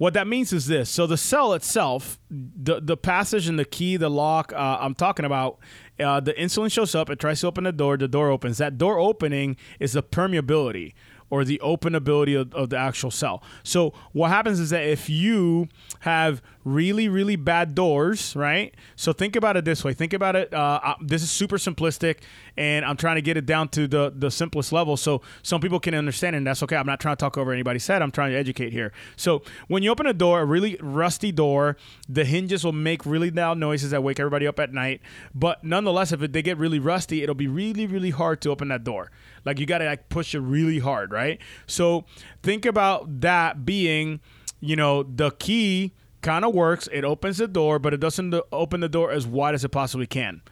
what 0.00 0.14
that 0.14 0.26
means 0.26 0.50
is 0.54 0.66
this: 0.66 0.88
so 0.88 1.06
the 1.06 1.18
cell 1.18 1.52
itself, 1.52 2.18
the 2.30 2.80
the 2.80 2.96
passage 2.96 3.48
and 3.48 3.58
the 3.58 3.66
key, 3.66 3.98
the 3.98 4.08
lock 4.08 4.50
uh, 4.50 4.78
I'm 4.80 4.94
talking 4.94 5.26
about, 5.26 5.58
uh, 6.02 6.20
the 6.20 6.32
insulin 6.32 6.72
shows 6.72 6.94
up. 6.94 7.10
It 7.10 7.18
tries 7.18 7.42
to 7.42 7.48
open 7.48 7.64
the 7.64 7.72
door. 7.72 7.98
The 7.98 8.08
door 8.08 8.30
opens. 8.30 8.56
That 8.56 8.78
door 8.78 8.98
opening 8.98 9.58
is 9.78 9.92
the 9.92 10.02
permeability 10.02 10.94
or 11.28 11.44
the 11.44 11.60
openability 11.62 12.40
of, 12.40 12.54
of 12.54 12.70
the 12.70 12.78
actual 12.78 13.10
cell. 13.10 13.42
So 13.62 13.92
what 14.12 14.30
happens 14.30 14.58
is 14.58 14.70
that 14.70 14.84
if 14.84 15.10
you 15.10 15.68
have 16.00 16.40
really 16.64 17.06
really 17.10 17.36
bad 17.36 17.74
doors, 17.74 18.34
right? 18.34 18.74
So 18.96 19.12
think 19.12 19.36
about 19.36 19.58
it 19.58 19.66
this 19.66 19.84
way. 19.84 19.92
Think 19.92 20.14
about 20.14 20.34
it. 20.34 20.54
Uh, 20.54 20.80
uh, 20.82 20.94
this 21.02 21.22
is 21.22 21.30
super 21.30 21.58
simplistic, 21.58 22.20
and 22.56 22.84
I'm 22.84 22.96
trying 22.96 23.16
to 23.16 23.22
get 23.22 23.36
it 23.36 23.46
down 23.46 23.68
to 23.70 23.86
the 23.86 24.12
the 24.14 24.30
simplest 24.30 24.72
level 24.72 24.96
so 24.96 25.22
some 25.42 25.60
people 25.60 25.80
can 25.80 25.94
understand, 25.94 26.36
and 26.36 26.46
that's 26.46 26.62
okay. 26.62 26.76
I'm 26.76 26.86
not 26.86 27.00
trying 27.00 27.16
to 27.16 27.20
talk 27.20 27.38
over 27.38 27.52
anybody's 27.52 27.86
head. 27.86 28.02
I'm 28.02 28.10
trying 28.10 28.32
to 28.32 28.38
educate 28.38 28.72
here. 28.72 28.92
So 29.16 29.42
when 29.68 29.82
you 29.82 29.90
open 29.90 30.06
a 30.06 30.12
door, 30.12 30.40
a 30.40 30.44
really 30.44 30.76
rusty 30.80 31.32
door, 31.32 31.76
the 32.08 32.24
hinges 32.24 32.64
will 32.64 32.72
make 32.72 33.04
really 33.06 33.30
loud 33.30 33.58
noises 33.58 33.90
that 33.90 34.02
wake 34.02 34.20
everybody 34.20 34.46
up 34.46 34.58
at 34.58 34.72
night. 34.72 35.00
But 35.34 35.64
nonetheless, 35.64 36.12
if 36.12 36.20
they 36.20 36.42
get 36.42 36.58
really 36.58 36.78
rusty, 36.78 37.22
it'll 37.22 37.34
be 37.34 37.48
really 37.48 37.86
really 37.86 38.10
hard 38.10 38.40
to 38.42 38.50
open 38.50 38.68
that 38.68 38.84
door. 38.84 39.10
Like 39.44 39.58
you 39.58 39.66
got 39.66 39.78
to 39.78 39.86
like 39.86 40.08
push 40.08 40.34
it 40.34 40.40
really 40.40 40.78
hard, 40.78 41.12
right? 41.12 41.38
So 41.66 42.04
think 42.42 42.66
about 42.66 43.20
that 43.20 43.64
being, 43.64 44.20
you 44.60 44.76
know, 44.76 45.02
the 45.02 45.30
key 45.32 45.94
kind 46.22 46.44
of 46.44 46.54
works. 46.54 46.88
It 46.92 47.04
opens 47.04 47.38
the 47.38 47.48
door, 47.48 47.78
but 47.78 47.94
it 47.94 48.00
doesn't 48.00 48.34
uh, 48.34 48.42
open 48.52 48.80
the 48.80 48.88
door 48.88 49.10
as 49.10 49.26
wide 49.26 49.54
as 49.54 49.64
it 49.64 49.70
possibly 49.70 50.06
can. 50.06 50.42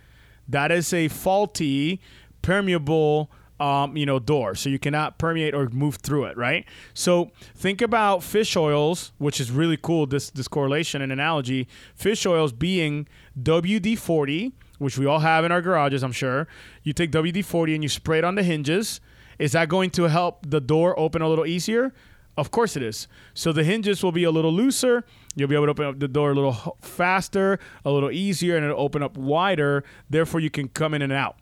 That 0.49 0.73
is 0.73 0.93
a 0.93 1.09
faulty 1.09 2.01
permeable 2.43 3.31
um, 3.61 3.97
you 3.97 4.07
know, 4.07 4.19
door. 4.19 4.55
So 4.55 4.69
you 4.69 4.79
cannot 4.79 5.19
permeate 5.19 5.55
or 5.55 5.69
move 5.69 5.97
through 5.97 6.25
it, 6.27 6.37
right? 6.37 6.65
So 6.95 7.31
think 7.55 7.83
about 7.83 8.23
fish 8.23 8.57
oils, 8.57 9.13
which 9.19 9.41
is 9.41 9.51
really 9.51 9.77
cool, 9.77 10.07
this, 10.07 10.31
this 10.31 10.49
correlation 10.49 11.03
and 11.03 11.11
analogy. 11.11 11.67
Fish 11.95 12.25
oils 12.25 12.53
being 12.53 13.09
WD 13.41 13.99
40, 13.99 14.53
which 14.79 14.97
we 14.97 15.07
all 15.07 15.19
have 15.21 15.45
in 15.45 15.53
our 15.53 15.61
garages, 15.61 16.03
I'm 16.03 16.13
sure. 16.13 16.47
You 16.83 16.93
take 16.93 17.11
WD 17.11 17.45
40 17.45 17.75
and 17.75 17.83
you 17.83 17.89
spray 17.89 18.19
it 18.19 18.25
on 18.25 18.37
the 18.37 18.43
hinges. 18.43 19.01
Is 19.39 19.53
that 19.53 19.69
going 19.69 19.91
to 19.91 20.05
help 20.05 20.49
the 20.49 20.61
door 20.61 20.99
open 20.99 21.23
a 21.23 21.29
little 21.29 21.47
easier? 21.47 21.93
Of 22.39 22.53
course 22.53 22.77
it 22.77 22.85
is. 22.85 23.09
So 23.35 23.53
the 23.53 23.65
hinges 23.65 24.05
will 24.05 24.13
be 24.13 24.23
a 24.23 24.31
little 24.31 24.53
looser. 24.53 25.05
You'll 25.35 25.49
be 25.49 25.57
able 25.57 25.67
to 25.67 25.73
open 25.73 25.87
up 25.87 25.99
the 25.99 26.07
door 26.07 26.31
a 26.31 26.35
little 26.35 26.79
faster, 26.81 27.59
a 27.85 27.91
little 27.91 28.13
easier, 28.13 28.57
and 28.57 28.65
it'll 28.65 28.81
open 28.81 29.03
up 29.03 29.17
wider. 29.17 29.83
Therefore, 30.09 30.39
you 30.39 30.49
can 30.49 30.69
come 30.69 30.95
in 30.95 31.03
and 31.03 31.13
out. 31.13 31.37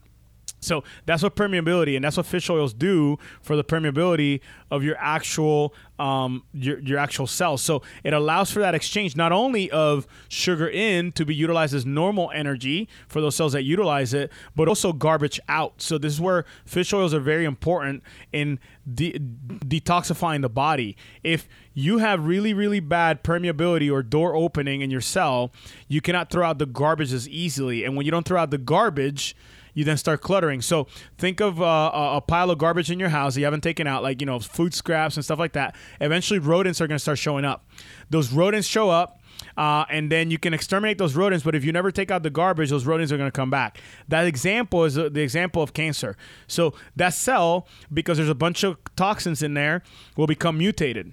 So 0.61 0.85
that's 1.05 1.23
what 1.23 1.37
permeability 1.37 1.97
and 1.97 2.05
that's 2.05 2.17
what 2.17 2.27
fish 2.27 2.49
oils 2.51 2.73
do 2.73 3.19
for 3.43 3.57
the 3.57 3.65
permeability 3.65 4.41
of 4.71 4.83
your 4.83 4.97
actual 4.99 5.75
um, 5.99 6.45
your, 6.53 6.79
your 6.81 6.99
actual 6.99 7.27
cells. 7.27 7.63
So 7.63 7.83
it 8.05 8.13
allows 8.13 8.51
for 8.51 8.61
that 8.61 8.75
exchange 8.75 9.17
not 9.17 9.33
only 9.33 9.71
of 9.71 10.07
sugar 10.29 10.69
in 10.69 11.13
to 11.13 11.25
be 11.25 11.35
utilized 11.35 11.75
as 11.75 11.87
normal 11.87 12.31
energy 12.35 12.89
for 13.09 13.23
those 13.23 13.35
cells 13.35 13.53
that 13.53 13.63
utilize 13.63 14.13
it, 14.13 14.31
but 14.55 14.69
also 14.69 14.93
garbage 14.93 15.41
out. 15.49 15.81
So 15.81 15.97
this 15.97 16.13
is 16.13 16.21
where 16.21 16.45
fish 16.67 16.93
oils 16.93 17.15
are 17.15 17.21
very 17.21 17.47
important 17.47 18.03
in 18.33 18.59
de- 18.93 19.19
detoxifying 19.19 20.43
the 20.43 20.51
body. 20.51 20.97
If 21.23 21.49
you 21.73 21.99
have 21.99 22.27
really 22.27 22.53
really 22.55 22.81
bad 22.81 23.23
permeability 23.23 23.91
or 23.91 24.03
door 24.03 24.35
opening 24.35 24.81
in 24.81 24.91
your 24.91 25.01
cell, 25.01 25.53
you 25.89 26.01
cannot 26.01 26.31
throw 26.31 26.47
out 26.47 26.59
the 26.59 26.67
garbage 26.67 27.13
as 27.13 27.29
easily. 27.29 27.85
And 27.85 27.97
when 27.97 28.05
you 28.05 28.13
don't 28.13 28.27
throw 28.27 28.41
out 28.41 28.51
the 28.51 28.59
garbage, 28.59 29.35
you 29.77 29.85
then 29.85 29.99
start 29.99 30.23
cluttering. 30.23 30.63
So 30.63 30.89
think 31.19 31.41
of 31.41 31.61
uh, 31.61 31.91
a 31.95 32.21
pile 32.21 32.51
of 32.51 32.59
garbage 32.59 32.91
in 32.91 32.99
your 32.99 33.11
house 33.11 33.35
that 33.35 33.41
you 33.41 33.45
haven't 33.45 33.61
taken 33.61 33.87
out, 33.87 34.03
like 34.03 34.21
you 34.21 34.27
know 34.27 34.41
food 34.41 34.75
scraps 34.75 35.17
and 35.17 35.25
stuff 35.25 35.39
like 35.39 35.53
that. 35.53 35.77
Eventually, 36.01 36.41
rodents 36.41 36.81
are 36.81 36.89
going 36.89 36.97
to 36.97 37.03
start 37.03 37.19
showing 37.19 37.45
up. 37.45 37.65
Those 38.11 38.33
rodents 38.33 38.67
show 38.67 38.91
up. 38.91 39.21
Uh, 39.55 39.85
and 39.91 40.11
then 40.11 40.31
you 40.31 40.39
can 40.39 40.55
exterminate 40.55 40.97
those 40.97 41.15
rodents. 41.15 41.45
But 41.45 41.55
if 41.55 41.63
you 41.63 41.71
never 41.71 41.91
take 41.91 42.11
out 42.11 42.23
the 42.23 42.31
garbage, 42.31 42.71
those 42.71 42.87
rodents 42.87 43.13
are 43.13 43.19
going 43.19 43.29
to 43.29 43.37
come 43.37 43.51
back. 43.51 43.81
That 44.09 44.27
example 44.27 44.85
is 44.85 44.97
uh, 44.97 45.11
the 45.11 45.21
example 45.21 45.63
of 45.63 45.75
cancer. 45.75 46.17
So 46.47 46.73
that 46.97 47.13
cell, 47.13 47.69
because 47.93 48.17
there's 48.17 48.31
a 48.31 48.35
bunch 48.35 48.65
of 48.65 48.79
toxins 48.97 49.43
in 49.43 49.53
there, 49.53 49.83
will 50.17 50.27
become 50.27 50.57
mutated. 50.57 51.13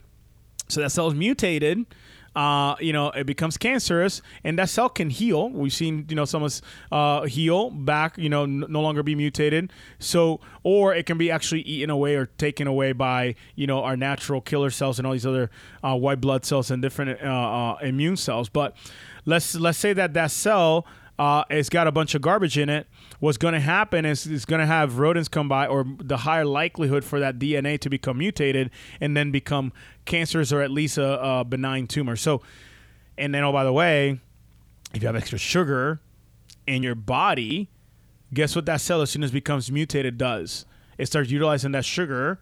So 0.69 0.79
that 0.81 0.91
cell 0.91 1.09
is 1.09 1.13
mutated 1.13 1.85
uh, 2.35 2.75
you 2.79 2.93
know, 2.93 3.09
it 3.09 3.25
becomes 3.25 3.57
cancerous, 3.57 4.21
and 4.43 4.57
that 4.57 4.69
cell 4.69 4.89
can 4.89 5.09
heal. 5.09 5.49
We've 5.49 5.73
seen, 5.73 6.05
you 6.09 6.15
know, 6.15 6.25
some 6.25 6.43
of 6.43 6.61
uh, 6.91 7.23
heal 7.23 7.69
back, 7.69 8.17
you 8.17 8.29
know, 8.29 8.43
n- 8.43 8.65
no 8.69 8.81
longer 8.81 9.03
be 9.03 9.15
mutated. 9.15 9.71
So, 9.99 10.39
or 10.63 10.95
it 10.95 11.05
can 11.05 11.17
be 11.17 11.29
actually 11.29 11.61
eaten 11.61 11.89
away 11.89 12.15
or 12.15 12.25
taken 12.25 12.67
away 12.67 12.93
by, 12.93 13.35
you 13.55 13.67
know, 13.67 13.83
our 13.83 13.95
natural 13.95 14.41
killer 14.41 14.69
cells 14.69 14.99
and 14.99 15.05
all 15.05 15.13
these 15.13 15.25
other 15.25 15.51
uh, 15.83 15.95
white 15.95 16.21
blood 16.21 16.45
cells 16.45 16.71
and 16.71 16.81
different 16.81 17.21
uh, 17.21 17.25
uh, 17.25 17.77
immune 17.81 18.17
cells. 18.17 18.49
But 18.49 18.75
let's 19.25 19.55
let's 19.55 19.77
say 19.77 19.93
that 19.93 20.13
that 20.13 20.31
cell 20.31 20.85
uh, 21.23 21.45
it's 21.49 21.69
got 21.69 21.87
a 21.87 21.91
bunch 21.91 22.15
of 22.15 22.21
garbage 22.21 22.57
in 22.57 22.67
it. 22.67 22.85
What's 23.21 23.37
going 23.37 23.53
to 23.53 23.59
happen 23.61 24.03
is 24.03 24.27
it's 24.27 24.43
going 24.43 24.59
to 24.59 24.65
have 24.65 24.99
rodents 24.99 25.29
come 25.29 25.47
by, 25.47 25.67
or 25.67 25.85
the 25.99 26.17
higher 26.17 26.43
likelihood 26.43 27.05
for 27.05 27.21
that 27.21 27.39
DNA 27.39 27.79
to 27.79 27.89
become 27.89 28.17
mutated 28.17 28.71
and 28.99 29.15
then 29.15 29.31
become 29.31 29.71
cancerous 30.03 30.51
or 30.51 30.61
at 30.61 30.69
least 30.69 30.97
a, 30.97 31.23
a 31.23 31.45
benign 31.45 31.87
tumor. 31.87 32.17
So, 32.17 32.41
and 33.17 33.33
then 33.33 33.41
oh 33.45 33.53
by 33.53 33.63
the 33.63 33.71
way, 33.71 34.19
if 34.93 35.01
you 35.01 35.07
have 35.07 35.15
extra 35.15 35.37
sugar 35.37 36.01
in 36.67 36.83
your 36.83 36.95
body, 36.95 37.69
guess 38.33 38.53
what 38.53 38.65
that 38.65 38.81
cell 38.81 39.01
as 39.01 39.09
soon 39.09 39.23
as 39.23 39.29
it 39.29 39.33
becomes 39.33 39.71
mutated 39.71 40.17
does? 40.17 40.65
It 40.97 41.05
starts 41.05 41.31
utilizing 41.31 41.71
that 41.71 41.85
sugar 41.85 42.41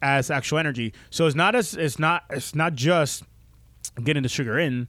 as 0.00 0.30
actual 0.30 0.58
energy. 0.58 0.94
So 1.10 1.26
it's 1.26 1.34
not 1.34 1.56
as 1.56 1.74
it's 1.74 1.98
not 1.98 2.22
it's 2.30 2.54
not 2.54 2.74
just 2.74 3.24
getting 4.04 4.22
the 4.22 4.28
sugar 4.28 4.60
in. 4.60 4.86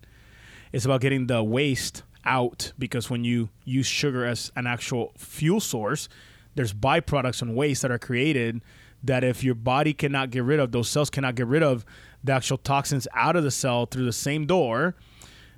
It's 0.71 0.85
about 0.85 1.01
getting 1.01 1.25
the 1.25 1.43
waste 1.43 2.03
out 2.25 2.71
because 2.77 3.09
when 3.09 3.23
you 3.23 3.49
use 3.63 3.85
sugar 3.85 4.25
as 4.25 4.51
an 4.55 4.67
actual 4.67 5.13
fuel 5.17 5.59
source, 5.59 6.09
there's 6.55 6.73
byproducts 6.73 7.41
and 7.41 7.55
waste 7.55 7.81
that 7.81 7.91
are 7.91 7.99
created 7.99 8.61
that 9.03 9.23
if 9.23 9.43
your 9.43 9.55
body 9.55 9.93
cannot 9.93 10.29
get 10.29 10.43
rid 10.43 10.59
of, 10.59 10.71
those 10.71 10.87
cells 10.87 11.09
cannot 11.09 11.35
get 11.35 11.47
rid 11.47 11.61
of 11.61 11.85
the 12.23 12.31
actual 12.31 12.57
toxins 12.57 13.07
out 13.13 13.35
of 13.35 13.43
the 13.43 13.51
cell 13.51 13.85
through 13.85 14.05
the 14.05 14.13
same 14.13 14.45
door. 14.45 14.95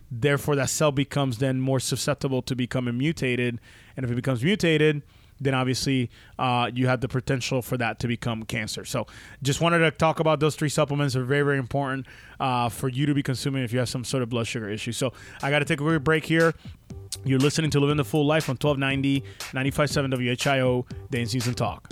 Therefore, 0.10 0.56
that 0.56 0.70
cell 0.70 0.92
becomes 0.92 1.38
then 1.38 1.60
more 1.60 1.80
susceptible 1.80 2.42
to 2.44 2.56
becoming 2.56 2.98
mutated. 2.98 3.60
And 3.96 4.04
if 4.04 4.12
it 4.12 4.16
becomes 4.16 4.44
mutated, 4.44 5.04
then 5.40 5.54
obviously 5.54 6.10
uh, 6.40 6.70
you 6.74 6.88
have 6.88 7.02
the 7.02 7.08
potential 7.08 7.62
for 7.62 7.78
that 7.78 8.00
to 8.00 8.08
become 8.08 8.44
cancer. 8.44 8.86
So 8.86 9.08
just 9.44 9.62
wanted 9.62 9.80
to 9.80 9.92
talk 9.92 10.20
about 10.20 10.40
those 10.40 10.56
three 10.56 10.70
supplements. 10.70 11.14
They're 11.14 11.24
very, 11.24 11.44
very 11.44 11.58
important 11.58 12.08
uh, 12.40 12.70
for 12.70 12.90
you 12.90 13.06
to 13.06 13.14
be 13.14 13.24
consuming 13.24 13.64
if 13.64 13.74
you 13.74 13.80
have 13.80 13.90
some 13.90 14.04
sort 14.04 14.24
of 14.24 14.30
blood 14.30 14.48
sugar 14.48 14.70
issue. 14.70 14.92
So 14.92 15.14
I 15.42 15.50
got 15.50 15.60
to 15.60 15.66
take 15.66 15.80
a 15.80 15.84
quick 15.84 16.04
break 16.04 16.26
here. 16.26 16.54
You're 17.24 17.40
listening 17.40 17.72
to 17.72 17.80
Living 17.80 17.98
the 17.98 18.06
Full 18.06 18.26
Life 18.26 18.50
on 18.50 18.58
1290, 18.58 19.22
95.7 19.52 20.14
WHIO, 20.14 20.86
Dayton's 21.10 21.34
News 21.34 21.48
and 21.48 21.58
Talk. 21.58 21.92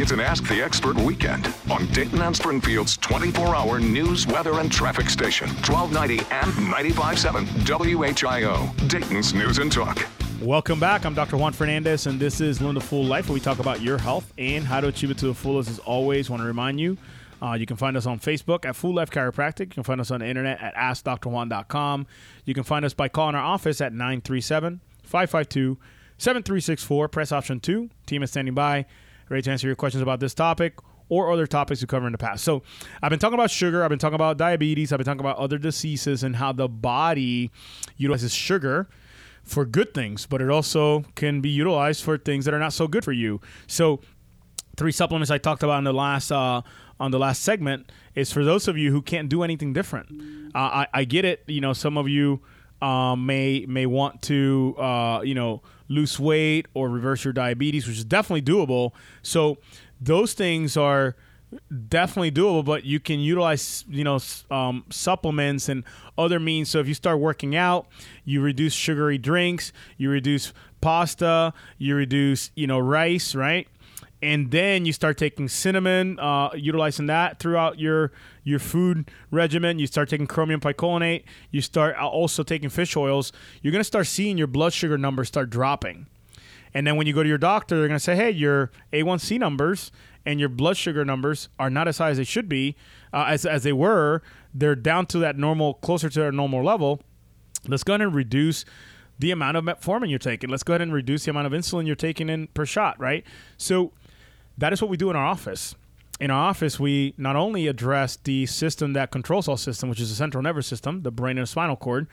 It's 0.00 0.12
an 0.12 0.20
Ask 0.20 0.46
the 0.46 0.62
Expert 0.62 0.96
weekend 0.96 1.52
on 1.70 1.86
Dayton 1.86 2.22
and 2.22 2.36
Springfield's 2.36 2.96
24 2.98 3.56
hour 3.56 3.80
news, 3.80 4.28
weather, 4.28 4.60
and 4.60 4.70
traffic 4.70 5.10
station, 5.10 5.48
1290 5.48 6.18
and 6.30 6.52
95.7 6.72 7.46
WHIO, 7.66 8.88
Dayton's 8.88 9.34
News 9.34 9.58
and 9.58 9.72
Talk. 9.72 10.06
Welcome 10.42 10.78
back. 10.78 11.04
I'm 11.04 11.14
Dr. 11.14 11.36
Juan 11.36 11.52
Fernandez, 11.52 12.06
and 12.06 12.20
this 12.20 12.40
is 12.40 12.60
the 12.60 12.80
Full 12.80 13.04
Life, 13.04 13.28
where 13.28 13.34
we 13.34 13.40
talk 13.40 13.58
about 13.58 13.82
your 13.82 13.98
health 13.98 14.32
and 14.38 14.64
how 14.64 14.80
to 14.80 14.86
achieve 14.86 15.10
it 15.10 15.18
to 15.18 15.26
the 15.26 15.34
fullest. 15.34 15.68
As 15.68 15.80
always, 15.80 16.30
want 16.30 16.40
to 16.42 16.46
remind 16.46 16.78
you, 16.78 16.96
uh, 17.42 17.54
you 17.54 17.66
can 17.66 17.76
find 17.76 17.96
us 17.96 18.06
on 18.06 18.20
Facebook 18.20 18.64
at 18.64 18.76
Full 18.76 18.94
Life 18.94 19.10
Chiropractic. 19.10 19.60
You 19.60 19.66
can 19.66 19.82
find 19.82 20.00
us 20.00 20.12
on 20.12 20.20
the 20.20 20.28
internet 20.28 20.60
at 20.60 20.76
AskDrJuan.com. 20.76 22.06
You 22.44 22.54
can 22.54 22.62
find 22.62 22.84
us 22.84 22.94
by 22.94 23.08
calling 23.08 23.34
our 23.34 23.42
office 23.42 23.80
at 23.80 23.92
937 23.92 24.80
552 25.02 25.76
7364. 26.18 27.08
Press 27.08 27.32
option 27.32 27.58
2. 27.58 27.90
Team 28.06 28.22
is 28.22 28.30
standing 28.30 28.54
by, 28.54 28.86
ready 29.28 29.42
to 29.42 29.50
answer 29.50 29.66
your 29.66 29.74
questions 29.74 30.02
about 30.02 30.20
this 30.20 30.34
topic 30.34 30.74
or 31.08 31.32
other 31.32 31.48
topics 31.48 31.80
we 31.80 31.88
covered 31.88 32.06
in 32.06 32.12
the 32.12 32.18
past. 32.18 32.44
So, 32.44 32.62
I've 33.02 33.10
been 33.10 33.18
talking 33.18 33.34
about 33.34 33.50
sugar, 33.50 33.82
I've 33.82 33.90
been 33.90 33.98
talking 33.98 34.14
about 34.14 34.36
diabetes, 34.36 34.92
I've 34.92 34.98
been 34.98 35.04
talking 35.04 35.18
about 35.18 35.38
other 35.38 35.58
diseases 35.58 36.22
and 36.22 36.36
how 36.36 36.52
the 36.52 36.68
body 36.68 37.50
utilizes 37.96 38.32
sugar 38.32 38.88
for 39.48 39.64
good 39.64 39.94
things, 39.94 40.26
but 40.26 40.40
it 40.40 40.50
also 40.50 41.04
can 41.14 41.40
be 41.40 41.48
utilized 41.48 42.04
for 42.04 42.18
things 42.18 42.44
that 42.44 42.54
are 42.54 42.58
not 42.58 42.72
so 42.72 42.86
good 42.86 43.04
for 43.04 43.12
you. 43.12 43.40
So, 43.66 44.00
three 44.76 44.92
supplements 44.92 45.30
I 45.30 45.38
talked 45.38 45.62
about 45.62 45.78
in 45.78 45.84
the 45.84 45.92
last 45.92 46.30
uh, 46.30 46.62
on 47.00 47.10
the 47.10 47.18
last 47.18 47.42
segment 47.42 47.90
is 48.14 48.32
for 48.32 48.44
those 48.44 48.68
of 48.68 48.76
you 48.76 48.92
who 48.92 49.02
can't 49.02 49.28
do 49.28 49.42
anything 49.42 49.72
different. 49.72 50.10
Uh, 50.54 50.58
I, 50.58 50.86
I 50.94 51.04
get 51.04 51.24
it. 51.24 51.42
You 51.46 51.60
know, 51.60 51.72
some 51.72 51.96
of 51.96 52.08
you 52.08 52.40
um, 52.80 53.26
may 53.26 53.66
may 53.66 53.86
want 53.86 54.22
to 54.22 54.74
uh, 54.78 55.20
you 55.22 55.34
know 55.34 55.62
lose 55.88 56.18
weight 56.20 56.66
or 56.74 56.88
reverse 56.88 57.24
your 57.24 57.32
diabetes, 57.32 57.86
which 57.86 57.96
is 57.96 58.04
definitely 58.04 58.42
doable. 58.42 58.92
So 59.22 59.58
those 60.00 60.34
things 60.34 60.76
are 60.76 61.16
definitely 61.88 62.30
doable 62.30 62.64
but 62.64 62.84
you 62.84 63.00
can 63.00 63.20
utilize 63.20 63.84
you 63.88 64.04
know 64.04 64.18
um, 64.50 64.84
supplements 64.90 65.68
and 65.68 65.84
other 66.16 66.38
means. 66.38 66.68
So 66.68 66.78
if 66.78 66.88
you 66.88 66.94
start 66.94 67.18
working 67.18 67.56
out 67.56 67.86
you 68.24 68.40
reduce 68.40 68.74
sugary 68.74 69.18
drinks 69.18 69.72
you 69.96 70.10
reduce 70.10 70.52
pasta 70.80 71.52
you 71.78 71.94
reduce 71.94 72.50
you 72.54 72.66
know 72.66 72.78
rice 72.78 73.34
right? 73.34 73.68
And 74.20 74.50
then 74.50 74.84
you 74.84 74.92
start 74.92 75.16
taking 75.16 75.48
cinnamon 75.48 76.18
uh, 76.18 76.50
utilizing 76.54 77.06
that 77.06 77.38
throughout 77.38 77.78
your 77.78 78.12
your 78.42 78.58
food 78.58 79.10
regimen. 79.30 79.78
You 79.78 79.86
start 79.86 80.08
taking 80.08 80.26
chromium 80.26 80.60
picolinate. 80.60 81.22
You 81.50 81.60
start 81.60 81.96
also 81.96 82.42
taking 82.42 82.68
fish 82.68 82.96
oils. 82.96 83.32
You're 83.62 83.70
going 83.70 83.80
to 83.80 83.84
start 83.84 84.06
seeing 84.06 84.36
your 84.36 84.48
blood 84.48 84.72
sugar 84.72 84.98
numbers 84.98 85.28
start 85.28 85.50
dropping. 85.50 86.06
And 86.74 86.86
then 86.86 86.96
when 86.96 87.06
you 87.06 87.12
go 87.12 87.22
to 87.22 87.28
your 87.28 87.38
doctor 87.38 87.78
they're 87.78 87.88
going 87.88 87.98
to 87.98 88.04
say 88.04 88.16
hey 88.16 88.30
your 88.30 88.70
a1c 88.92 89.38
numbers 89.38 89.90
and 90.28 90.38
your 90.38 90.50
blood 90.50 90.76
sugar 90.76 91.06
numbers 91.06 91.48
are 91.58 91.70
not 91.70 91.88
as 91.88 91.96
high 91.96 92.10
as 92.10 92.18
they 92.18 92.24
should 92.24 92.50
be, 92.50 92.76
uh, 93.14 93.24
as, 93.28 93.46
as 93.46 93.62
they 93.62 93.72
were, 93.72 94.20
they're 94.52 94.76
down 94.76 95.06
to 95.06 95.18
that 95.18 95.38
normal, 95.38 95.72
closer 95.74 96.10
to 96.10 96.20
their 96.20 96.30
normal 96.30 96.62
level. 96.62 97.00
Let's 97.66 97.82
go 97.82 97.94
ahead 97.94 98.02
and 98.02 98.14
reduce 98.14 98.66
the 99.18 99.30
amount 99.30 99.56
of 99.56 99.64
metformin 99.64 100.10
you're 100.10 100.18
taking. 100.18 100.50
Let's 100.50 100.62
go 100.62 100.74
ahead 100.74 100.82
and 100.82 100.92
reduce 100.92 101.24
the 101.24 101.30
amount 101.30 101.46
of 101.46 101.54
insulin 101.54 101.86
you're 101.86 101.96
taking 101.96 102.28
in 102.28 102.48
per 102.48 102.66
shot, 102.66 103.00
right? 103.00 103.24
So 103.56 103.92
that 104.58 104.74
is 104.74 104.82
what 104.82 104.90
we 104.90 104.98
do 104.98 105.08
in 105.08 105.16
our 105.16 105.24
office. 105.24 105.74
In 106.20 106.30
our 106.30 106.50
office, 106.50 106.78
we 106.78 107.14
not 107.16 107.34
only 107.34 107.66
address 107.66 108.16
the 108.16 108.44
system 108.44 108.92
that 108.92 109.10
controls 109.10 109.48
all 109.48 109.56
system, 109.56 109.88
which 109.88 109.98
is 109.98 110.10
the 110.10 110.14
central 110.14 110.42
nervous 110.42 110.66
system, 110.66 111.04
the 111.04 111.10
brain 111.10 111.38
and 111.38 111.48
spinal 111.48 111.76
cord, 111.76 112.06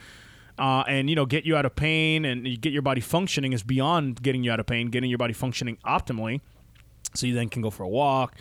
uh, 0.58 0.86
and 0.88 1.10
you 1.10 1.18
know 1.18 1.26
get 1.26 1.44
you 1.44 1.58
out 1.58 1.66
of 1.66 1.76
pain 1.76 2.24
and 2.24 2.62
get 2.62 2.72
your 2.72 2.82
body 2.82 3.02
functioning 3.02 3.52
is 3.52 3.62
beyond 3.62 4.22
getting 4.22 4.42
you 4.42 4.54
out 4.54 4.62
of 4.62 4.66
pain, 4.68 4.90
getting 4.90 5.10
your 5.10 5.18
body 5.18 5.34
functioning 5.34 5.78
optimally. 5.86 6.40
So 7.16 7.28
you 7.28 7.34
then 7.34 7.50
can 7.50 7.62
go 7.62 7.70
for 7.70 7.84
a 7.84 7.88
walk. 7.88 8.36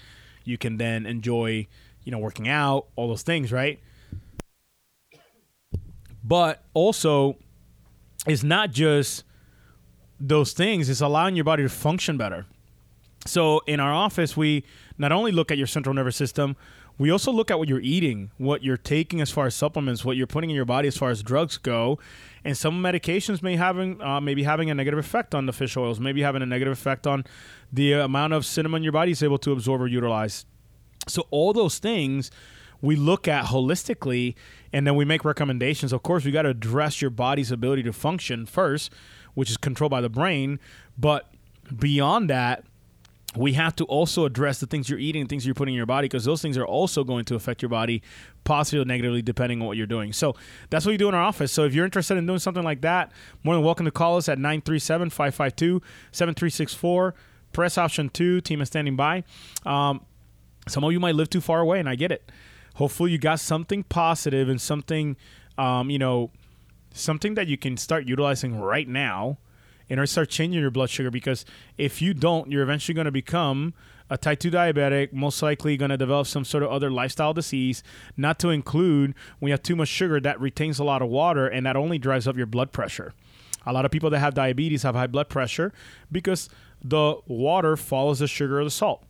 You 0.44 0.58
can 0.58 0.76
then 0.76 1.06
enjoy, 1.06 1.66
you 2.04 2.12
know, 2.12 2.18
working 2.18 2.48
out, 2.48 2.86
all 2.96 3.08
those 3.08 3.22
things, 3.22 3.52
right? 3.52 3.80
But 6.22 6.62
also, 6.72 7.36
it's 8.26 8.42
not 8.42 8.70
just 8.70 9.24
those 10.18 10.52
things, 10.52 10.88
it's 10.88 11.00
allowing 11.00 11.36
your 11.36 11.44
body 11.44 11.62
to 11.62 11.68
function 11.68 12.16
better. 12.16 12.46
So 13.26 13.60
in 13.66 13.80
our 13.80 13.92
office, 13.92 14.36
we 14.36 14.64
not 14.98 15.12
only 15.12 15.32
look 15.32 15.50
at 15.50 15.58
your 15.58 15.66
central 15.66 15.94
nervous 15.94 16.16
system, 16.16 16.56
we 16.96 17.10
also 17.10 17.32
look 17.32 17.50
at 17.50 17.58
what 17.58 17.68
you're 17.68 17.80
eating, 17.80 18.30
what 18.38 18.62
you're 18.62 18.76
taking 18.76 19.20
as 19.20 19.30
far 19.30 19.46
as 19.46 19.54
supplements, 19.54 20.04
what 20.04 20.16
you're 20.16 20.26
putting 20.26 20.50
in 20.50 20.56
your 20.56 20.64
body 20.64 20.86
as 20.86 20.96
far 20.96 21.10
as 21.10 21.22
drugs 21.22 21.58
go, 21.58 21.98
and 22.44 22.56
some 22.56 22.82
medications 22.82 23.42
may 23.42 23.56
having 23.56 24.00
uh, 24.00 24.20
maybe 24.20 24.44
having 24.44 24.70
a 24.70 24.74
negative 24.74 24.98
effect 24.98 25.34
on 25.34 25.46
the 25.46 25.52
fish 25.52 25.76
oils, 25.76 25.98
maybe 25.98 26.22
having 26.22 26.42
a 26.42 26.46
negative 26.46 26.72
effect 26.72 27.06
on 27.06 27.24
the 27.72 27.92
amount 27.92 28.32
of 28.32 28.46
cinnamon 28.46 28.82
your 28.82 28.92
body 28.92 29.10
is 29.10 29.22
able 29.22 29.38
to 29.38 29.52
absorb 29.52 29.80
or 29.80 29.88
utilize. 29.88 30.46
So 31.08 31.26
all 31.30 31.52
those 31.52 31.78
things 31.78 32.30
we 32.80 32.96
look 32.96 33.26
at 33.26 33.46
holistically, 33.46 34.34
and 34.72 34.86
then 34.86 34.94
we 34.94 35.04
make 35.04 35.24
recommendations. 35.24 35.92
Of 35.92 36.02
course, 36.02 36.24
we 36.24 36.30
got 36.30 36.42
to 36.42 36.50
address 36.50 37.00
your 37.00 37.10
body's 37.10 37.50
ability 37.50 37.82
to 37.84 37.92
function 37.92 38.46
first, 38.46 38.92
which 39.32 39.50
is 39.50 39.56
controlled 39.56 39.90
by 39.90 40.02
the 40.02 40.10
brain, 40.10 40.60
but 40.98 41.32
beyond 41.74 42.28
that 42.28 42.64
we 43.36 43.54
have 43.54 43.74
to 43.76 43.84
also 43.84 44.24
address 44.24 44.60
the 44.60 44.66
things 44.66 44.88
you're 44.88 44.98
eating, 44.98 45.26
things 45.26 45.44
you're 45.44 45.54
putting 45.54 45.74
in 45.74 45.76
your 45.76 45.86
body, 45.86 46.06
because 46.06 46.24
those 46.24 46.40
things 46.40 46.56
are 46.56 46.66
also 46.66 47.04
going 47.04 47.24
to 47.26 47.34
affect 47.34 47.62
your 47.62 47.68
body 47.68 48.02
positively 48.44 48.82
or 48.82 48.86
negatively 48.86 49.22
depending 49.22 49.60
on 49.60 49.66
what 49.66 49.76
you're 49.76 49.86
doing. 49.86 50.12
So 50.12 50.36
that's 50.70 50.84
what 50.86 50.92
we 50.92 50.96
do 50.96 51.08
in 51.08 51.14
our 51.14 51.22
office. 51.22 51.52
So 51.52 51.64
if 51.64 51.74
you're 51.74 51.84
interested 51.84 52.16
in 52.16 52.26
doing 52.26 52.38
something 52.38 52.62
like 52.62 52.82
that, 52.82 53.12
more 53.42 53.54
than 53.54 53.64
welcome 53.64 53.86
to 53.86 53.92
call 53.92 54.16
us 54.16 54.28
at 54.28 54.38
937 54.38 55.10
552 55.10 55.82
7364. 56.12 57.14
Press 57.52 57.78
option 57.78 58.08
two, 58.08 58.40
team 58.40 58.60
is 58.60 58.68
standing 58.68 58.96
by. 58.96 59.24
Um, 59.64 60.04
some 60.66 60.82
of 60.82 60.92
you 60.92 61.00
might 61.00 61.14
live 61.14 61.30
too 61.30 61.40
far 61.40 61.60
away, 61.60 61.78
and 61.78 61.88
I 61.88 61.94
get 61.94 62.10
it. 62.10 62.30
Hopefully, 62.76 63.12
you 63.12 63.18
got 63.18 63.38
something 63.38 63.84
positive 63.84 64.48
and 64.48 64.60
something, 64.60 65.16
um, 65.56 65.88
you 65.90 65.98
know, 65.98 66.32
something 66.92 67.34
that 67.34 67.46
you 67.46 67.56
can 67.56 67.76
start 67.76 68.06
utilizing 68.06 68.60
right 68.60 68.88
now 68.88 69.38
and 69.90 70.00
or 70.00 70.06
start 70.06 70.30
changing 70.30 70.60
your 70.60 70.70
blood 70.70 70.90
sugar 70.90 71.10
because 71.10 71.44
if 71.76 72.00
you 72.00 72.14
don't, 72.14 72.50
you're 72.50 72.62
eventually 72.62 72.94
going 72.94 73.04
to 73.04 73.12
become 73.12 73.74
a 74.10 74.18
type 74.18 74.38
2 74.38 74.50
diabetic, 74.50 75.12
most 75.12 75.42
likely 75.42 75.76
going 75.76 75.90
to 75.90 75.96
develop 75.96 76.26
some 76.26 76.44
sort 76.44 76.62
of 76.62 76.70
other 76.70 76.90
lifestyle 76.90 77.32
disease, 77.32 77.82
not 78.16 78.38
to 78.38 78.50
include 78.50 79.14
when 79.38 79.48
you 79.48 79.52
have 79.52 79.62
too 79.62 79.76
much 79.76 79.88
sugar 79.88 80.20
that 80.20 80.40
retains 80.40 80.78
a 80.78 80.84
lot 80.84 81.02
of 81.02 81.08
water 81.08 81.46
and 81.46 81.64
that 81.64 81.76
only 81.76 81.98
drives 81.98 82.28
up 82.28 82.36
your 82.36 82.46
blood 82.46 82.72
pressure. 82.72 83.12
A 83.66 83.72
lot 83.72 83.84
of 83.84 83.90
people 83.90 84.10
that 84.10 84.18
have 84.18 84.34
diabetes 84.34 84.82
have 84.82 84.94
high 84.94 85.06
blood 85.06 85.28
pressure 85.28 85.72
because 86.12 86.50
the 86.82 87.16
water 87.26 87.76
follows 87.76 88.18
the 88.18 88.28
sugar 88.28 88.60
or 88.60 88.64
the 88.64 88.70
salt. 88.70 89.04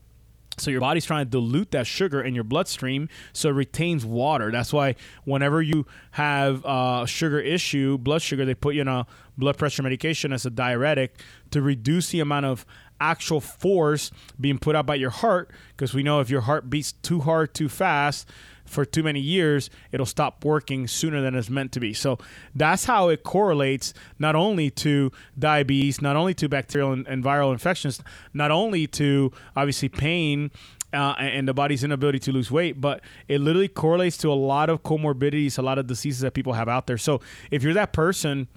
So 0.59 0.71
your 0.71 0.81
body's 0.81 1.05
trying 1.05 1.27
to 1.27 1.31
dilute 1.31 1.71
that 1.73 1.87
sugar 1.87 2.23
in 2.23 2.35
your 2.35 2.45
bloodstream 2.45 3.09
so 3.33 3.49
it 3.49 3.53
retains 3.53 4.05
water. 4.05 4.51
That's 4.51 4.73
why 4.73 4.97
whenever 5.25 5.63
you 5.63 5.87
have 6.13 6.65
uh, 6.65 7.03
a 7.05 7.07
sugar 7.07 7.41
issue, 7.41 7.99
blood 7.99 8.23
sugar, 8.23 8.45
they 8.45 8.55
put 8.55 8.75
you 8.75 8.83
in 8.83 8.89
a 8.89 9.07
blood 9.37 9.59
pressure 9.59 9.83
medication 9.83 10.33
as 10.33 10.47
a 10.47 10.51
diuretic 10.51 11.21
to 11.51 11.63
reduce 11.63 12.11
the 12.11 12.21
amount 12.21 12.47
of 12.47 12.65
actual 13.01 13.41
force 13.41 14.11
being 14.41 14.59
put 14.59 14.77
out 14.77 14.87
by 14.87 14.95
your 14.95 15.11
heart 15.11 15.51
because 15.71 15.93
we 15.93 16.03
know 16.03 16.21
if 16.21 16.31
your 16.31 16.43
heart 16.43 16.71
beats 16.71 16.93
too 16.93 17.21
hard 17.21 17.53
too 17.53 17.69
fast 17.69 18.29
for 18.75 18.85
too 18.85 19.03
many 19.03 19.21
years, 19.21 19.71
it'll 19.93 20.05
stop 20.05 20.45
working 20.45 20.87
sooner 20.87 21.23
than 21.23 21.35
it's 21.35 21.49
meant 21.49 21.73
to 21.73 21.81
be. 21.81 21.95
So 21.95 22.19
that's 22.55 22.85
how 22.85 23.09
it 23.09 23.23
correlates 23.23 23.95
not 24.19 24.35
only 24.35 24.71
to 24.71 25.13
diabetes, 25.39 26.03
not 26.03 26.17
only 26.17 26.35
to 26.35 26.49
bacterial 26.49 26.93
and, 26.93 27.07
and 27.07 27.25
viral 27.25 27.53
infections, 27.53 28.03
not 28.35 28.51
only 28.51 28.87
to 28.89 29.33
obviously 29.57 29.89
pain 29.89 30.51
uh, 30.93 31.15
and 31.19 31.49
the 31.49 31.55
body's 31.55 31.83
inability 31.83 32.19
to 32.21 32.33
lose 32.33 32.51
weight, 32.51 32.81
but 32.81 33.01
it 33.29 33.41
literally 33.41 33.69
correlates 33.69 34.17
to 34.19 34.29
a 34.31 34.35
lot 34.35 34.69
of 34.69 34.83
comorbidities, 34.83 35.59
a 35.59 35.63
lot 35.63 35.79
of 35.79 35.87
diseases 35.87 36.21
that 36.21 36.35
people 36.35 36.53
have 36.53 36.69
out 36.69 36.87
there. 36.87 36.99
So 36.99 37.21
if 37.51 37.63
you're 37.63 37.75
that 37.75 37.93
person 37.93 38.49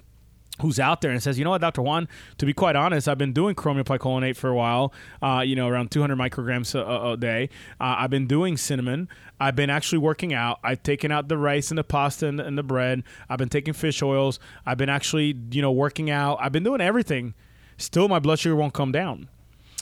who's 0.60 0.80
out 0.80 1.00
there 1.00 1.10
and 1.10 1.22
says, 1.22 1.38
you 1.38 1.44
know 1.44 1.50
what, 1.50 1.60
Dr. 1.60 1.82
Juan, 1.82 2.08
to 2.38 2.46
be 2.46 2.52
quite 2.52 2.76
honest, 2.76 3.08
I've 3.08 3.18
been 3.18 3.32
doing 3.32 3.54
chromium 3.54 3.84
picolinate 3.84 4.36
for 4.36 4.50
a 4.50 4.54
while, 4.54 4.92
uh, 5.22 5.42
you 5.44 5.56
know, 5.56 5.68
around 5.68 5.90
200 5.90 6.16
micrograms 6.16 6.74
a, 6.74 7.12
a 7.12 7.16
day. 7.16 7.50
Uh, 7.80 7.96
I've 7.98 8.10
been 8.10 8.26
doing 8.26 8.56
cinnamon. 8.56 9.08
I've 9.40 9.56
been 9.56 9.70
actually 9.70 9.98
working 9.98 10.34
out. 10.34 10.58
I've 10.64 10.82
taken 10.82 11.12
out 11.12 11.28
the 11.28 11.38
rice 11.38 11.70
and 11.70 11.78
the 11.78 11.84
pasta 11.84 12.26
and, 12.26 12.40
and 12.40 12.58
the 12.58 12.62
bread. 12.62 13.04
I've 13.28 13.38
been 13.38 13.48
taking 13.48 13.74
fish 13.74 14.02
oils. 14.02 14.38
I've 14.66 14.78
been 14.78 14.88
actually, 14.88 15.36
you 15.50 15.62
know, 15.62 15.72
working 15.72 16.10
out. 16.10 16.38
I've 16.40 16.52
been 16.52 16.64
doing 16.64 16.80
everything. 16.80 17.34
Still, 17.76 18.08
my 18.08 18.18
blood 18.18 18.40
sugar 18.40 18.56
won't 18.56 18.74
come 18.74 18.90
down. 18.90 19.28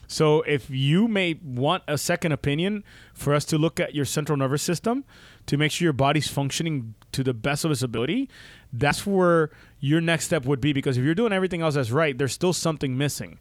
So 0.07 0.43
if 0.43 0.71
you 0.71 1.09
may 1.09 1.39
want 1.43 1.83
a 1.89 1.99
second 1.99 2.33
opinion 2.33 2.85
for 3.15 3.35
us 3.35 3.45
to 3.47 3.59
look 3.59 3.81
at 3.81 3.95
your 3.95 4.05
central 4.05 4.37
nervous 4.37 4.63
system 4.63 5.05
to 5.47 5.57
make 5.57 5.73
sure 5.73 5.87
your 5.87 5.93
body's 5.93 6.29
functioning 6.29 6.95
to 7.13 7.25
the 7.25 7.35
best 7.35 7.65
of 7.65 7.71
its 7.71 7.83
ability, 7.83 8.29
that's 8.73 9.07
where 9.07 9.51
your 9.81 10.01
next 10.01 10.27
step 10.27 10.45
would 10.45 10.61
be 10.61 10.73
because 10.73 10.97
if 10.97 11.05
you're 11.05 11.15
doing 11.15 11.33
everything 11.33 11.63
else 11.63 11.75
that's 11.75 11.91
right, 11.91 12.17
there's 12.17 12.33
still 12.33 12.53
something 12.53 12.97
missing. 12.97 13.39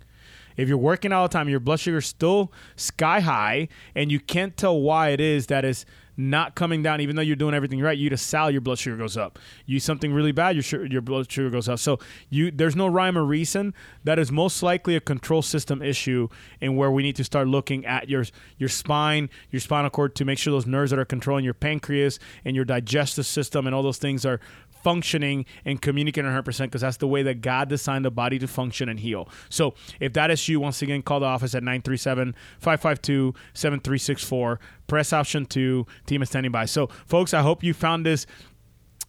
If 0.58 0.70
you're 0.70 0.78
working 0.78 1.12
all 1.12 1.28
the 1.28 1.34
time, 1.34 1.50
your 1.50 1.60
blood 1.60 1.80
sugar 1.80 1.98
is 1.98 2.06
still 2.06 2.52
sky 2.76 3.20
high, 3.20 3.68
and 3.94 4.12
you 4.12 4.20
can't 4.20 4.56
tell 4.56 4.80
why 4.80 5.10
it 5.10 5.20
is 5.20 5.48
that 5.48 5.66
is 5.66 5.86
not 6.18 6.56
coming 6.56 6.82
down, 6.84 7.02
even 7.02 7.16
though 7.16 7.22
you're 7.22 7.36
doing 7.36 7.54
everything 7.54 7.82
right. 7.82 7.98
You 7.98 8.08
eat 8.08 8.14
a 8.14 8.18
salad, 8.18 8.54
your 8.54 8.62
blood 8.62 8.80
sugar 8.80 8.98
goes 8.98 9.18
up. 9.18 9.40
You 9.66 9.78
eat 9.78 9.84
something 9.84 10.14
really 10.14 10.32
bad, 10.32 10.56
your 10.56 10.86
your 10.86 11.02
blood 11.02 11.32
sugar 11.32 11.50
goes 11.50 11.68
up. 11.68 11.80
So 11.80 12.00
you 12.30 12.52
there's 12.52 12.76
no 12.76 12.88
rhyme 12.88 13.18
or 13.18 13.26
reason. 13.26 13.74
That 14.04 14.20
is 14.20 14.32
most 14.32 14.64
likely 14.64 14.96
a 14.96 15.02
control 15.02 15.42
system 15.42 15.82
issue, 15.82 16.30
and 16.62 16.78
where 16.78 16.92
we 16.92 17.04
need 17.04 17.16
to 17.18 17.24
start 17.24 17.48
looking 17.48 17.86
at 17.86 18.10
your 18.10 18.26
your 18.58 18.70
spine, 18.70 19.30
your 19.52 19.60
spinal 19.60 19.90
cord 19.90 20.16
to 20.16 20.26
make 20.26 20.38
sure 20.38 20.52
those 20.52 20.66
nerves 20.66 20.92
that 20.92 21.00
are 21.00 21.06
controlling 21.06 21.44
your 21.44 21.54
pancreas 21.54 22.20
and 22.44 22.56
your 22.56 22.66
digestive 22.66 23.26
system 23.26 23.66
and 23.66 23.76
all 23.76 23.84
those 23.84 23.98
things 23.98 24.26
are 24.26 24.40
functioning 24.86 25.46
and 25.66 25.82
communicating 25.82 26.30
100% 26.30 26.60
because 26.60 26.82
that's 26.82 26.98
the 26.98 27.08
way 27.08 27.24
that 27.24 27.42
God 27.42 27.70
designed 27.70 28.06
the 28.06 28.12
body 28.12 28.38
to 28.38 28.48
function 28.48 28.88
and 28.88 29.00
heal. 29.00 29.28
So 29.50 29.74
if 30.00 30.14
that 30.14 30.30
is 30.30 30.48
you, 30.48 30.60
once 30.60 30.84
again, 30.84 31.02
call 31.02 31.22
the 31.22 31.26
office 31.26 31.56
at 31.56 31.64
937 31.64 32.36
552 32.60 33.34
7364. 33.56 34.60
Press 34.86 35.12
option 35.12 35.48
two. 35.48 35.88
Team 36.06 36.22
is 36.22 36.30
standing 36.30 36.52
by. 36.52 36.66
So, 36.66 36.86
folks, 37.08 37.34
I 37.34 37.42
hope 37.42 37.64
you 37.64 37.74
found 37.74 38.06
this 38.06 38.28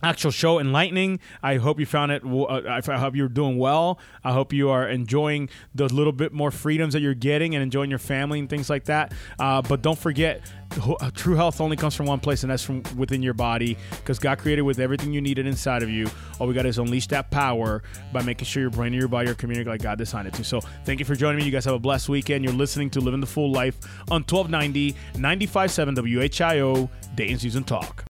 actual 0.03 0.30
show 0.30 0.59
enlightening. 0.59 1.20
I 1.42 1.57
hope 1.57 1.80
you 1.80 1.86
found 1.86 2.12
it. 2.12 2.22
Uh, 2.24 2.80
I 2.88 2.99
hope 2.99 3.16
you're 3.16 3.28
doing 3.28 3.59
well. 3.59 3.99
I 4.22 4.32
hope 4.32 4.53
you 4.53 4.70
are 4.70 4.88
enjoying 4.88 5.49
the 5.74 5.92
little 5.92 6.12
bit 6.12 6.32
more 6.32 6.51
freedoms 6.51 6.92
that 6.92 7.01
you're 7.01 7.14
getting 7.14 7.55
and 7.55 7.62
enjoying 7.62 7.90
your 7.90 7.99
family 7.99 8.38
and 8.38 8.49
things 8.49 8.68
like 8.68 8.84
that. 8.84 9.12
Uh, 9.38 9.62
but 9.62 9.82
don't 9.82 9.99
forget, 9.99 10.42
uh, 10.80 11.11
true 11.14 11.34
health 11.34 11.61
only 11.61 11.76
comes 11.76 11.94
from 11.94 12.07
one 12.07 12.20
place, 12.20 12.42
and 12.42 12.51
that's 12.51 12.62
from 12.62 12.82
within 12.97 13.22
your 13.22 13.34
body. 13.34 13.76
Because 13.90 14.18
God 14.18 14.38
created 14.38 14.62
with 14.62 14.78
everything 14.78 15.12
you 15.12 15.20
needed 15.20 15.47
inside 15.47 15.82
of 15.82 15.90
you. 15.90 16.09
All 16.38 16.47
we 16.47 16.55
got 16.55 16.66
is 16.66 16.78
unleash 16.78 17.07
that 17.09 17.30
power 17.30 17.82
by 18.12 18.22
making 18.22 18.47
sure 18.47 18.61
your 18.61 18.70
brain 18.70 18.88
and 18.88 19.01
your 19.01 19.09
body 19.09 19.30
are 19.30 19.34
communicating 19.34 19.72
like 19.72 19.82
God 19.82 19.99
designed 19.99 20.28
it 20.28 20.34
to. 20.34 20.44
So 20.44 20.61
thank 20.84 20.99
you 20.99 21.07
for 21.07 21.14
joining 21.14 21.38
me. 21.38 21.44
You 21.44 21.53
guys 21.53 21.64
have 21.64 21.74
a 21.74 21.78
blessed 21.78 22.09
weekend. 22.09 22.44
You're 22.44 22.53
listening 22.53 22.90
to 22.90 23.01
Living 23.01 23.20
the 23.20 23.26
Full 23.26 23.51
Life 23.51 23.78
on 24.11 24.22
1290 24.22 24.92
95.7 25.14 25.97
WHIO 25.97 26.88
News 27.18 27.57
and 27.57 27.66
Talk. 27.66 28.05